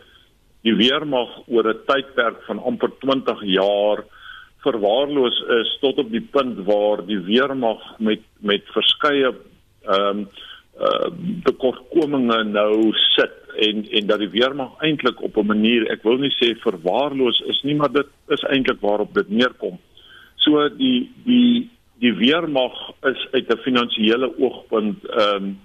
die 0.62 0.74
weermag 0.74 1.32
oor 1.46 1.66
'n 1.72 1.82
tydperk 1.86 2.42
van 2.46 2.62
amper 2.62 2.92
20 3.00 3.42
jaar 3.42 4.04
verwaarloos 4.62 5.38
is 5.60 5.78
tot 5.80 5.98
op 5.98 6.10
die 6.10 6.26
punt 6.36 6.64
waar 6.66 7.06
die 7.06 7.18
weermag 7.18 7.82
met 7.98 8.22
met 8.40 8.62
verskeie 8.74 9.32
ehm 9.32 10.18
um, 10.18 10.28
uh 10.86 11.08
tekortkominge 11.44 12.42
nou 12.44 12.92
sit 13.16 13.36
en 13.66 13.86
en 13.90 14.06
dat 14.06 14.18
die 14.18 14.30
weermag 14.30 14.82
eintlik 14.84 15.22
op 15.22 15.36
'n 15.36 15.46
manier 15.46 15.86
ek 15.90 16.02
wil 16.02 16.18
nie 16.18 16.34
sê 16.40 16.54
verwaarloos 16.60 17.40
is 17.52 17.62
nie 17.62 17.74
maar 17.74 17.92
dit 17.92 18.06
is 18.28 18.42
eintlik 18.42 18.80
waarop 18.80 19.14
dit 19.14 19.28
neerkom. 19.28 19.78
So 20.36 20.68
die 20.68 21.10
die 21.24 21.70
die 21.98 22.14
weermag 22.14 22.74
is 23.10 23.28
uit 23.32 23.48
'n 23.52 23.62
finansiële 23.68 24.32
oogpunt 24.38 25.04
ehm 25.04 25.44
um, 25.44 25.58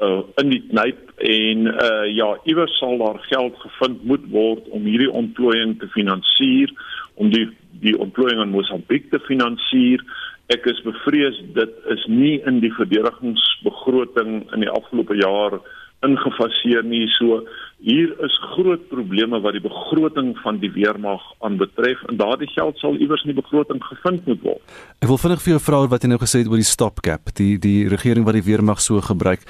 uh 0.00 0.20
in 0.36 0.50
die 0.52 0.60
knyp 0.68 1.12
en 1.16 1.66
uh 1.66 2.06
ja 2.14 2.38
iewers 2.44 2.78
sal 2.78 2.98
daar 2.98 3.18
geld 3.20 3.56
gevind 3.56 4.04
moet 4.04 4.26
word 4.30 4.68
om 4.68 4.84
hierdie 4.84 5.10
ontplooiing 5.10 5.78
te 5.78 5.88
finansier 5.88 6.72
om 7.14 7.30
die 7.30 7.48
die 7.80 7.98
ontplooiing 7.98 8.40
in 8.42 8.54
Mosambiek 8.54 9.10
te 9.10 9.18
finansier. 9.28 10.04
Ek 10.52 10.64
is 10.70 10.82
bevrees 10.84 11.40
dit 11.56 11.72
is 11.92 12.04
nie 12.06 12.36
in 12.46 12.60
die 12.60 12.72
verdedigingsbegroting 12.72 14.52
in 14.54 14.60
die 14.64 14.70
afgelope 14.70 15.16
jaar 15.16 15.58
ingefaseer 16.04 16.84
nie 16.84 17.06
so 17.16 17.40
hier 17.78 18.12
is 18.24 18.36
groot 18.54 18.88
probleme 18.88 19.40
wat 19.40 19.56
die 19.56 19.64
begroting 19.64 20.34
van 20.42 20.58
die 20.60 20.72
weermag 20.72 21.22
aanbetref 21.44 22.02
en 22.08 22.20
daardie 22.20 22.50
geld 22.52 22.78
sal 22.78 22.96
iewers 22.96 23.24
in 23.24 23.32
die 23.32 23.40
begroting 23.40 23.80
gevind 23.84 24.26
moet 24.26 24.42
word 24.42 24.76
ek 25.00 25.08
wil 25.08 25.20
vinnig 25.24 25.42
vir 25.44 25.56
jou 25.56 25.62
vra 25.70 25.82
wat 25.94 26.04
jy 26.04 26.12
nou 26.12 26.20
gesê 26.20 26.44
het 26.44 26.52
oor 26.52 26.60
die 26.60 26.74
stopgap 26.74 27.34
die 27.40 27.56
die 27.58 27.88
regering 27.88 28.28
wat 28.28 28.38
die 28.38 28.46
weermag 28.50 28.80
so 28.84 29.00
gebruik 29.00 29.44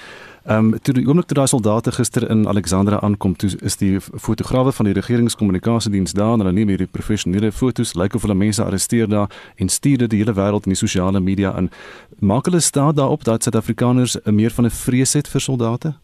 Ehm 0.47 0.75
um, 0.75 0.79
toe 0.79 0.95
die 0.95 1.03
oomblik 1.07 1.27
toe 1.27 1.35
daai 1.35 1.49
soldate 1.51 1.91
gister 1.93 2.23
in 2.31 2.45
Alexandra 2.47 3.01
aankom, 3.03 3.33
toe 3.35 3.49
is 3.67 3.77
die 3.81 3.97
fotograwe 4.01 4.71
van 4.73 4.87
die 4.87 4.95
regeringskommunikasiediens 4.95 6.15
daar 6.15 6.37
en 6.37 6.45
hulle 6.45 6.53
neem 6.55 6.71
hierdie 6.71 6.87
professionele 6.87 7.51
fotos, 7.51 7.97
lyk 7.99 8.15
of 8.15 8.23
hulle 8.23 8.39
mense 8.39 8.63
arresteer 8.63 9.11
daar 9.11 9.27
en 9.57 9.69
stuur 9.69 10.05
dit 10.05 10.15
die 10.15 10.23
hele 10.23 10.37
wêreld 10.39 10.71
in 10.71 10.77
die 10.77 10.79
sosiale 10.79 11.21
media 11.21 11.51
in. 11.59 11.67
Maak 12.23 12.47
hulle 12.47 12.63
staan 12.63 12.95
daarop 12.95 13.27
dat 13.27 13.43
Suid-Afrikaners 13.43 14.19
meer 14.25 14.55
van 14.55 14.71
'n 14.71 14.71
vrees 14.71 15.19
het 15.19 15.29
vir 15.29 15.41
soldate? 15.41 15.97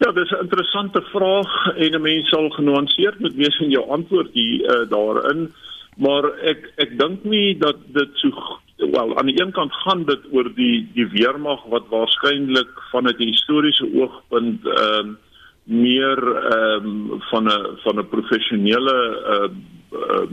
Ja, 0.00 0.12
dis 0.12 0.30
'n 0.30 0.42
interessante 0.46 1.02
vraag 1.02 1.76
en 1.76 1.92
'n 1.94 2.00
mens 2.00 2.28
sal 2.28 2.50
genuanceerd 2.50 3.18
moet 3.18 3.34
wees 3.34 3.58
in 3.60 3.70
jou 3.70 3.88
antwoord 3.88 4.30
hier 4.32 4.60
uh, 4.60 4.88
daarin, 4.88 5.52
maar 5.96 6.24
ek 6.52 6.72
ek 6.76 6.98
dink 6.98 7.24
nie 7.24 7.58
dat 7.58 7.76
dit 7.86 8.08
so 8.12 8.30
wel 8.76 9.18
aan 9.18 9.26
die 9.26 9.40
een 9.42 9.52
kant 9.52 9.72
gaan 9.72 10.04
dit 10.04 10.22
oor 10.32 10.48
die 10.54 10.88
die 10.94 11.06
weermag 11.06 11.64
wat 11.68 11.88
waarskynlik 11.88 12.72
vanuit 12.90 13.18
'n 13.18 13.32
historiese 13.32 13.88
oogpunt 13.94 14.66
ehm 14.66 15.08
uh, 15.08 15.16
meer 15.64 16.18
ehm 16.36 16.86
um, 16.86 17.20
van 17.30 17.44
'n 17.44 17.76
van 17.84 17.98
'n 17.98 18.08
professionele 18.08 18.96
ehm 19.34 19.54
uh, 19.92 20.28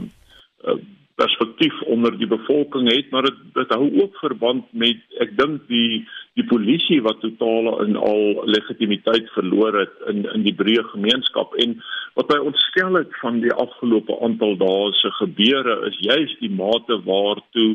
uh, 0.64 0.80
perspektief 1.14 1.82
onder 1.82 2.18
die 2.18 2.26
bevolking 2.26 2.92
het. 2.92 3.10
Maar 3.10 3.22
dit 3.22 3.38
dit 3.52 3.68
hou 3.74 4.02
ook 4.02 4.16
verband 4.16 4.64
met 4.70 4.98
ek 5.18 5.36
dink 5.36 5.66
die 5.68 6.08
die 6.36 6.46
polisie 6.46 7.00
wat 7.02 7.20
totaal 7.20 7.80
en 7.84 7.96
al 7.96 8.42
legitimiteit 8.46 9.30
verloor 9.34 9.80
het 9.80 9.94
in 10.12 10.26
in 10.34 10.44
die 10.46 10.54
breë 10.54 10.84
gemeenskap. 10.92 11.54
En 11.64 11.78
wat 12.18 12.28
my 12.32 12.38
ontstel 12.50 13.00
het 13.00 13.14
van 13.22 13.40
die 13.40 13.52
afgelope 13.52 14.18
aantal 14.24 14.56
dae 14.60 14.92
se 15.00 15.10
gebeure 15.20 15.80
is 15.88 15.98
juis 16.10 16.36
die 16.42 16.50
mate 16.50 17.00
waartoe 17.04 17.70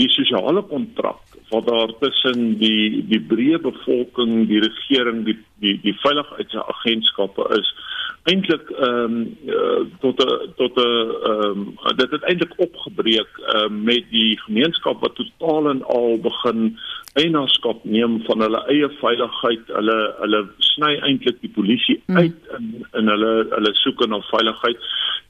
die 0.00 0.10
sosiale 0.10 0.62
kontrak 0.66 1.20
wat 1.50 1.66
daar 1.68 1.92
tussen 2.00 2.56
die 2.58 3.04
die 3.06 3.20
breë 3.20 3.60
bevolking, 3.62 4.46
die 4.50 4.62
regering, 4.64 5.24
die 5.28 5.38
die 5.62 5.76
die 5.84 5.94
veiligheidsagentskappe 6.02 7.46
is 7.58 7.68
eintlik 8.24 8.70
ehm 8.70 9.14
um, 9.14 9.36
uh, 9.44 9.84
tot 10.00 10.20
'n 10.24 10.52
tot 10.56 10.76
'n 10.76 10.80
ehm 10.80 11.58
um, 11.58 11.96
dit 11.96 12.10
het 12.10 12.22
eintlik 12.22 12.54
opgebreek 12.56 13.32
uh, 13.38 13.68
met 13.68 14.04
die 14.10 14.38
gemeenskap 14.46 15.00
wat 15.00 15.14
totaal 15.14 15.68
en 15.70 15.82
al 15.84 16.18
begin 16.18 16.78
eienaarskap 17.12 17.84
neem 17.84 18.22
van 18.26 18.40
hulle 18.40 18.62
eie 18.72 18.88
veiligheid. 19.00 19.66
Hulle 19.66 19.98
hulle 20.22 20.40
sny 20.58 20.94
eintlik 21.08 21.40
die 21.40 21.52
polisie 21.52 22.00
mm. 22.06 22.16
uit 22.16 22.40
in 22.58 22.86
in 22.92 23.12
hulle 23.12 23.32
hulle 23.50 23.74
soeke 23.82 24.08
na 24.08 24.20
veiligheid. 24.30 24.78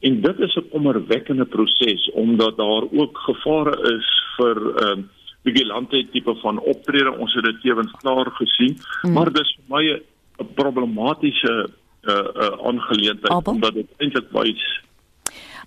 En 0.01 0.21
dit 0.21 0.41
is 0.41 0.57
'n 0.57 0.69
kommerwekkende 0.71 1.45
proses 1.45 2.11
omdat 2.13 2.57
daar 2.57 2.85
ook 2.91 3.19
gevare 3.19 3.77
is 3.97 4.09
vir 4.37 4.57
ehm 4.57 4.99
uh, 4.99 5.05
vigilante 5.45 6.07
tipe 6.13 6.35
van 6.35 6.59
optrede. 6.59 7.19
Ons 7.19 7.35
het 7.35 7.45
dit 7.45 7.61
tevens 7.61 7.93
klaar 8.01 8.31
gesien, 8.31 8.79
mm. 9.03 9.13
maar 9.13 9.33
dis 9.33 9.57
vir 9.57 9.77
my 9.77 9.85
'n 9.93 10.55
problematiese 10.55 11.69
uh, 12.07 12.15
uh, 12.15 12.67
aangeleentheid 12.69 13.49
omdat 13.49 13.75
dit 13.75 13.89
eintlik 13.99 14.31
wys 14.31 14.83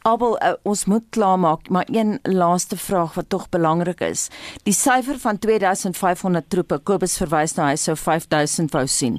Abel, 0.07 0.37
uh, 0.39 0.53
ons 0.63 0.85
moet 0.85 1.03
klaarmaak, 1.09 1.69
maar 1.69 1.87
een 1.91 2.19
laaste 2.23 2.77
vraag 2.77 3.13
wat 3.13 3.29
tog 3.29 3.49
belangrik 3.49 3.99
is. 3.99 4.27
Die 4.63 4.73
syfer 4.73 5.19
van 5.19 5.39
2500 5.39 6.49
troepe, 6.49 6.79
Kobus 6.83 7.17
verwys 7.19 7.57
na 7.57 7.71
hy 7.71 7.75
sou 7.81 7.95
5000 7.99 8.71
wou 8.75 8.85
sien. 8.87 9.17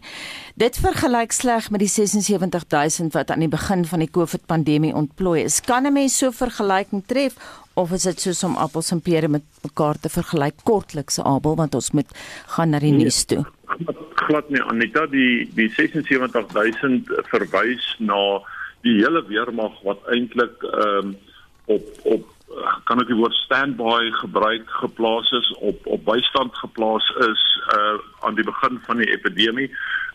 Dit 0.57 0.79
vergelyk 0.81 1.35
sleg 1.37 1.69
met 1.75 1.85
die 1.85 1.91
76000 1.93 3.13
wat 3.13 3.31
aan 3.31 3.45
die 3.45 3.53
begin 3.53 3.85
van 3.91 4.05
die 4.05 4.11
COVID-pandemie 4.11 4.95
ontplooi 4.97 5.43
is. 5.45 5.61
Kan 5.61 5.87
'n 5.87 5.93
mens 5.93 6.19
so 6.19 6.31
vergelyking 6.31 7.05
tref 7.07 7.37
of 7.79 7.93
is 7.95 8.07
dit 8.09 8.27
soos 8.27 8.43
om 8.47 8.57
appels 8.59 8.91
en 8.95 9.01
pere 9.05 9.29
met 9.31 9.45
mekaar 9.63 9.99
te 10.03 10.11
vergelyk 10.13 10.65
kortliks 10.69 11.21
Abel 11.23 11.57
want 11.61 11.77
ons 11.79 11.93
moet 11.97 12.17
gaan 12.55 12.75
na 12.75 12.81
die 12.83 12.93
nee, 12.95 13.07
nuus 13.07 13.23
toe. 13.31 13.45
Glad 14.27 14.51
nie 14.55 14.63
Anita 14.73 15.07
die 15.13 15.47
die 15.59 15.69
76000 15.77 17.13
verwys 17.31 17.87
na 17.99 18.23
die 18.87 18.99
hele 19.03 19.23
weermag 19.31 19.79
wat 19.87 20.03
eintlik 20.15 20.67
ehm 20.73 21.15
um, 21.15 21.17
op 21.69 22.05
op 22.09 22.35
kan 22.89 23.01
ek 23.03 23.11
die 23.11 23.19
woord 23.19 23.37
standby 23.37 24.09
gebruik 24.23 24.71
geplaas 24.81 25.29
is 25.37 25.49
op 25.71 25.87
op 25.87 26.05
bystand 26.07 26.57
geplaas 26.63 27.05
is 27.29 27.43
uh 27.77 27.97
aan 28.27 28.39
die 28.39 28.47
begin 28.47 28.81
van 28.87 29.03
die 29.03 29.11
epidemie. 29.13 29.69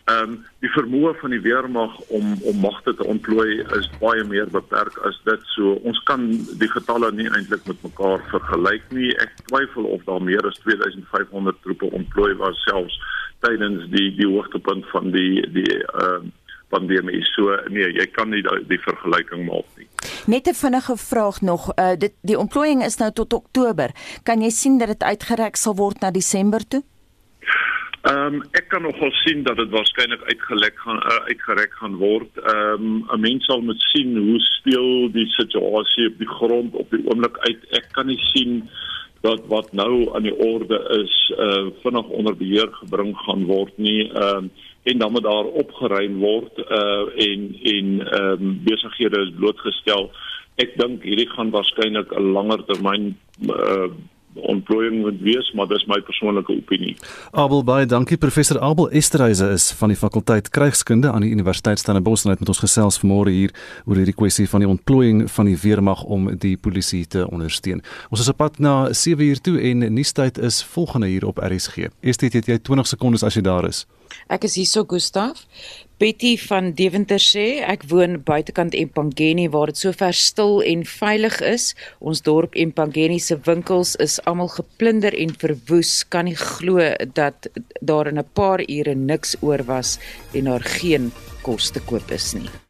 Ehm 0.04 0.30
um, 0.30 0.32
die 0.60 0.68
vermoë 0.68 1.14
van 1.16 1.32
die 1.32 1.40
weermag 1.40 1.94
om 2.12 2.34
om 2.44 2.58
magte 2.60 2.92
te 2.94 3.06
ontplooi 3.08 3.62
is 3.78 3.86
baie 4.02 4.24
meer 4.28 4.50
beperk 4.52 4.98
as 5.08 5.16
dit. 5.24 5.46
So 5.54 5.78
ons 5.88 6.00
kan 6.10 6.26
die 6.60 6.68
getalle 6.68 7.08
nie 7.12 7.30
eintlik 7.30 7.64
met 7.70 7.80
mekaar 7.86 8.20
vergelyk 8.28 8.84
nie. 8.92 9.14
Ek 9.24 9.32
twyfel 9.48 9.88
of 9.96 10.04
daar 10.04 10.20
meer 10.20 10.44
as 10.44 10.60
2500 10.66 11.56
troepe 11.64 11.88
ontplooi 11.88 12.34
was 12.44 12.60
selfs 12.68 13.00
tydens 13.48 13.88
die 13.96 14.10
die 14.20 14.28
hoogtepunt 14.28 14.84
van 14.92 15.08
die 15.16 15.40
die 15.56 15.72
ehm 15.72 16.28
uh, 16.28 16.32
pandemie. 16.74 17.22
So 17.32 17.56
nee, 17.70 17.88
jy 17.96 18.06
kan 18.12 18.32
nie 18.32 18.42
die, 18.44 18.60
die 18.68 18.80
vergelyking 18.84 19.44
maak 19.48 19.68
nie. 19.78 19.88
Net 20.26 20.48
'n 20.48 20.54
vinnige 20.54 20.96
vraag 20.96 21.40
nog. 21.40 21.72
Uh 21.80 21.96
dit 21.96 22.12
die 22.20 22.38
ontplooiing 22.38 22.84
is 22.84 22.96
nou 22.96 23.12
tot 23.12 23.32
Oktober. 23.32 23.90
Kan 24.22 24.42
jy 24.42 24.50
sien 24.50 24.78
dat 24.78 24.88
dit 24.88 25.02
uitgereik 25.02 25.56
sal 25.56 25.76
word 25.76 26.00
na 26.00 26.10
Desember 26.10 26.68
toe? 26.68 26.82
Ehm 28.04 28.34
um, 28.34 28.42
ek 28.52 28.66
kan 28.68 28.82
nogal 28.84 29.12
sien 29.24 29.42
dat 29.46 29.56
dit 29.56 29.70
waarskynlik 29.72 30.22
uitgelek 30.28 30.74
gaan 30.76 30.98
uh, 31.08 31.20
uitgereik 31.30 31.72
gaan 31.80 31.94
word. 31.96 32.28
Ehm 32.36 32.84
um, 32.84 32.98
'n 33.16 33.20
mens 33.20 33.44
sal 33.44 33.62
moet 33.64 33.80
sien 33.92 34.16
hoe 34.16 34.40
speel 34.40 35.08
die 35.12 35.28
situasie 35.36 36.08
op 36.10 36.18
die 36.18 36.28
grond 36.28 36.74
op 36.74 36.90
die 36.90 37.00
oomblik 37.08 37.38
uit. 37.48 37.64
Ek 37.70 37.88
kan 37.96 38.06
nie 38.06 38.20
sien 38.32 38.68
dat 39.24 39.46
wat 39.48 39.72
nou 39.72 40.12
aan 40.14 40.28
die 40.28 40.36
orde 40.36 40.78
is 41.00 41.16
uh 41.38 41.72
vinnig 41.82 42.08
onder 42.18 42.36
beheer 42.36 42.68
gebring 42.82 43.16
gaan 43.24 43.48
word 43.48 43.72
nie. 43.78 44.12
Ehm 44.12 44.44
uh, 44.44 44.72
en 44.84 44.98
dan 44.98 45.12
moet 45.12 45.22
daar 45.22 45.44
opgeruim 45.44 46.18
word 46.20 46.58
uh 46.58 47.04
en 47.28 47.40
en 47.62 47.86
ehm 48.08 48.42
um, 48.42 48.60
besighede 48.64 49.32
blootgestel 49.38 50.10
ek 50.60 50.76
dink 50.78 51.02
hierdie 51.02 51.30
gaan 51.30 51.50
waarskynlik 51.50 52.12
'n 52.12 52.32
langer 52.36 52.64
termyn 52.68 53.16
uh 53.48 53.88
ontplooiing 54.34 55.00
moet 55.00 55.20
wees, 55.20 55.52
maar 55.52 55.68
dis 55.70 55.86
my 55.86 56.00
persoonlike 56.00 56.52
opinie. 56.52 56.96
Abel 57.30 57.64
baie 57.64 57.86
dankie 57.86 58.18
professor 58.20 58.60
Abel 58.60 58.90
Esterhuise 58.90 59.48
is 59.54 59.70
van 59.78 59.92
die 59.92 59.98
fakulteit 59.98 60.50
krygskunde 60.54 61.10
aan 61.10 61.26
die 61.26 61.30
Universiteit 61.30 61.78
Stellenbosch 61.78 62.24
en 62.24 62.34
het 62.34 62.42
met 62.42 62.52
ons 62.52 62.62
gesels 62.64 63.00
vanmôre 63.02 63.32
hier 63.34 63.54
oor 63.84 64.00
hierdie 64.00 64.16
kwessie 64.16 64.48
van 64.50 64.64
die 64.64 64.68
ontplooiing 64.68 65.24
van 65.30 65.50
die 65.50 65.58
weermag 65.62 66.04
om 66.04 66.30
die 66.38 66.56
polisie 66.56 67.04
te 67.06 67.26
ondersteun. 67.30 67.82
Ons 68.10 68.24
is 68.24 68.30
op 68.32 68.40
pad 68.42 68.58
na 68.58 68.92
7 68.92 69.24
uur 69.24 69.40
toe 69.40 69.58
en 69.60 69.86
nuustyd 69.94 70.38
is 70.38 70.62
volgende 70.74 71.06
hier 71.06 71.26
op 71.26 71.38
RSG. 71.38 71.90
Eers 72.00 72.22
dit 72.22 72.34
jy 72.46 72.58
20 72.58 72.86
sekondes 72.86 73.22
as 73.22 73.38
jy 73.38 73.42
daar 73.42 73.68
is. 73.68 73.84
Ek 74.28 74.44
is 74.44 74.56
hierso 74.58 74.84
Gustaf. 74.88 75.44
Betty 75.98 76.34
van 76.48 76.72
Deventer 76.74 77.22
sê 77.22 77.62
ek 77.62 77.86
woon 77.88 78.18
buitekant 78.26 78.74
Empangeni 78.74 79.46
waar 79.52 79.70
dit 79.70 79.78
sover 79.78 80.16
stil 80.18 80.58
en 80.66 80.82
veilig 80.84 81.38
is. 81.46 81.68
Ons 82.00 82.24
dorp 82.26 82.58
Empangeni 82.58 83.20
se 83.22 83.38
winkels 83.46 83.94
is 84.02 84.18
almal 84.26 84.50
geplunder 84.56 85.14
en 85.14 85.36
verwoes. 85.38 86.02
Kan 86.10 86.26
nie 86.28 86.36
glo 86.36 86.90
dat 87.14 87.48
daar 87.80 88.10
in 88.10 88.18
'n 88.18 88.28
paar 88.34 88.60
ure 88.68 88.94
niks 88.94 89.36
oor 89.40 89.62
was 89.64 89.98
en 90.34 90.44
daar 90.44 90.62
geen 90.62 91.12
kos 91.42 91.70
te 91.70 91.80
koop 91.80 92.10
is 92.10 92.34
nie. 92.34 92.63